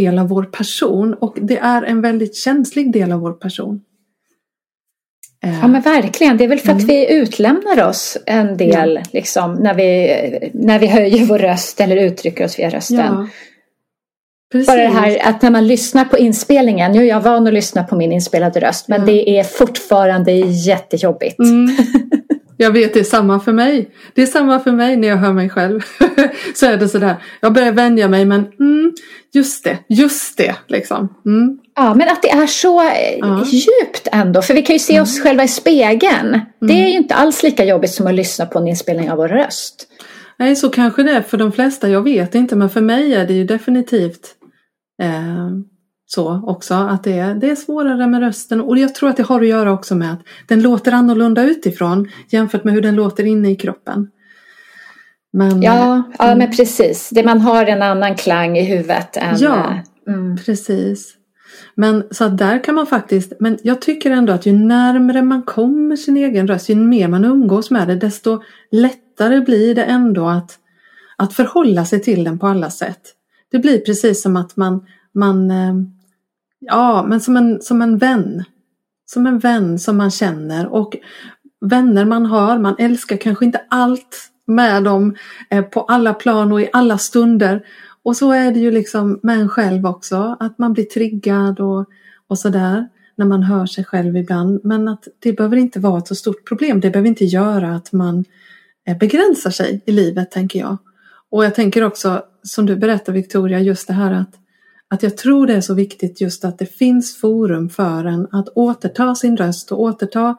del 0.00 0.18
av 0.18 0.28
vår 0.28 0.42
person 0.42 1.14
och 1.14 1.36
det 1.40 1.58
är 1.58 1.82
en 1.82 2.00
väldigt 2.00 2.36
känslig 2.36 2.92
del 2.92 3.12
av 3.12 3.20
vår 3.20 3.32
person. 3.32 3.80
Ja 5.40 5.68
men 5.68 5.82
verkligen, 5.82 6.36
det 6.36 6.44
är 6.44 6.48
väl 6.48 6.58
för 6.58 6.72
att 6.72 6.82
mm. 6.82 6.86
vi 6.86 7.14
utlämnar 7.14 7.88
oss 7.88 8.18
en 8.26 8.56
del 8.56 8.94
ja. 8.94 9.10
liksom, 9.12 9.54
när, 9.54 9.74
vi, 9.74 10.50
när 10.54 10.78
vi 10.78 10.86
höjer 10.86 11.24
vår 11.24 11.38
röst 11.38 11.80
eller 11.80 11.96
uttrycker 11.96 12.44
oss 12.44 12.58
via 12.58 12.70
rösten. 12.70 12.96
Ja. 12.96 13.28
Bara 14.66 14.76
det 14.76 14.88
här 14.88 15.28
att 15.28 15.42
när 15.42 15.50
man 15.50 15.66
lyssnar 15.66 16.04
på 16.04 16.18
inspelningen, 16.18 16.92
nu 16.92 16.98
är 16.98 17.08
jag 17.08 17.20
van 17.20 17.46
att 17.46 17.52
lyssna 17.52 17.84
på 17.84 17.96
min 17.96 18.12
inspelade 18.12 18.60
röst 18.60 18.88
men 18.88 19.00
ja. 19.00 19.06
det 19.06 19.38
är 19.38 19.44
fortfarande 19.44 20.32
jättejobbigt. 20.32 21.38
Mm. 21.38 21.76
Jag 22.56 22.70
vet, 22.70 22.94
det 22.94 23.00
är 23.00 23.04
samma 23.04 23.40
för 23.40 23.52
mig. 23.52 23.90
Det 24.14 24.22
är 24.22 24.26
samma 24.26 24.60
för 24.60 24.72
mig 24.72 24.96
när 24.96 25.08
jag 25.08 25.16
hör 25.16 25.32
mig 25.32 25.50
själv. 25.50 25.80
så 26.54 26.66
är 26.66 26.76
det 26.76 26.88
sådär, 26.88 27.16
jag 27.40 27.52
börjar 27.52 27.72
vänja 27.72 28.08
mig 28.08 28.24
men 28.24 28.40
mm, 28.60 28.92
just 29.32 29.64
det, 29.64 29.78
just 29.88 30.36
det 30.36 30.56
liksom. 30.66 31.14
Mm. 31.26 31.58
Ja, 31.76 31.94
men 31.94 32.08
att 32.08 32.22
det 32.22 32.30
är 32.30 32.46
så 32.46 32.80
eh, 32.82 33.18
ja. 33.18 33.44
djupt 33.46 34.08
ändå. 34.12 34.42
För 34.42 34.54
vi 34.54 34.62
kan 34.62 34.74
ju 34.74 34.80
se 34.80 35.00
oss 35.00 35.16
mm. 35.16 35.22
själva 35.22 35.44
i 35.44 35.48
spegeln. 35.48 36.40
Det 36.60 36.72
är 36.72 36.78
mm. 36.78 36.88
ju 36.88 36.96
inte 36.96 37.14
alls 37.14 37.42
lika 37.42 37.64
jobbigt 37.64 37.90
som 37.90 38.06
att 38.06 38.14
lyssna 38.14 38.46
på 38.46 38.58
en 38.58 38.68
inspelning 38.68 39.10
av 39.10 39.16
vår 39.16 39.28
röst. 39.28 39.86
Nej, 40.38 40.56
så 40.56 40.70
kanske 40.70 41.02
det 41.02 41.12
är 41.12 41.22
för 41.22 41.36
de 41.36 41.52
flesta. 41.52 41.88
Jag 41.88 42.02
vet 42.02 42.34
inte, 42.34 42.56
men 42.56 42.70
för 42.70 42.80
mig 42.80 43.14
är 43.14 43.26
det 43.26 43.34
ju 43.34 43.44
definitivt 43.44 44.34
eh, 45.02 45.48
så 46.06 46.42
också 46.46 46.74
att 46.74 47.04
det 47.04 47.18
är, 47.18 47.34
det 47.34 47.50
är 47.50 47.56
svårare 47.56 48.06
med 48.06 48.20
rösten 48.20 48.60
och 48.60 48.78
jag 48.78 48.94
tror 48.94 49.08
att 49.08 49.16
det 49.16 49.22
har 49.22 49.40
att 49.40 49.48
göra 49.48 49.72
också 49.72 49.94
med 49.94 50.12
att 50.12 50.20
den 50.46 50.62
låter 50.62 50.92
annorlunda 50.92 51.42
utifrån 51.42 52.08
jämfört 52.28 52.64
med 52.64 52.74
hur 52.74 52.82
den 52.82 52.94
låter 52.94 53.24
inne 53.24 53.50
i 53.50 53.56
kroppen. 53.56 54.10
Men, 55.32 55.62
ja, 55.62 56.02
ja 56.18 56.24
mm. 56.24 56.38
men 56.38 56.56
precis. 56.56 57.10
Det 57.12 57.24
man 57.24 57.40
har 57.40 57.66
en 57.66 57.82
annan 57.82 58.14
klang 58.14 58.58
i 58.58 58.64
huvudet. 58.64 59.16
Än, 59.16 59.36
ja, 59.38 59.82
eh, 60.08 60.14
mm. 60.14 60.36
precis. 60.36 61.14
Men 61.74 62.04
så 62.10 62.24
att 62.24 62.38
där 62.38 62.64
kan 62.64 62.74
man 62.74 62.86
faktiskt, 62.86 63.32
men 63.40 63.58
jag 63.62 63.80
tycker 63.80 64.10
ändå 64.10 64.32
att 64.32 64.46
ju 64.46 64.52
närmre 64.52 65.22
man 65.22 65.42
kommer 65.42 65.96
sin 65.96 66.16
egen 66.16 66.48
röst, 66.48 66.68
ju 66.68 66.74
mer 66.74 67.08
man 67.08 67.24
umgås 67.24 67.70
med 67.70 67.88
det, 67.88 67.96
desto 67.96 68.42
lättare 68.70 69.40
blir 69.40 69.74
det 69.74 69.84
ändå 69.84 70.28
att, 70.28 70.58
att 71.16 71.34
förhålla 71.34 71.84
sig 71.84 72.02
till 72.02 72.24
den 72.24 72.38
på 72.38 72.46
alla 72.46 72.70
sätt. 72.70 73.00
Det 73.50 73.58
blir 73.58 73.78
precis 73.78 74.22
som 74.22 74.36
att 74.36 74.56
man, 74.56 74.86
man 75.14 75.50
eh, 75.50 75.74
Ja, 76.58 77.06
men 77.08 77.20
som 77.20 77.36
en, 77.36 77.62
som 77.62 77.82
en 77.82 77.98
vän. 77.98 78.44
Som 79.06 79.26
en 79.26 79.38
vän 79.38 79.78
som 79.78 79.96
man 79.96 80.10
känner 80.10 80.66
och 80.66 80.96
vänner 81.60 82.04
man 82.04 82.26
har, 82.26 82.58
man 82.58 82.76
älskar 82.78 83.16
kanske 83.16 83.44
inte 83.44 83.60
allt 83.68 84.30
med 84.46 84.84
dem 84.84 85.16
eh, 85.50 85.64
på 85.64 85.80
alla 85.80 86.14
plan 86.14 86.52
och 86.52 86.60
i 86.60 86.68
alla 86.72 86.98
stunder. 86.98 87.64
Och 88.02 88.16
så 88.16 88.32
är 88.32 88.52
det 88.52 88.60
ju 88.60 88.70
liksom 88.70 89.20
med 89.22 89.40
en 89.40 89.48
själv 89.48 89.86
också, 89.86 90.36
att 90.40 90.58
man 90.58 90.72
blir 90.72 90.84
triggad 90.84 91.60
och, 91.60 91.86
och 92.28 92.38
sådär 92.38 92.88
när 93.16 93.26
man 93.26 93.42
hör 93.42 93.66
sig 93.66 93.84
själv 93.84 94.16
ibland. 94.16 94.60
Men 94.64 94.88
att 94.88 95.08
det 95.18 95.32
behöver 95.32 95.56
inte 95.56 95.80
vara 95.80 95.98
ett 95.98 96.08
så 96.08 96.14
stort 96.14 96.48
problem. 96.48 96.80
Det 96.80 96.90
behöver 96.90 97.08
inte 97.08 97.24
göra 97.24 97.74
att 97.74 97.92
man 97.92 98.24
eh, 98.86 98.98
begränsar 98.98 99.50
sig 99.50 99.82
i 99.86 99.92
livet 99.92 100.30
tänker 100.30 100.58
jag. 100.58 100.76
Och 101.30 101.44
jag 101.44 101.54
tänker 101.54 101.84
också 101.84 102.22
som 102.42 102.66
du 102.66 102.76
berättar 102.76 103.12
Victoria 103.12 103.60
just 103.60 103.88
det 103.88 103.94
här 103.94 104.12
att 104.12 104.34
att 104.90 105.02
jag 105.02 105.16
tror 105.16 105.46
det 105.46 105.54
är 105.54 105.60
så 105.60 105.74
viktigt 105.74 106.20
just 106.20 106.44
att 106.44 106.58
det 106.58 106.66
finns 106.66 107.16
forum 107.16 107.68
för 107.68 108.04
en 108.04 108.28
att 108.32 108.48
återta 108.48 109.14
sin 109.14 109.36
röst 109.36 109.72
och 109.72 109.80
återta 109.80 110.36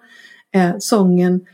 eh, 0.53 0.75
sången 0.79 1.45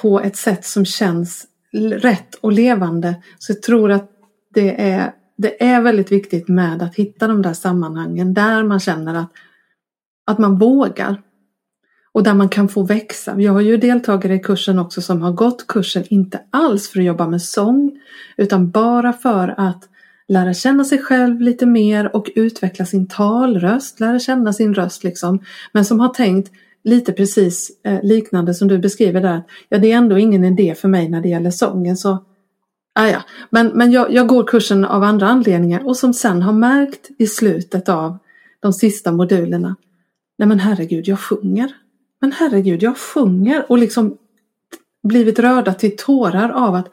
på 0.00 0.20
ett 0.20 0.36
sätt 0.36 0.64
som 0.64 0.84
känns 0.84 1.46
rätt 1.72 2.34
och 2.34 2.52
levande. 2.52 3.22
Så 3.38 3.52
jag 3.52 3.62
tror 3.62 3.90
att 3.90 4.10
det 4.54 4.90
är, 4.90 5.12
det 5.36 5.64
är 5.64 5.80
väldigt 5.80 6.12
viktigt 6.12 6.48
med 6.48 6.82
att 6.82 6.94
hitta 6.94 7.26
de 7.26 7.42
där 7.42 7.52
sammanhangen 7.52 8.34
där 8.34 8.62
man 8.62 8.80
känner 8.80 9.14
att, 9.14 9.32
att 10.26 10.38
man 10.38 10.58
vågar. 10.58 11.22
Och 12.12 12.22
där 12.22 12.34
man 12.34 12.48
kan 12.48 12.68
få 12.68 12.82
växa. 12.82 13.40
Jag 13.40 13.52
har 13.52 13.60
ju 13.60 13.76
deltagare 13.76 14.34
i 14.34 14.38
kursen 14.38 14.78
också 14.78 15.02
som 15.02 15.22
har 15.22 15.32
gått 15.32 15.66
kursen 15.66 16.04
inte 16.08 16.40
alls 16.50 16.88
för 16.88 16.98
att 16.98 17.04
jobba 17.04 17.26
med 17.26 17.42
sång 17.42 18.00
utan 18.36 18.70
bara 18.70 19.12
för 19.12 19.54
att 19.56 19.88
lära 20.28 20.54
känna 20.54 20.84
sig 20.84 20.98
själv 20.98 21.40
lite 21.40 21.66
mer 21.66 22.16
och 22.16 22.30
utveckla 22.34 22.86
sin 22.86 23.08
talröst, 23.08 24.00
lära 24.00 24.18
känna 24.18 24.52
sin 24.52 24.74
röst 24.74 25.04
liksom. 25.04 25.38
Men 25.72 25.84
som 25.84 26.00
har 26.00 26.08
tänkt 26.08 26.52
lite 26.84 27.12
precis 27.12 27.70
eh, 27.84 28.02
liknande 28.02 28.54
som 28.54 28.68
du 28.68 28.78
beskriver 28.78 29.20
där. 29.20 29.42
Ja, 29.68 29.78
det 29.78 29.92
är 29.92 29.96
ändå 29.96 30.18
ingen 30.18 30.44
idé 30.44 30.74
för 30.74 30.88
mig 30.88 31.08
när 31.08 31.20
det 31.20 31.28
gäller 31.28 31.50
sången 31.50 31.96
så 31.96 32.24
ah, 32.94 33.06
ja. 33.06 33.22
Men, 33.50 33.66
men 33.66 33.92
jag, 33.92 34.12
jag 34.12 34.26
går 34.26 34.44
kursen 34.44 34.84
av 34.84 35.02
andra 35.02 35.28
anledningar 35.28 35.86
och 35.86 35.96
som 35.96 36.14
sen 36.14 36.42
har 36.42 36.52
märkt 36.52 37.08
i 37.18 37.26
slutet 37.26 37.88
av 37.88 38.18
de 38.60 38.72
sista 38.72 39.12
modulerna. 39.12 39.76
Nej 40.38 40.48
men 40.48 40.60
herregud, 40.60 41.08
jag 41.08 41.20
sjunger. 41.20 41.72
Men 42.20 42.32
herregud, 42.32 42.82
jag 42.82 42.98
sjunger 42.98 43.64
och 43.68 43.78
liksom 43.78 44.16
blivit 45.02 45.38
rörda 45.38 45.74
till 45.74 45.96
tårar 45.96 46.48
av 46.48 46.74
att 46.74 46.88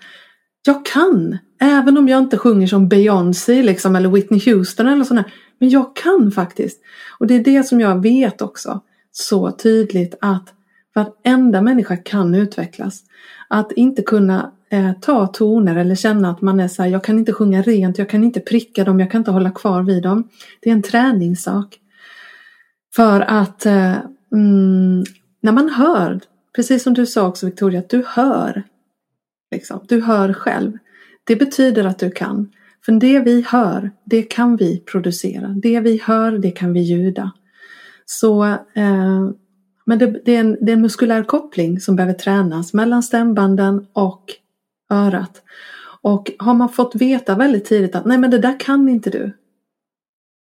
jag 0.66 0.86
kan. 0.86 1.38
Även 1.60 1.98
om 1.98 2.08
jag 2.08 2.20
inte 2.20 2.38
sjunger 2.38 2.68
som 2.68 2.88
Beyoncé 2.88 3.64
liksom, 3.64 3.96
eller 3.96 4.10
Whitney 4.10 4.42
Houston 4.46 4.88
eller 4.88 5.04
sådär. 5.04 5.34
Men 5.60 5.70
jag 5.70 5.96
kan 5.96 6.32
faktiskt. 6.32 6.82
Och 7.20 7.28
det 7.28 7.36
är 7.36 7.44
det 7.44 7.64
som 7.64 7.80
jag 7.80 8.02
vet 8.02 8.42
också 8.42 8.82
så 9.12 9.52
tydligt 9.52 10.16
att 10.22 10.54
varenda 10.96 11.62
människa 11.62 11.98
kan 11.98 12.36
utvecklas. 12.36 13.04
Att 13.48 13.72
inte 13.72 14.02
kunna 14.02 14.52
eh, 14.70 14.92
ta 15.02 15.28
toner 15.28 15.76
eller 15.76 15.96
känna 15.96 16.30
att 16.30 16.42
man 16.42 16.60
är 16.60 16.68
så 16.68 16.84
här, 16.84 16.90
jag 16.90 17.04
kan 17.04 17.20
inte 17.20 17.34
sjunga 17.34 17.62
rent, 17.62 17.98
jag 17.98 18.10
kan 18.10 18.24
inte 18.24 18.40
pricka 18.40 18.84
dem, 18.84 19.00
jag 19.00 19.12
kan 19.12 19.22
inte 19.22 19.32
hålla 19.32 19.52
kvar 19.52 19.84
vid 19.84 20.04
dem. 20.04 20.30
Det 20.62 20.70
är 20.70 20.74
en 20.74 20.82
träningssak. 20.82 21.80
För 22.96 23.22
att 23.22 23.66
eh, 23.66 23.96
mm, 24.34 25.04
när 25.42 25.52
man 25.52 25.70
hör, 25.70 26.20
precis 26.56 26.84
som 26.84 26.94
du 26.94 27.06
sa 27.06 27.28
också 27.28 27.46
Victoria, 27.46 27.80
att 27.80 27.90
du 27.90 28.04
hör. 28.08 28.64
Liksom, 29.56 29.80
du 29.88 30.02
hör 30.02 30.34
själv. 30.34 30.78
Det 31.24 31.36
betyder 31.36 31.86
att 31.86 32.00
du 32.00 32.12
kan. 32.12 32.52
För 32.86 32.92
det 32.92 33.20
vi 33.20 33.46
hör, 33.48 33.92
det 34.06 34.22
kan 34.22 34.56
vi 34.56 34.84
producera. 34.92 35.48
Det 35.48 35.80
vi 35.80 36.02
hör, 36.04 36.32
det 36.32 36.52
kan 36.52 36.74
vi 36.74 36.80
ljuda. 36.80 37.32
Så, 38.06 38.44
eh, 38.74 39.30
men 39.86 40.00
det, 40.00 40.22
det, 40.26 40.36
är 40.36 40.40
en, 40.40 40.58
det 40.62 40.72
är 40.72 40.76
en 40.76 40.82
muskulär 40.82 41.24
koppling 41.24 41.80
som 41.80 41.96
behöver 41.96 42.14
tränas 42.14 42.74
mellan 42.74 43.04
stämbanden 43.04 43.88
och 43.94 44.24
örat. 44.92 45.42
Och 46.02 46.32
har 46.40 46.54
man 46.54 46.70
fått 46.70 46.96
veta 46.96 47.36
väldigt 47.36 47.66
tidigt 47.66 47.96
att 47.96 48.06
nej 48.06 48.18
men 48.18 48.32
det 48.32 48.40
där 48.40 48.60
kan 48.60 48.90
inte 48.90 49.10
du. 49.10 49.32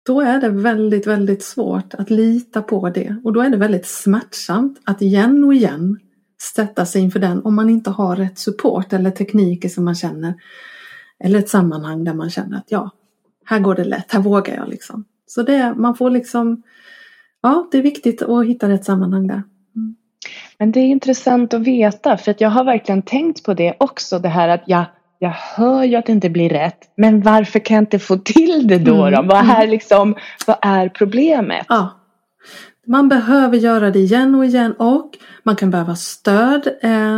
Då 0.05 0.22
är 0.22 0.41
det 0.41 0.49
väldigt, 0.49 1.07
väldigt 1.07 1.43
svårt 1.43 1.93
att 1.93 2.09
lita 2.09 2.61
på 2.61 2.89
det 2.89 3.16
och 3.24 3.34
då 3.34 3.41
är 3.41 3.49
det 3.49 3.57
väldigt 3.57 3.86
smärtsamt 3.86 4.82
att 4.84 5.01
igen 5.01 5.43
och 5.43 5.53
igen 5.53 5.99
sätta 6.42 6.86
sig 6.86 7.02
inför 7.02 7.20
den 7.20 7.42
om 7.46 7.56
man 7.56 7.70
inte 7.70 7.90
har 7.90 8.16
rätt 8.16 8.40
support 8.40 8.94
eller 8.94 9.12
tekniker 9.12 9.70
som 9.70 9.86
man 9.86 9.96
känner. 9.96 10.34
Eller 11.20 11.40
ett 11.40 11.50
sammanhang 11.50 12.04
där 12.04 12.14
man 12.14 12.30
känner 12.30 12.58
att 12.58 12.72
ja, 12.72 12.90
här 13.46 13.60
går 13.60 13.76
det 13.76 13.84
lätt, 13.84 14.12
här 14.12 14.20
vågar 14.20 14.56
jag 14.56 14.70
liksom. 14.70 15.06
Så 15.26 15.44
det, 15.44 15.74
man 15.78 15.96
får 15.96 16.10
liksom, 16.10 16.64
ja 17.42 17.68
det 17.72 17.78
är 17.78 17.82
viktigt 17.82 18.22
att 18.22 18.46
hitta 18.46 18.70
rätt 18.70 18.86
sammanhang 18.86 19.28
där. 19.28 19.44
Mm. 19.76 19.96
Men 20.60 20.72
det 20.72 20.80
är 20.80 20.88
intressant 20.88 21.54
att 21.54 21.62
veta 21.62 22.18
för 22.18 22.32
att 22.32 22.42
jag 22.42 22.50
har 22.50 22.64
verkligen 22.64 23.02
tänkt 23.02 23.44
på 23.44 23.54
det 23.54 23.76
också 23.80 24.20
det 24.20 24.30
här 24.30 24.50
att 24.50 24.64
jag 24.66 24.86
jag 25.24 25.30
hör 25.30 25.84
ju 25.84 25.96
att 25.96 26.06
det 26.06 26.12
inte 26.12 26.30
blir 26.30 26.50
rätt 26.50 26.80
men 26.98 27.22
varför 27.22 27.60
kan 27.60 27.76
jag 27.76 27.82
inte 27.82 28.00
få 28.00 28.18
till 28.18 28.68
det 28.68 28.78
då? 28.78 29.06
Mm. 29.06 29.14
då? 29.14 29.34
Vad, 29.34 29.50
är 29.50 29.68
liksom, 29.68 30.16
vad 30.48 30.58
är 30.62 30.90
problemet? 30.90 31.66
Ja. 31.70 32.00
Man 32.88 33.10
behöver 33.10 33.58
göra 33.58 33.92
det 33.92 34.00
igen 34.00 34.36
och 34.36 34.46
igen 34.46 34.74
och 34.74 35.18
man 35.44 35.56
kan 35.56 35.70
behöva 35.70 35.96
stöd. 35.96 36.68
Eh, 36.82 37.18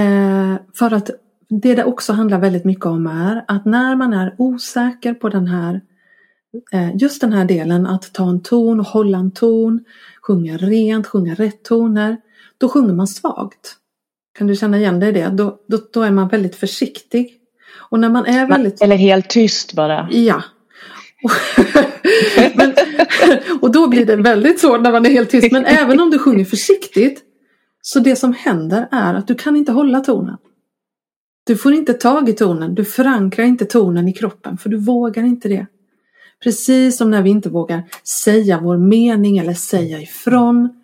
eh, 0.00 0.56
för 0.74 0.94
att 0.94 1.10
det 1.48 1.74
det 1.74 1.84
också 1.84 2.12
handlar 2.12 2.38
väldigt 2.38 2.64
mycket 2.64 2.86
om 2.86 3.06
är 3.06 3.44
att 3.48 3.64
när 3.64 3.96
man 3.96 4.12
är 4.12 4.34
osäker 4.38 5.14
på 5.14 5.28
den 5.28 5.46
här 5.46 5.80
eh, 6.72 6.96
just 6.96 7.20
den 7.20 7.32
här 7.32 7.44
delen 7.44 7.86
att 7.86 8.12
ta 8.12 8.28
en 8.28 8.42
ton, 8.42 8.80
hålla 8.80 9.18
en 9.18 9.30
ton, 9.30 9.84
sjunga 10.22 10.56
rent, 10.56 11.06
sjunga 11.06 11.34
rätt 11.34 11.64
toner. 11.64 12.16
Då 12.58 12.68
sjunger 12.68 12.94
man 12.94 13.06
svagt. 13.06 13.76
Kan 14.38 14.46
du 14.46 14.56
känna 14.56 14.78
igen 14.78 15.00
dig 15.00 15.08
i 15.08 15.12
det? 15.12 15.28
Då, 15.28 15.58
då, 15.68 15.78
då 15.92 16.02
är 16.02 16.10
man 16.10 16.28
väldigt 16.28 16.56
försiktig. 16.56 17.34
Och 17.90 18.00
när 18.00 18.10
man 18.10 18.26
är 18.26 18.46
väldigt... 18.46 18.82
Eller 18.82 18.96
helt 18.96 19.28
tyst 19.28 19.72
bara. 19.72 20.08
Ja. 20.10 20.42
Men, 22.54 22.74
och 23.60 23.72
då 23.72 23.88
blir 23.88 24.06
det 24.06 24.16
väldigt 24.16 24.60
svårt 24.60 24.80
när 24.80 24.92
man 24.92 25.06
är 25.06 25.10
helt 25.10 25.30
tyst. 25.30 25.52
Men 25.52 25.64
även 25.64 26.00
om 26.00 26.10
du 26.10 26.18
sjunger 26.18 26.44
försiktigt 26.44 27.22
så 27.82 27.98
det 27.98 28.16
som 28.16 28.32
händer 28.32 28.88
är 28.90 29.14
att 29.14 29.28
du 29.28 29.34
kan 29.34 29.56
inte 29.56 29.72
hålla 29.72 30.00
tonen. 30.00 30.36
Du 31.46 31.56
får 31.56 31.72
inte 31.72 31.94
tag 31.94 32.28
i 32.28 32.32
tonen, 32.32 32.74
du 32.74 32.84
förankrar 32.84 33.44
inte 33.44 33.64
tonen 33.64 34.08
i 34.08 34.12
kroppen 34.12 34.58
för 34.58 34.68
du 34.68 34.76
vågar 34.76 35.24
inte 35.24 35.48
det. 35.48 35.66
Precis 36.42 36.96
som 36.96 37.10
när 37.10 37.22
vi 37.22 37.30
inte 37.30 37.48
vågar 37.48 37.82
säga 38.04 38.60
vår 38.60 38.76
mening 38.76 39.38
eller 39.38 39.54
säga 39.54 40.00
ifrån 40.00 40.82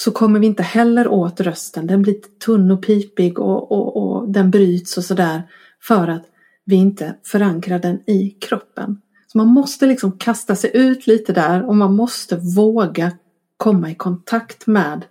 så 0.00 0.10
kommer 0.10 0.40
vi 0.40 0.46
inte 0.46 0.62
heller 0.62 1.08
åt 1.08 1.40
rösten. 1.40 1.86
Den 1.86 2.02
blir 2.02 2.14
tunn 2.44 2.70
och 2.70 2.86
pipig 2.86 3.38
och, 3.38 3.72
och, 3.72 3.96
och 3.96 4.28
den 4.28 4.50
bryts 4.50 4.96
och 4.98 5.04
sådär 5.04 5.42
för 5.82 6.08
att 6.08 6.24
vi 6.68 6.76
inte 6.76 7.14
förankrar 7.24 7.78
den 7.78 8.10
i 8.10 8.30
kroppen. 8.40 9.00
Så 9.26 9.38
man 9.38 9.46
måste 9.46 9.86
liksom 9.86 10.18
kasta 10.18 10.56
sig 10.56 10.70
ut 10.74 11.06
lite 11.06 11.32
där 11.32 11.66
och 11.68 11.76
man 11.76 11.96
måste 11.96 12.36
våga 12.56 13.12
komma 13.56 13.90
i 13.90 13.94
kontakt 13.94 14.66
med 14.66 15.04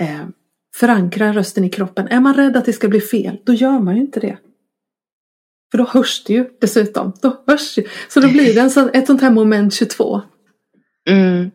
eh, 0.00 0.26
förankra 0.76 1.32
rösten 1.32 1.64
i 1.64 1.70
kroppen. 1.70 2.08
Är 2.08 2.20
man 2.20 2.34
rädd 2.34 2.56
att 2.56 2.64
det 2.64 2.72
ska 2.72 2.88
bli 2.88 3.00
fel, 3.00 3.38
då 3.44 3.52
gör 3.52 3.78
man 3.78 3.96
ju 3.96 4.00
inte 4.00 4.20
det. 4.20 4.38
För 5.70 5.78
då 5.78 5.84
hörs 5.84 6.24
det 6.24 6.32
ju 6.32 6.48
dessutom. 6.60 7.12
Då 7.22 7.44
hörs 7.46 7.78
ju. 7.78 7.84
Så 8.08 8.20
då 8.20 8.28
blir 8.28 8.54
det 8.54 8.60
en 8.60 8.70
sån, 8.70 8.90
ett 8.92 9.06
sånt 9.06 9.20
här 9.20 9.30
moment 9.30 9.74
22. 9.74 10.22
Mm. 11.08 11.50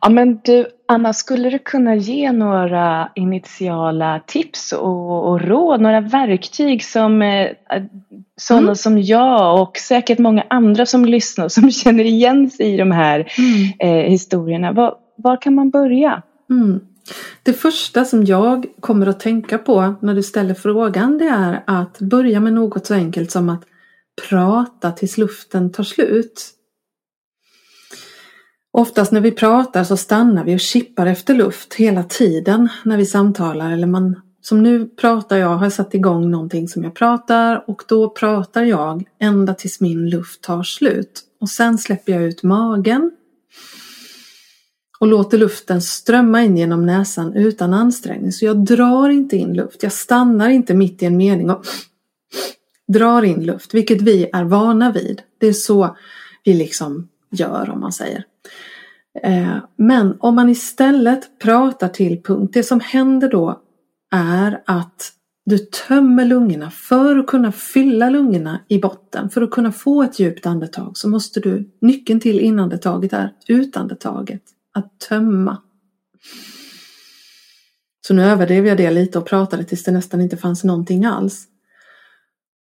Ja 0.00 0.08
men 0.08 0.40
du 0.44 0.66
Anna, 0.86 1.12
skulle 1.12 1.50
du 1.50 1.58
kunna 1.58 1.94
ge 1.94 2.32
några 2.32 3.10
initiala 3.14 4.20
tips 4.26 4.72
och, 4.72 5.28
och 5.28 5.40
råd, 5.40 5.80
några 5.80 6.00
verktyg 6.00 6.84
som 6.84 7.22
eh, 7.22 7.50
sådana 8.36 8.62
mm. 8.62 8.76
som 8.76 9.02
jag 9.02 9.62
och 9.62 9.76
säkert 9.76 10.18
många 10.18 10.44
andra 10.50 10.86
som 10.86 11.04
lyssnar 11.04 11.48
som 11.48 11.70
känner 11.70 12.04
igen 12.04 12.50
sig 12.50 12.74
i 12.74 12.76
de 12.76 12.90
här 12.90 13.32
mm. 13.38 13.72
eh, 13.78 14.10
historierna. 14.10 14.72
Var, 14.72 14.94
var, 15.16 15.42
kan 15.42 15.54
man 15.54 15.70
börja? 15.70 16.22
Mm. 16.50 16.80
Det 17.42 17.52
första 17.52 18.04
som 18.04 18.24
jag 18.24 18.66
kommer 18.80 19.06
att 19.06 19.20
tänka 19.20 19.58
på 19.58 19.94
när 20.00 20.14
du 20.14 20.22
ställer 20.22 20.54
frågan 20.54 21.18
det 21.18 21.28
är 21.28 21.62
att 21.66 21.98
börja 21.98 22.40
med 22.40 22.52
något 22.52 22.86
så 22.86 22.94
enkelt 22.94 23.30
som 23.30 23.48
att 23.48 23.62
prata 24.28 24.90
tills 24.90 25.18
luften 25.18 25.72
tar 25.72 25.84
slut. 25.84 26.53
Oftast 28.76 29.12
när 29.12 29.20
vi 29.20 29.30
pratar 29.30 29.84
så 29.84 29.96
stannar 29.96 30.44
vi 30.44 30.56
och 30.56 30.60
kippar 30.60 31.06
efter 31.06 31.34
luft 31.34 31.74
hela 31.74 32.02
tiden 32.02 32.68
när 32.84 32.96
vi 32.96 33.06
samtalar. 33.06 33.72
Eller 33.72 33.86
man, 33.86 34.20
som 34.40 34.62
nu 34.62 34.86
pratar 34.86 35.36
jag, 35.36 35.56
har 35.56 35.70
satt 35.70 35.94
igång 35.94 36.30
någonting 36.30 36.68
som 36.68 36.84
jag 36.84 36.94
pratar 36.94 37.64
och 37.70 37.82
då 37.88 38.10
pratar 38.10 38.62
jag 38.62 39.04
ända 39.20 39.54
tills 39.54 39.80
min 39.80 40.10
luft 40.10 40.40
tar 40.42 40.62
slut. 40.62 41.22
Och 41.40 41.48
sen 41.48 41.78
släpper 41.78 42.12
jag 42.12 42.22
ut 42.22 42.42
magen 42.42 43.10
och 44.98 45.06
låter 45.06 45.38
luften 45.38 45.82
strömma 45.82 46.42
in 46.42 46.56
genom 46.56 46.86
näsan 46.86 47.34
utan 47.34 47.74
ansträngning. 47.74 48.32
Så 48.32 48.44
jag 48.44 48.64
drar 48.64 49.08
inte 49.08 49.36
in 49.36 49.54
luft. 49.54 49.82
Jag 49.82 49.92
stannar 49.92 50.48
inte 50.48 50.74
mitt 50.74 51.02
i 51.02 51.06
en 51.06 51.16
mening 51.16 51.50
och 51.50 51.64
drar 52.88 53.22
in 53.22 53.46
luft, 53.46 53.74
vilket 53.74 54.02
vi 54.02 54.30
är 54.32 54.44
vana 54.44 54.92
vid. 54.92 55.22
Det 55.38 55.46
är 55.46 55.52
så 55.52 55.96
vi 56.44 56.54
liksom 56.54 57.08
gör 57.30 57.70
om 57.70 57.80
man 57.80 57.92
säger. 57.92 58.24
Eh, 59.22 59.56
men 59.76 60.16
om 60.20 60.34
man 60.34 60.48
istället 60.48 61.38
pratar 61.38 61.88
till 61.88 62.22
punkt, 62.22 62.50
det 62.54 62.62
som 62.62 62.80
händer 62.80 63.28
då 63.28 63.62
är 64.10 64.62
att 64.66 65.12
du 65.46 65.58
tömmer 65.58 66.24
lungorna. 66.24 66.70
För 66.70 67.18
att 67.18 67.26
kunna 67.26 67.52
fylla 67.52 68.10
lungorna 68.10 68.60
i 68.68 68.78
botten, 68.78 69.30
för 69.30 69.42
att 69.42 69.50
kunna 69.50 69.72
få 69.72 70.02
ett 70.02 70.18
djupt 70.18 70.46
andetag 70.46 70.96
så 70.96 71.08
måste 71.08 71.40
du, 71.40 71.70
nyckeln 71.80 72.20
till 72.20 72.40
inandetaget 72.40 73.12
är 73.12 73.32
utandetaget 73.48 74.42
att 74.74 75.00
tömma. 75.08 75.62
Så 78.06 78.14
nu 78.14 78.22
överdrev 78.22 78.66
jag 78.66 78.76
det 78.76 78.90
lite 78.90 79.18
och 79.18 79.26
pratade 79.26 79.64
tills 79.64 79.84
det 79.84 79.92
nästan 79.92 80.20
inte 80.20 80.36
fanns 80.36 80.64
någonting 80.64 81.04
alls. 81.04 81.46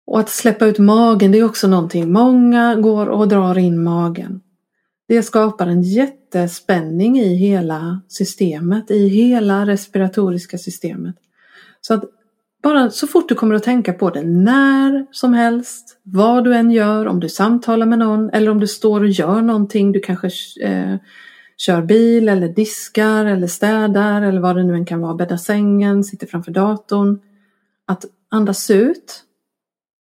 Och 0.06 0.20
att 0.20 0.28
släppa 0.28 0.66
ut 0.66 0.78
magen, 0.78 1.32
det 1.32 1.38
är 1.38 1.44
också 1.44 1.68
någonting. 1.68 2.12
Många 2.12 2.74
går 2.74 3.06
och 3.06 3.28
drar 3.28 3.58
in 3.58 3.82
magen. 3.82 4.40
Det 5.10 5.22
skapar 5.22 5.66
en 5.66 5.82
jättespänning 5.82 7.18
i 7.18 7.34
hela 7.34 8.00
systemet, 8.08 8.90
i 8.90 9.08
hela 9.08 9.66
respiratoriska 9.66 10.58
systemet. 10.58 11.16
Så 11.80 11.94
att 11.94 12.04
bara 12.62 12.90
så 12.90 13.06
fort 13.06 13.28
du 13.28 13.34
kommer 13.34 13.54
att 13.54 13.62
tänka 13.62 13.92
på 13.92 14.10
det, 14.10 14.22
när 14.22 15.06
som 15.10 15.34
helst, 15.34 16.00
vad 16.02 16.44
du 16.44 16.54
än 16.54 16.70
gör, 16.70 17.06
om 17.06 17.20
du 17.20 17.28
samtalar 17.28 17.86
med 17.86 17.98
någon 17.98 18.30
eller 18.30 18.50
om 18.50 18.60
du 18.60 18.66
står 18.66 19.00
och 19.00 19.08
gör 19.08 19.42
någonting, 19.42 19.92
du 19.92 20.00
kanske 20.00 20.30
eh, 20.60 20.96
kör 21.56 21.82
bil 21.82 22.28
eller 22.28 22.48
diskar 22.48 23.24
eller 23.24 23.46
städar 23.46 24.22
eller 24.22 24.40
vad 24.40 24.56
det 24.56 24.62
nu 24.62 24.74
än 24.74 24.86
kan 24.86 25.00
vara, 25.00 25.14
bäddar 25.14 25.36
sängen, 25.36 26.04
sitter 26.04 26.26
framför 26.26 26.52
datorn. 26.52 27.20
Att 27.86 28.04
andas 28.28 28.70
ut, 28.70 29.24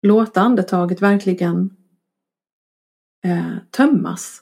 låta 0.01 0.41
andetaget 0.41 1.01
verkligen 1.01 1.69
eh, 3.23 3.57
tömmas. 3.71 4.41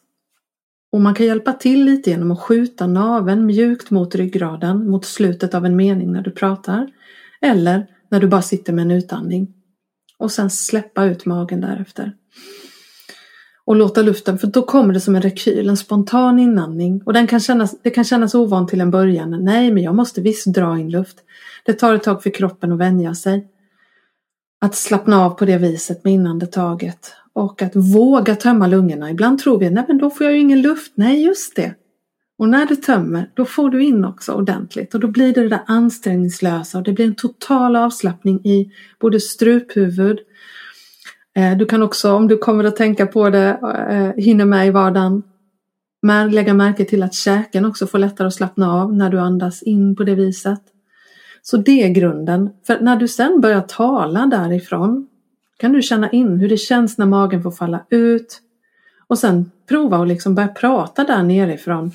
Och 0.94 1.02
man 1.02 1.16
kan 1.16 1.26
hjälpa 1.26 1.54
till 1.54 1.86
lite 1.86 2.10
genom 2.10 2.32
att 2.32 2.40
skjuta 2.40 2.88
naven 2.88 3.46
mjukt 3.46 3.92
mot 3.92 4.16
ryggraden 4.16 4.90
mot 4.90 5.06
slutet 5.06 5.54
av 5.54 5.66
en 5.66 5.76
mening 5.76 6.12
när 6.12 6.22
du 6.22 6.32
pratar. 6.32 6.88
Eller 7.42 7.88
när 8.10 8.20
du 8.20 8.28
bara 8.28 8.42
sitter 8.42 8.74
med 8.74 8.82
en 8.82 8.92
utandning. 8.92 9.54
Och 10.18 10.32
sen 10.32 10.50
släppa 10.50 11.06
ut 11.06 11.26
magen 11.26 11.62
därefter. 11.62 12.14
Och 13.66 13.76
låta 13.76 14.02
luften, 14.02 14.38
för 14.38 14.48
då 14.48 14.62
kommer 14.62 14.94
det 14.94 15.00
som 15.00 15.16
en 15.16 15.22
rekyl, 15.22 15.70
en 15.70 15.78
spontan 15.78 16.40
inandning. 16.40 17.02
Och 17.06 17.14
den 17.14 17.28
kan 17.28 17.40
kännas, 17.40 17.82
det 17.82 17.90
kan 17.90 18.04
kännas 18.04 18.36
ovant 18.36 18.70
till 18.70 18.82
en 18.82 18.92
början. 18.92 19.44
Nej, 19.44 19.72
men 19.72 19.84
jag 19.84 19.96
måste 19.96 20.22
visst 20.22 20.54
dra 20.54 20.80
in 20.80 20.90
luft. 20.90 21.18
Det 21.66 21.74
tar 21.74 21.94
ett 21.94 22.04
tag 22.04 22.24
för 22.24 22.30
kroppen 22.30 22.72
att 22.72 22.80
vänja 22.80 23.16
sig. 23.16 23.48
Att 24.64 24.76
slappna 24.76 25.26
av 25.26 25.30
på 25.30 25.46
det 25.46 25.58
viset 25.58 26.04
med 26.04 26.14
inandetaget. 26.14 27.16
Och 27.34 27.62
att 27.62 27.76
våga 27.76 28.36
tömma 28.36 28.68
lungorna. 28.68 29.12
Ibland 29.12 29.40
tror 29.40 29.60
vi, 29.60 29.70
nej 29.70 29.86
men 29.88 29.98
då 29.98 30.10
får 30.10 30.26
jag 30.26 30.34
ju 30.34 30.40
ingen 30.40 30.62
luft. 30.62 30.94
Nej, 30.96 31.24
just 31.24 31.56
det. 31.56 31.74
Och 32.38 32.50
när 32.50 32.66
du 32.66 32.76
tömmer, 32.76 33.30
då 33.34 33.46
får 33.46 33.70
du 33.70 33.84
in 33.84 34.06
också 34.06 34.32
ordentligt 34.32 34.94
och 34.94 35.00
då 35.00 35.08
blir 35.08 35.34
det 35.34 35.42
det 35.42 35.50
där 35.50 35.64
ansträngningslösa 35.68 36.78
och 36.78 36.84
det 36.84 36.94
blir 36.94 37.06
en 37.06 37.16
total 37.16 37.76
avslappning 37.76 38.46
i 38.46 38.72
både 39.00 39.20
struphuvud. 39.20 40.20
Eh, 41.36 41.58
du 41.58 41.66
kan 41.66 41.84
också, 41.84 42.14
om 42.14 42.28
du 42.28 42.38
kommer 42.38 42.64
att 42.64 42.76
tänka 42.76 43.08
på 43.08 43.30
det, 43.30 43.60
eh, 43.90 44.24
hinner 44.24 44.46
med 44.46 44.68
i 44.68 44.72
vardagen, 44.72 45.24
lägga 46.32 46.54
märke 46.54 46.86
till 46.86 47.04
att 47.04 47.14
käken 47.14 47.66
också 47.66 47.88
får 47.88 48.00
lättare 48.00 48.28
att 48.28 48.34
slappna 48.34 48.74
av 48.74 48.94
när 48.94 49.10
du 49.10 49.20
andas 49.20 49.64
in 49.64 49.96
på 49.96 50.04
det 50.04 50.16
viset. 50.16 50.73
Så 51.46 51.58
det 51.58 51.84
är 51.84 51.90
grunden. 51.90 52.50
För 52.68 52.80
när 52.80 52.96
du 52.96 53.08
sen 53.08 53.42
börjar 53.42 53.62
tala 53.62 54.26
därifrån 54.26 55.08
kan 55.58 55.74
du 55.74 55.82
känna 55.82 56.10
in 56.10 56.40
hur 56.40 56.50
det 56.50 56.58
känns 56.58 56.98
när 56.98 57.06
magen 57.06 57.44
får 57.44 57.52
falla 57.52 57.86
ut. 57.90 58.42
Och 59.08 59.20
sen 59.20 59.52
prova 59.68 59.98
att 59.98 60.08
liksom 60.08 60.36
börja 60.36 60.48
prata 60.48 61.04
där 61.04 61.24
nerifrån 61.24 61.92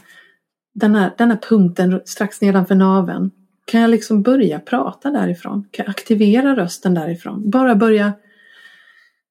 den 0.74 0.94
här, 0.94 1.14
den 1.18 1.30
här 1.30 1.38
punkten 1.48 2.00
strax 2.04 2.40
nedanför 2.40 2.74
naveln. 2.74 3.30
Kan 3.64 3.80
jag 3.80 3.90
liksom 3.90 4.22
börja 4.22 4.60
prata 4.60 5.10
därifrån? 5.10 5.68
Kan 5.70 5.84
jag 5.84 5.90
aktivera 5.90 6.56
rösten 6.56 6.94
därifrån? 6.94 7.50
Bara 7.50 7.74
börja 7.74 8.12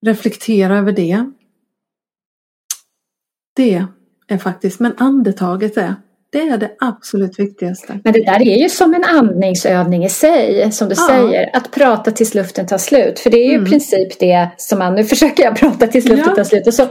reflektera 0.05 0.77
över 0.77 0.91
det. 0.91 1.31
Det 3.55 3.85
är 4.27 4.37
faktiskt, 4.37 4.79
men 4.79 4.93
andetaget 4.97 5.77
är 5.77 5.95
det 6.31 6.41
är 6.41 6.57
det 6.57 6.71
absolut 6.79 7.39
viktigaste. 7.39 7.99
Men 8.03 8.13
det 8.13 8.25
där 8.25 8.41
är 8.41 8.57
ju 8.57 8.69
som 8.69 8.93
en 8.93 9.03
andningsövning 9.03 10.05
i 10.05 10.09
sig, 10.09 10.71
som 10.71 10.89
du 10.89 10.95
ja. 10.97 11.07
säger. 11.07 11.49
Att 11.53 11.71
prata 11.71 12.11
tills 12.11 12.33
luften 12.33 12.67
tar 12.67 12.77
slut. 12.77 13.19
För 13.19 13.29
det 13.29 13.37
är 13.37 13.47
ju 13.47 13.53
mm. 13.53 13.65
i 13.65 13.69
princip 13.69 14.19
det 14.19 14.49
som 14.57 14.79
man, 14.79 14.95
nu 14.95 15.03
försöker 15.03 15.43
jag 15.43 15.55
prata 15.55 15.87
tills 15.87 16.05
luften 16.05 16.29
ja. 16.29 16.35
tar 16.35 16.43
slut. 16.43 16.67
Och 16.67 16.73
så 16.73 16.87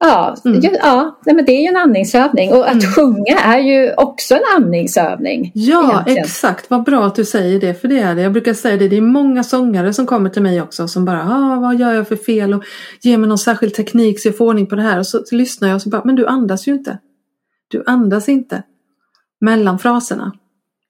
Ja, 0.00 0.36
mm. 0.44 0.60
ja 0.82 1.18
men 1.24 1.44
det 1.44 1.52
är 1.52 1.62
ju 1.62 1.66
en 1.66 1.76
andningsövning 1.76 2.52
och 2.52 2.68
att 2.68 2.82
mm. 2.82 2.92
sjunga 2.94 3.38
är 3.38 3.58
ju 3.58 3.94
också 3.96 4.34
en 4.34 4.40
andningsövning. 4.56 5.52
Ja, 5.54 5.92
egentligen. 5.92 6.24
exakt. 6.24 6.70
Vad 6.70 6.84
bra 6.84 7.06
att 7.06 7.14
du 7.14 7.24
säger 7.24 7.60
det, 7.60 7.74
för 7.74 7.88
det 7.88 7.98
är 7.98 8.14
det. 8.14 8.22
Jag 8.22 8.32
brukar 8.32 8.54
säga 8.54 8.76
det, 8.76 8.88
det 8.88 8.96
är 8.96 9.00
många 9.00 9.44
sångare 9.44 9.92
som 9.92 10.06
kommer 10.06 10.30
till 10.30 10.42
mig 10.42 10.62
också 10.62 10.88
som 10.88 11.04
bara, 11.04 11.22
ah, 11.22 11.60
vad 11.60 11.80
gör 11.80 11.94
jag 11.94 12.08
för 12.08 12.16
fel 12.16 12.54
och 12.54 12.64
ger 13.00 13.18
mig 13.18 13.28
någon 13.28 13.38
särskild 13.38 13.74
teknik 13.74 14.20
så 14.20 14.28
jag 14.28 14.36
får 14.36 14.44
ordning 14.44 14.66
på 14.66 14.76
det 14.76 14.82
här. 14.82 14.98
Och 14.98 15.06
så, 15.06 15.22
så 15.24 15.34
lyssnar 15.34 15.68
jag 15.68 15.74
och 15.74 15.82
så 15.82 15.88
bara, 15.88 16.02
men 16.04 16.16
du 16.16 16.26
andas 16.26 16.68
ju 16.68 16.72
inte. 16.72 16.98
Du 17.68 17.82
andas 17.86 18.28
inte 18.28 18.62
mellan 19.40 19.78
fraserna. 19.78 20.32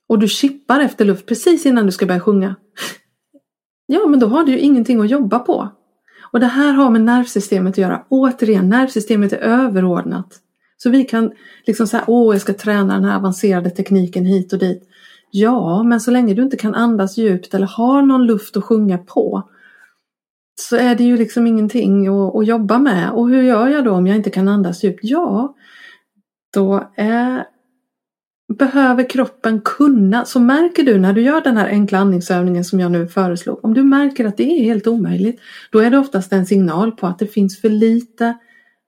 Och 0.08 0.18
du 0.18 0.28
chippar 0.28 0.80
efter 0.80 1.04
luft 1.04 1.26
precis 1.26 1.66
innan 1.66 1.86
du 1.86 1.92
ska 1.92 2.06
börja 2.06 2.20
sjunga. 2.20 2.54
Ja, 3.86 4.06
men 4.06 4.20
då 4.20 4.26
har 4.26 4.44
du 4.44 4.52
ju 4.52 4.58
ingenting 4.58 5.00
att 5.00 5.10
jobba 5.10 5.38
på. 5.38 5.68
Och 6.32 6.40
det 6.40 6.46
här 6.46 6.72
har 6.72 6.90
med 6.90 7.00
nervsystemet 7.00 7.74
att 7.74 7.78
göra. 7.78 8.04
Återigen, 8.08 8.68
nervsystemet 8.68 9.32
är 9.32 9.38
överordnat. 9.38 10.40
Så 10.76 10.90
vi 10.90 11.04
kan 11.04 11.32
liksom 11.66 11.86
säga, 11.86 12.04
åh 12.06 12.34
jag 12.34 12.40
ska 12.40 12.52
träna 12.54 12.94
den 12.94 13.04
här 13.04 13.16
avancerade 13.16 13.70
tekniken 13.70 14.24
hit 14.24 14.52
och 14.52 14.58
dit. 14.58 14.88
Ja, 15.30 15.82
men 15.82 16.00
så 16.00 16.10
länge 16.10 16.34
du 16.34 16.42
inte 16.42 16.56
kan 16.56 16.74
andas 16.74 17.16
djupt 17.16 17.54
eller 17.54 17.66
har 17.66 18.02
någon 18.02 18.26
luft 18.26 18.56
att 18.56 18.64
sjunga 18.64 18.98
på 18.98 19.48
så 20.60 20.76
är 20.76 20.94
det 20.94 21.04
ju 21.04 21.16
liksom 21.16 21.46
ingenting 21.46 22.06
att, 22.08 22.36
att 22.36 22.46
jobba 22.46 22.78
med. 22.78 23.10
Och 23.10 23.28
hur 23.28 23.42
gör 23.42 23.68
jag 23.68 23.84
då 23.84 23.92
om 23.92 24.06
jag 24.06 24.16
inte 24.16 24.30
kan 24.30 24.48
andas 24.48 24.84
djupt? 24.84 24.98
Ja, 25.02 25.54
då 26.54 26.92
är 26.96 27.44
behöver 28.54 29.10
kroppen 29.10 29.60
kunna, 29.60 30.24
så 30.24 30.40
märker 30.40 30.82
du 30.82 30.98
när 30.98 31.12
du 31.12 31.22
gör 31.22 31.40
den 31.40 31.56
här 31.56 31.68
enkla 31.68 31.98
andningsövningen 31.98 32.64
som 32.64 32.80
jag 32.80 32.92
nu 32.92 33.08
föreslog, 33.08 33.64
om 33.64 33.74
du 33.74 33.82
märker 33.82 34.24
att 34.24 34.36
det 34.36 34.42
är 34.42 34.64
helt 34.64 34.86
omöjligt, 34.86 35.40
då 35.72 35.78
är 35.78 35.90
det 35.90 35.98
oftast 35.98 36.32
en 36.32 36.46
signal 36.46 36.92
på 36.92 37.06
att 37.06 37.18
det 37.18 37.26
finns 37.26 37.60
för 37.60 37.68
lite 37.68 38.38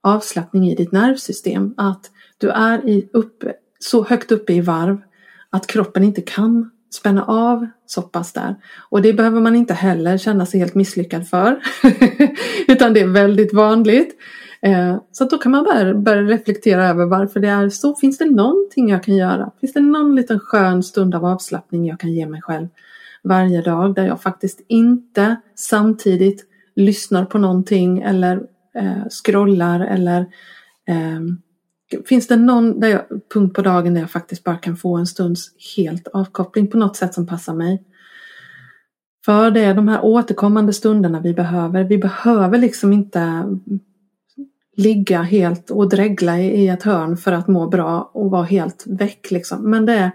avslappning 0.03 0.71
i 0.71 0.75
ditt 0.75 0.93
nervsystem, 0.93 1.75
att 1.77 2.11
du 2.39 2.49
är 2.49 2.89
i 2.89 3.09
uppe, 3.13 3.53
så 3.79 4.05
högt 4.05 4.33
uppe 4.33 4.53
i 4.53 4.61
varv 4.61 5.01
att 5.51 5.67
kroppen 5.67 6.05
inte 6.05 6.21
kan 6.21 6.71
spänna 6.95 7.25
av 7.25 7.67
så 7.87 8.03
pass 8.03 8.33
där. 8.33 8.57
Och 8.91 9.03
det 9.03 9.13
behöver 9.13 9.41
man 9.41 9.57
inte 9.57 9.75
heller 9.75 10.19
känna 10.19 10.47
sig 10.47 10.61
helt 10.61 10.75
misslyckad 10.75 11.29
för, 11.29 11.61
utan 12.69 12.93
det 12.93 13.01
är 13.01 13.07
väldigt 13.07 13.55
vanligt. 13.55 14.17
Eh, 14.63 14.97
så 15.13 15.25
då 15.25 15.39
kan 15.39 15.53
man 15.53 15.65
börja, 15.65 15.95
börja 15.95 16.23
reflektera 16.23 16.89
över 16.89 17.07
varför 17.07 17.41
det 17.41 17.49
är 17.49 17.69
så. 17.69 17.95
Finns 17.95 18.19
det 18.19 18.31
någonting 18.31 18.89
jag 18.89 19.03
kan 19.03 19.17
göra? 19.17 19.51
Finns 19.61 19.73
det 19.73 19.81
någon 19.81 20.17
liten 20.17 20.39
skön 20.41 20.83
stund 20.83 21.15
av 21.15 21.25
avslappning 21.25 21.87
jag 21.87 22.01
kan 22.01 22.13
ge 22.13 22.27
mig 22.27 22.43
själv 22.43 22.69
varje 23.23 23.63
dag 23.63 23.95
där 23.95 24.07
jag 24.07 24.23
faktiskt 24.23 24.61
inte 24.69 25.37
samtidigt 25.55 26.45
lyssnar 26.77 27.25
på 27.25 27.39
någonting 27.39 27.99
eller 27.99 28.43
eh, 28.75 29.05
scrollar 29.11 29.81
eller 29.81 30.21
eh, 30.87 31.21
Finns 32.07 32.27
det 32.27 32.37
någon 32.37 32.81
där 32.81 32.89
jag, 32.89 33.03
punkt 33.33 33.57
på 33.57 33.63
dagen 33.63 33.95
där 33.95 34.01
jag 34.01 34.11
faktiskt 34.11 34.45
bara 34.45 34.57
kan 34.57 34.77
få 34.77 34.97
en 34.97 35.07
stunds 35.07 35.51
helt 35.77 36.09
avkoppling 36.09 36.67
på 36.67 36.77
något 36.77 36.97
sätt 36.97 37.15
som 37.15 37.27
passar 37.27 37.55
mig? 37.55 37.83
För 39.25 39.51
det 39.51 39.61
är 39.61 39.75
de 39.75 39.89
här 39.89 40.05
återkommande 40.05 40.73
stunderna 40.73 41.21
vi 41.21 41.35
behöver. 41.35 41.85
Vi 41.85 41.99
behöver 41.99 42.59
liksom 42.59 42.93
inte 42.93 43.45
ligga 44.81 45.23
helt 45.23 45.71
och 45.71 45.89
dregla 45.89 46.39
i 46.39 46.69
ett 46.69 46.83
hörn 46.83 47.17
för 47.17 47.33
att 47.33 47.49
må 47.49 47.69
bra 47.69 48.11
och 48.15 48.31
vara 48.31 48.45
helt 48.45 48.85
väck 48.87 49.31
liksom. 49.31 49.71
Men 49.71 49.87
det 49.87 49.93
är, 49.93 50.11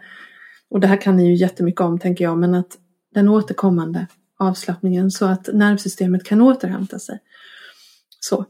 och 0.70 0.80
det 0.80 0.88
här 0.88 1.02
kan 1.02 1.18
ni 1.18 1.28
ju 1.28 1.36
jättemycket 1.36 1.82
om 1.82 2.00
tänker 2.00 2.24
jag, 2.24 2.38
men 2.38 2.56
att 2.56 2.78
den 3.14 3.30
återkommande 3.30 4.08
avslappningen 4.40 5.12
så 5.12 5.26
att 5.26 5.50
nervsystemet 5.54 6.24
kan 6.24 6.42
återhämta 6.42 7.00
sig. 7.00 7.20
Så. 8.20 8.46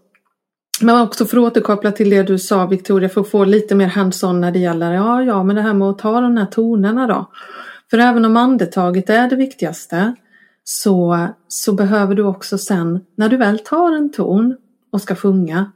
Men 0.81 1.01
också 1.01 1.25
för 1.25 1.37
att 1.37 1.43
återkoppla 1.43 1.91
till 1.91 2.09
det 2.09 2.23
du 2.23 2.39
sa 2.39 2.65
Victoria, 2.65 3.09
för 3.09 3.21
att 3.21 3.29
få 3.29 3.45
lite 3.45 3.75
mer 3.75 3.87
hands-on 3.87 4.41
när 4.41 4.51
det 4.51 4.59
gäller, 4.59 4.93
ja, 4.93 5.23
ja, 5.23 5.43
men 5.43 5.55
det 5.55 5.61
här 5.61 5.73
med 5.73 5.89
att 5.89 5.99
ta 5.99 6.21
de 6.21 6.37
här 6.37 6.45
tonerna 6.45 7.07
då. 7.07 7.31
För 7.89 7.97
även 7.97 8.25
om 8.25 8.37
andetaget 8.37 9.09
är 9.09 9.29
det 9.29 9.35
viktigaste 9.35 10.15
så, 10.63 11.27
så 11.47 11.73
behöver 11.73 12.15
du 12.15 12.23
också 12.23 12.57
sen, 12.57 12.99
när 13.17 13.29
du 13.29 13.37
väl 13.37 13.59
tar 13.59 13.91
en 13.91 14.11
ton 14.11 14.55
och 14.91 15.01
ska 15.01 15.15
sjunga, 15.15 15.71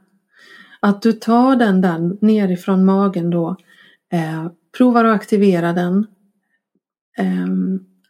att 0.80 1.02
du 1.02 1.12
tar 1.12 1.56
den 1.56 1.80
där 1.80 2.24
nerifrån 2.24 2.84
magen 2.84 3.30
då, 3.30 3.56
eh, 4.12 4.46
provar 4.76 5.04
att 5.04 5.16
aktivera 5.16 5.72
den 5.72 6.06
eh, 7.18 7.48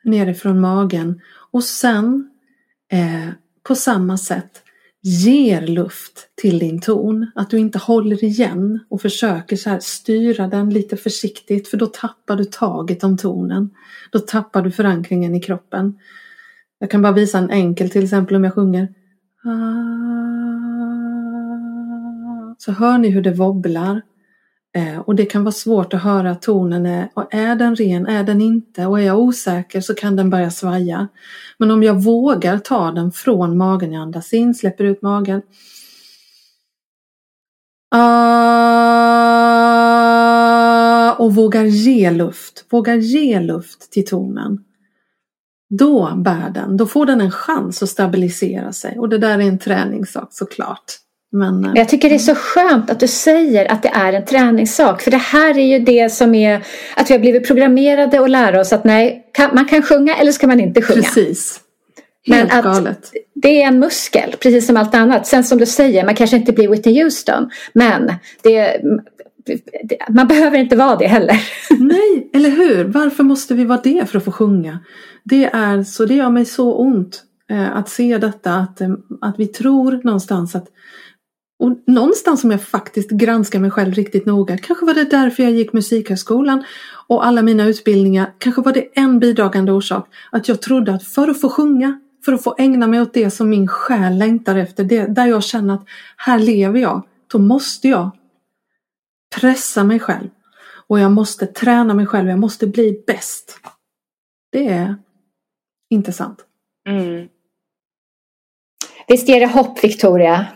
nerifrån 0.04 0.60
magen 0.60 1.20
och 1.50 1.64
sen 1.64 2.30
eh, 2.92 3.28
på 3.62 3.74
samma 3.74 4.18
sätt 4.18 4.62
ger 5.02 5.66
luft 5.66 6.28
till 6.34 6.58
din 6.58 6.80
ton. 6.80 7.30
Att 7.34 7.50
du 7.50 7.58
inte 7.58 7.78
håller 7.78 8.24
igen 8.24 8.80
och 8.88 9.02
försöker 9.02 9.56
så 9.56 9.70
här 9.70 9.80
styra 9.80 10.48
den 10.48 10.70
lite 10.70 10.96
försiktigt 10.96 11.68
för 11.68 11.76
då 11.76 11.86
tappar 11.86 12.36
du 12.36 12.44
taget 12.44 13.04
om 13.04 13.16
tonen. 13.16 13.70
Då 14.12 14.18
tappar 14.18 14.62
du 14.62 14.70
förankringen 14.70 15.34
i 15.34 15.40
kroppen. 15.40 15.98
Jag 16.78 16.90
kan 16.90 17.02
bara 17.02 17.12
visa 17.12 17.38
en 17.38 17.50
enkel 17.50 17.90
till 17.90 18.04
exempel 18.04 18.36
om 18.36 18.44
jag 18.44 18.54
sjunger 18.54 18.88
ah 19.44 20.59
så 22.61 22.72
hör 22.72 22.98
ni 22.98 23.08
hur 23.08 23.22
det 23.22 23.32
wobblar. 23.32 24.02
Eh, 24.76 24.98
och 24.98 25.14
det 25.14 25.26
kan 25.26 25.44
vara 25.44 25.52
svårt 25.52 25.94
att 25.94 26.02
höra 26.02 26.34
tonen. 26.34 26.86
Är, 26.86 27.08
och 27.14 27.34
är 27.34 27.54
den 27.56 27.76
ren? 27.76 28.06
Är 28.06 28.24
den 28.24 28.40
inte? 28.40 28.86
Och 28.86 29.00
är 29.00 29.04
jag 29.04 29.18
osäker 29.18 29.80
så 29.80 29.94
kan 29.94 30.16
den 30.16 30.30
börja 30.30 30.50
svaja. 30.50 31.08
Men 31.58 31.70
om 31.70 31.82
jag 31.82 32.02
vågar 32.02 32.58
ta 32.58 32.90
den 32.90 33.12
från 33.12 33.56
magen, 33.56 33.92
jag 33.92 34.02
andas 34.02 34.32
in, 34.32 34.54
släpper 34.54 34.84
ut 34.84 35.02
magen. 35.02 35.42
Ah, 37.90 38.80
och 41.18 41.34
vågar 41.34 41.64
ge 41.64 42.11
luft. 42.11 42.64
Vågar 42.70 42.94
ge 42.94 43.40
luft 43.40 43.92
till 43.92 44.06
tonen. 44.06 44.64
Då 45.70 46.14
bär 46.16 46.50
den. 46.50 46.76
Då 46.76 46.86
får 46.86 47.06
den 47.06 47.20
en 47.20 47.30
chans 47.30 47.82
att 47.82 47.88
stabilisera 47.88 48.72
sig. 48.72 48.98
Och 48.98 49.08
det 49.08 49.18
där 49.18 49.38
är 49.38 49.42
en 49.42 49.58
träningssak 49.58 50.28
såklart. 50.30 50.84
Men, 51.32 51.72
jag 51.74 51.88
tycker 51.88 52.08
det 52.08 52.14
är 52.14 52.18
så 52.18 52.34
skönt 52.34 52.90
att 52.90 53.00
du 53.00 53.08
säger 53.08 53.72
att 53.72 53.82
det 53.82 53.88
är 53.88 54.12
en 54.12 54.24
träningssak. 54.24 55.02
För 55.02 55.10
det 55.10 55.16
här 55.16 55.58
är 55.58 55.78
ju 55.78 55.78
det 55.78 56.12
som 56.12 56.34
är 56.34 56.62
att 56.96 57.10
vi 57.10 57.14
har 57.14 57.20
blivit 57.20 57.46
programmerade 57.46 58.20
att 58.20 58.30
lära 58.30 58.60
oss 58.60 58.72
att 58.72 58.84
nej, 58.84 59.30
kan, 59.32 59.54
man 59.54 59.64
kan 59.64 59.82
sjunga 59.82 60.16
eller 60.16 60.32
ska 60.32 60.46
man 60.46 60.60
inte 60.60 60.82
sjunga. 60.82 61.02
Precis. 61.02 61.60
Helt 62.26 62.50
Men 62.50 62.58
att 62.58 62.64
galet. 62.64 63.12
det 63.34 63.62
är 63.62 63.66
en 63.66 63.78
muskel, 63.78 64.34
precis 64.40 64.66
som 64.66 64.76
allt 64.76 64.94
annat. 64.94 65.26
Sen 65.26 65.44
som 65.44 65.58
du 65.58 65.66
säger, 65.66 66.04
man 66.04 66.14
kanske 66.14 66.36
inte 66.36 66.52
blir 66.52 66.68
Whitney 66.68 67.02
Houston. 67.02 67.50
Men 67.72 68.12
det, 68.42 68.80
det, 69.84 69.98
man 70.08 70.26
behöver 70.26 70.58
inte 70.58 70.76
vara 70.76 70.96
det 70.96 71.06
heller. 71.06 71.36
Nej, 71.80 72.30
eller 72.34 72.50
hur? 72.50 72.84
Varför 72.84 73.22
måste 73.22 73.54
vi 73.54 73.64
vara 73.64 73.80
det 73.84 74.10
för 74.10 74.18
att 74.18 74.24
få 74.24 74.32
sjunga? 74.32 74.78
Det 75.24 75.44
är 75.44 75.82
så, 75.82 76.06
det 76.06 76.14
gör 76.14 76.30
mig 76.30 76.44
så 76.44 76.74
ont 76.74 77.22
eh, 77.50 77.76
att 77.76 77.88
se 77.88 78.18
detta. 78.18 78.54
Att, 78.54 78.80
eh, 78.80 78.90
att 79.20 79.34
vi 79.38 79.46
tror 79.46 80.00
någonstans 80.04 80.54
att 80.54 80.66
och 81.61 81.78
någonstans 81.86 82.40
som 82.40 82.50
jag 82.50 82.62
faktiskt 82.62 83.11
granskar 83.11 83.58
mig 83.58 83.70
själv 83.70 83.94
riktigt 83.94 84.26
noga, 84.26 84.58
kanske 84.58 84.86
var 84.86 84.94
det 84.94 85.04
därför 85.04 85.42
jag 85.42 85.52
gick 85.52 85.72
Musikhögskolan 85.72 86.64
och 87.06 87.26
alla 87.26 87.42
mina 87.42 87.66
utbildningar, 87.66 88.34
kanske 88.38 88.62
var 88.62 88.72
det 88.72 88.88
en 88.94 89.18
bidragande 89.18 89.72
orsak 89.72 90.08
att 90.32 90.48
jag 90.48 90.62
trodde 90.62 90.94
att 90.94 91.04
för 91.04 91.28
att 91.28 91.40
få 91.40 91.48
sjunga, 91.48 92.00
för 92.24 92.32
att 92.32 92.42
få 92.42 92.54
ägna 92.58 92.86
mig 92.86 93.00
åt 93.00 93.14
det 93.14 93.30
som 93.30 93.48
min 93.48 93.68
själ 93.68 94.18
längtar 94.18 94.56
efter, 94.56 94.84
det, 94.84 95.06
där 95.06 95.26
jag 95.26 95.44
känner 95.44 95.74
att 95.74 95.84
här 96.16 96.38
lever 96.38 96.80
jag, 96.80 97.02
då 97.26 97.38
måste 97.38 97.88
jag 97.88 98.11
pressa 99.40 99.84
mig 99.84 99.98
själv 99.98 100.28
och 100.86 101.00
jag 101.00 101.12
måste 101.12 101.46
träna 101.46 101.94
mig 101.94 102.06
själv, 102.06 102.28
jag 102.28 102.38
måste 102.38 102.66
bli 102.66 103.02
bäst. 103.06 103.61
Det 104.52 104.68
är 104.68 104.96
inte 105.90 106.12
sant. 106.12 106.44
Mm. 106.88 107.28
Visst 109.08 109.28
ger 109.28 109.40
det 109.40 109.46
hopp, 109.46 109.84
Victoria? 109.84 110.46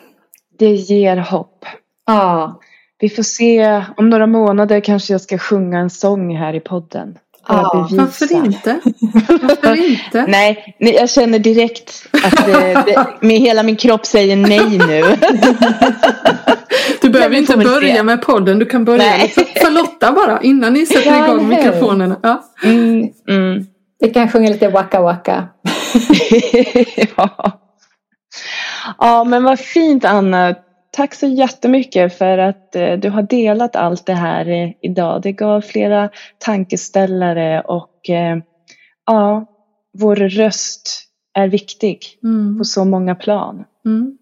Det 0.59 0.71
ger 0.75 1.17
hopp. 1.17 1.65
Ja. 2.07 2.61
Vi 2.99 3.09
får 3.09 3.23
se, 3.23 3.83
om 3.97 4.11
några 4.11 4.27
månader 4.27 4.81
kanske 4.81 5.15
jag 5.15 5.21
ska 5.21 5.39
sjunga 5.39 5.79
en 5.79 5.91
sång 5.91 6.37
här 6.37 6.55
i 6.55 6.61
podden. 6.61 7.19
Ja, 7.49 7.89
varför 7.91 8.33
inte? 8.33 8.81
Varför 9.43 9.85
inte? 9.85 10.25
nej, 10.29 10.77
nej, 10.81 10.95
jag 10.95 11.11
känner 11.11 11.39
direkt 11.39 12.09
att 12.25 12.47
det, 12.47 12.83
det, 12.87 13.07
med 13.21 13.39
hela 13.39 13.63
min 13.63 13.77
kropp 13.77 14.07
säger 14.07 14.37
nej 14.37 14.79
nu. 14.79 15.03
du 17.01 17.09
behöver 17.11 17.37
inte 17.37 17.57
börja 17.57 17.97
se. 17.97 18.03
med 18.03 18.23
podden, 18.23 18.59
du 18.59 18.67
kan 18.67 18.85
börja 18.85 19.05
med 19.05 19.31
Charlotta 19.63 20.13
bara 20.13 20.41
innan 20.41 20.73
ni 20.73 20.87
sätter 20.87 21.11
ja, 21.11 21.25
igång 21.25 21.49
mikrofonerna. 21.49 22.17
Ja. 22.23 22.45
Mm, 22.65 23.09
mm. 23.29 23.67
Vi 24.01 24.11
kan 24.11 24.29
sjunga 24.29 24.51
lite 24.51 24.69
Waka 24.69 25.01
Waka. 25.01 25.49
ja. 27.17 27.61
Ja, 28.99 29.25
men 29.25 29.45
vad 29.45 29.61
fint 29.61 30.05
Anna. 30.05 30.55
Tack 30.91 31.15
så 31.15 31.27
jättemycket 31.27 32.19
för 32.19 32.39
att 32.39 32.77
eh, 32.77 32.93
du 32.93 33.11
har 33.11 33.23
delat 33.23 33.77
allt 33.77 34.07
det 34.07 34.15
här 34.15 34.49
eh, 34.49 34.71
idag. 34.83 35.23
Det 35.23 35.33
gav 35.33 35.61
flera 35.61 36.11
tankeställare 36.39 37.61
och 37.61 38.11
eh, 38.11 38.39
ja, 39.07 39.47
vår 39.99 40.17
röst 40.17 41.09
är 41.35 41.49
viktig 41.49 41.99
mm. 42.23 42.59
på 42.59 42.65
så 42.65 42.85
många 42.85 43.15
plan. 43.15 43.65
Mm. 43.87 44.19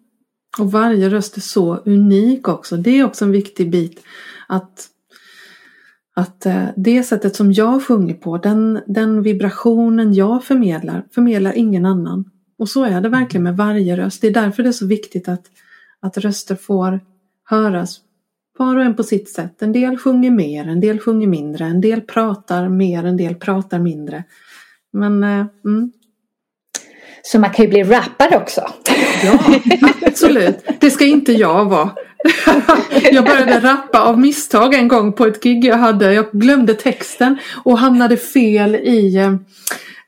Och 0.58 0.72
varje 0.72 1.08
röst 1.08 1.36
är 1.36 1.40
så 1.40 1.76
unik 1.76 2.48
också. 2.48 2.76
Det 2.76 2.98
är 2.98 3.04
också 3.04 3.24
en 3.24 3.32
viktig 3.32 3.70
bit. 3.70 4.04
Att, 4.48 4.86
att 6.14 6.46
det 6.76 7.02
sättet 7.02 7.36
som 7.36 7.52
jag 7.52 7.82
sjunger 7.82 8.14
på, 8.14 8.38
den, 8.38 8.80
den 8.86 9.22
vibrationen 9.22 10.14
jag 10.14 10.44
förmedlar, 10.44 11.04
förmedlar 11.14 11.52
ingen 11.52 11.86
annan. 11.86 12.24
Och 12.58 12.68
så 12.68 12.84
är 12.84 13.00
det 13.00 13.08
verkligen 13.08 13.44
med 13.44 13.56
varje 13.56 13.96
röst. 13.96 14.20
Det 14.20 14.26
är 14.26 14.34
därför 14.34 14.62
det 14.62 14.68
är 14.68 14.72
så 14.72 14.86
viktigt 14.86 15.28
att, 15.28 15.44
att 16.00 16.18
röster 16.18 16.54
får 16.56 17.00
höras 17.44 18.00
var 18.58 18.76
och 18.76 18.82
en 18.82 18.96
på 18.96 19.02
sitt 19.02 19.30
sätt. 19.30 19.62
En 19.62 19.72
del 19.72 19.98
sjunger 19.98 20.30
mer, 20.30 20.68
en 20.68 20.80
del 20.80 21.00
sjunger 21.00 21.26
mindre, 21.26 21.64
en 21.64 21.80
del 21.80 22.00
pratar 22.00 22.68
mer, 22.68 23.04
en 23.04 23.16
del 23.16 23.34
pratar 23.34 23.78
mindre. 23.78 24.24
Men 24.92 25.24
eh, 25.24 25.46
mm. 25.64 25.92
Så 27.22 27.38
man 27.38 27.50
kan 27.50 27.64
ju 27.64 27.70
bli 27.70 27.82
rappare 27.82 28.36
också. 28.36 28.60
Ja, 29.24 29.38
absolut. 30.06 30.64
Det 30.80 30.90
ska 30.90 31.04
inte 31.04 31.32
jag 31.32 31.64
vara. 31.64 31.90
Jag 33.12 33.24
började 33.24 33.60
rappa 33.60 34.00
av 34.00 34.18
misstag 34.20 34.74
en 34.74 34.88
gång 34.88 35.12
på 35.12 35.26
ett 35.26 35.42
gig 35.42 35.64
jag 35.64 35.76
hade. 35.76 36.14
Jag 36.14 36.26
glömde 36.32 36.74
texten 36.74 37.38
och 37.64 37.78
hamnade 37.78 38.16
fel 38.16 38.74
i 38.74 39.18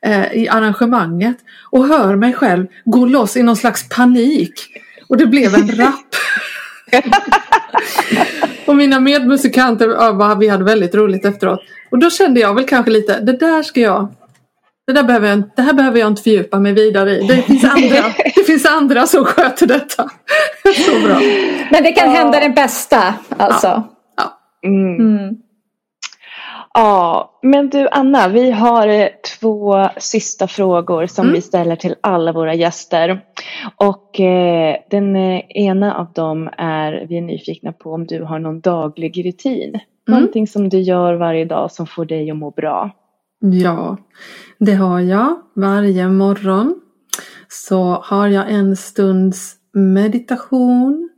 eh, 0.05 0.33
i 0.33 0.47
arrangemanget 0.49 1.37
och 1.71 1.87
hör 1.87 2.15
mig 2.15 2.33
själv 2.33 2.67
gå 2.85 3.05
loss 3.05 3.37
i 3.37 3.43
någon 3.43 3.55
slags 3.55 3.89
panik. 3.89 4.53
Och 5.07 5.17
det 5.17 5.25
blev 5.25 5.55
en 5.55 5.71
rap. 5.77 6.15
och 8.65 8.75
mina 8.75 8.99
medmusikanter, 8.99 9.89
ja, 9.89 10.35
vi 10.39 10.47
hade 10.47 10.63
väldigt 10.63 10.95
roligt 10.95 11.25
efteråt. 11.25 11.59
Och 11.89 11.99
då 11.99 12.09
kände 12.09 12.39
jag 12.39 12.55
väl 12.55 12.65
kanske 12.65 12.91
lite, 12.91 13.19
det 13.19 13.37
där 13.37 13.63
ska 13.63 13.81
jag 13.81 14.13
det, 14.87 14.93
där 14.93 15.03
behöver 15.03 15.29
jag, 15.29 15.43
det 15.55 15.61
här 15.61 15.73
behöver 15.73 15.99
jag 15.99 16.07
inte 16.07 16.21
fördjupa 16.21 16.59
mig 16.59 16.73
vidare 16.73 17.11
i. 17.11 17.27
Det 17.27 17.41
finns 17.41 17.63
andra, 17.63 18.03
det 18.35 18.43
finns 18.45 18.65
andra 18.65 19.07
som 19.07 19.25
sköter 19.25 19.67
detta. 19.67 20.03
Så 20.85 21.07
bra. 21.07 21.19
Men 21.71 21.83
det 21.83 21.91
kan 21.91 22.09
hända 22.09 22.39
den 22.39 22.53
bästa 22.53 23.13
alltså. 23.37 23.67
Ja. 23.67 23.89
ja. 24.17 24.69
Mm. 24.69 24.95
Mm. 24.95 25.35
Ja, 26.77 27.39
men 27.41 27.69
du 27.69 27.87
Anna, 27.91 28.27
vi 28.27 28.51
har 28.51 28.87
eh, 28.87 29.07
två 29.39 29.89
sista 29.97 30.47
frågor 30.47 31.05
som 31.07 31.25
mm. 31.25 31.35
vi 31.35 31.41
ställer 31.41 31.75
till 31.75 31.95
alla 32.01 32.31
våra 32.31 32.53
gäster. 32.53 33.21
Och 33.75 34.19
eh, 34.19 34.75
den 34.89 35.15
eh, 35.15 35.41
ena 35.49 35.95
av 35.95 36.13
dem 36.13 36.49
är, 36.57 37.05
vi 37.09 37.17
är 37.17 37.21
nyfikna 37.21 37.71
på 37.73 37.91
om 37.93 38.05
du 38.05 38.23
har 38.23 38.39
någon 38.39 38.61
daglig 38.61 39.25
rutin. 39.25 39.69
Mm. 39.69 39.81
Någonting 40.07 40.47
som 40.47 40.69
du 40.69 40.79
gör 40.79 41.13
varje 41.13 41.45
dag 41.45 41.71
som 41.71 41.87
får 41.87 42.05
dig 42.05 42.31
att 42.31 42.37
må 42.37 42.51
bra. 42.51 42.91
Ja, 43.39 43.97
det 44.59 44.73
har 44.73 44.99
jag. 44.99 45.35
Varje 45.55 46.07
morgon 46.07 46.81
så 47.47 47.83
har 48.03 48.27
jag 48.27 48.51
en 48.51 48.75
stunds 48.75 49.55
meditation, 49.73 51.09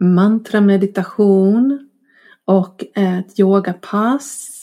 mantrameditation 0.00 1.88
och 2.46 2.84
ett 2.94 3.40
yogapass 3.40 4.61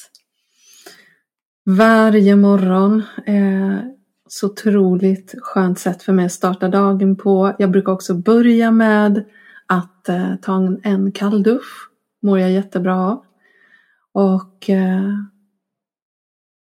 varje 1.66 2.36
morgon. 2.36 3.03
Eh, 3.26 3.80
så 4.28 4.47
otroligt 4.47 5.36
skönt 5.41 5.80
sätt 5.80 6.03
för 6.03 6.14
mig 6.14 6.26
att 6.26 6.32
starta 6.32 6.68
dagen 6.68 7.16
på. 7.16 7.55
Jag 7.60 7.72
brukar 7.72 7.91
också 7.91 8.14
börja 8.14 8.72
med 8.72 9.26
att 9.68 10.10
eh, 10.10 10.36
ta 10.36 10.55
en, 10.55 10.82
en 10.84 11.12
kalldusch. 11.12 11.89
Mår 12.22 12.39
jag 12.39 12.51
jättebra 12.51 12.95
av. 12.95 13.24
Och 14.14 14.70
eh, 14.70 15.14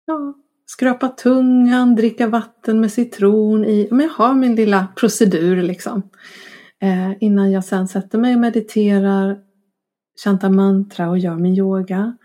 ja, 0.06 0.34
skrapa 0.66 1.08
tungan, 1.08 1.94
dricka 1.94 2.26
vatten 2.28 2.80
med 2.80 2.92
citron 2.92 3.64
i. 3.64 3.88
Men 3.90 4.00
jag 4.00 4.12
har 4.12 4.34
min 4.34 4.54
lilla 4.54 4.86
procedur 4.96 5.62
liksom. 5.62 6.02
Eh, 6.82 7.12
innan 7.20 7.52
jag 7.52 7.64
sen 7.64 7.88
sätter 7.88 8.18
mig 8.18 8.34
och 8.34 8.40
mediterar, 8.40 9.38
chantar 10.24 10.50
mantra 10.50 11.10
och 11.10 11.18
gör 11.18 11.36
min 11.36 11.54
yoga. 11.54 12.16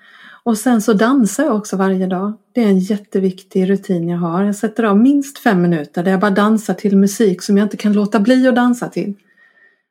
Och 0.43 0.57
sen 0.57 0.81
så 0.81 0.93
dansar 0.93 1.43
jag 1.43 1.55
också 1.55 1.77
varje 1.77 2.07
dag. 2.07 2.33
Det 2.53 2.63
är 2.63 2.67
en 2.67 2.79
jätteviktig 2.79 3.69
rutin 3.69 4.09
jag 4.09 4.17
har. 4.17 4.43
Jag 4.43 4.55
sätter 4.55 4.83
av 4.83 4.97
minst 4.97 5.39
fem 5.39 5.61
minuter 5.61 6.03
där 6.03 6.11
jag 6.11 6.19
bara 6.19 6.31
dansar 6.31 6.73
till 6.73 6.97
musik 6.97 7.41
som 7.41 7.57
jag 7.57 7.65
inte 7.65 7.77
kan 7.77 7.93
låta 7.93 8.19
bli 8.19 8.47
att 8.47 8.55
dansa 8.55 8.87
till. 8.87 9.13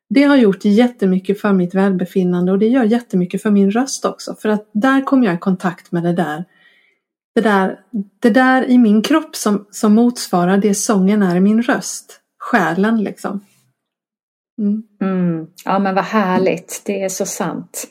Det 0.09 0.23
har 0.23 0.37
gjort 0.37 0.65
jättemycket 0.65 1.41
för 1.41 1.53
mitt 1.53 1.75
välbefinnande 1.75 2.53
och 2.53 2.59
det 2.59 2.69
gör 2.69 2.85
jättemycket 2.85 3.43
för 3.43 3.51
min 3.51 3.71
röst 3.71 4.05
också. 4.05 4.35
För 4.35 4.49
att 4.49 4.71
där 4.73 5.05
kommer 5.05 5.27
jag 5.27 5.35
i 5.35 5.39
kontakt 5.39 5.93
med 5.93 6.03
det 6.03 6.13
där. 6.13 6.45
Det 7.35 7.41
där, 7.41 7.79
det 8.21 8.31
där 8.31 8.65
i 8.65 8.79
min 8.79 9.03
kropp 9.03 9.37
som, 9.37 9.67
som 9.71 9.95
motsvarar 9.95 10.59
det 10.59 10.75
sången 10.75 11.23
är 11.23 11.37
i 11.37 11.41
min 11.41 11.63
röst. 11.63 12.21
Själen 12.39 13.03
liksom. 13.03 13.41
Mm. 14.59 14.83
Mm. 15.01 15.47
Ja 15.65 15.79
men 15.79 15.95
vad 15.95 16.05
härligt, 16.05 16.83
det 16.87 17.03
är 17.03 17.09
så 17.09 17.27
sant. 17.27 17.87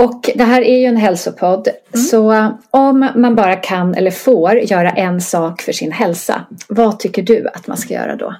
Och 0.00 0.30
det 0.34 0.44
här 0.44 0.62
är 0.62 0.78
ju 0.78 0.84
en 0.84 0.96
hälsopodd. 0.96 1.68
Mm. 1.68 2.06
Så 2.06 2.52
om 2.70 3.10
man 3.16 3.34
bara 3.34 3.56
kan 3.56 3.94
eller 3.94 4.10
får 4.10 4.52
göra 4.52 4.90
en 4.90 5.20
sak 5.20 5.62
för 5.62 5.72
sin 5.72 5.92
hälsa. 5.92 6.46
Vad 6.68 6.98
tycker 6.98 7.22
du 7.22 7.48
att 7.48 7.66
man 7.66 7.76
ska 7.76 7.94
göra 7.94 8.16
då? 8.16 8.34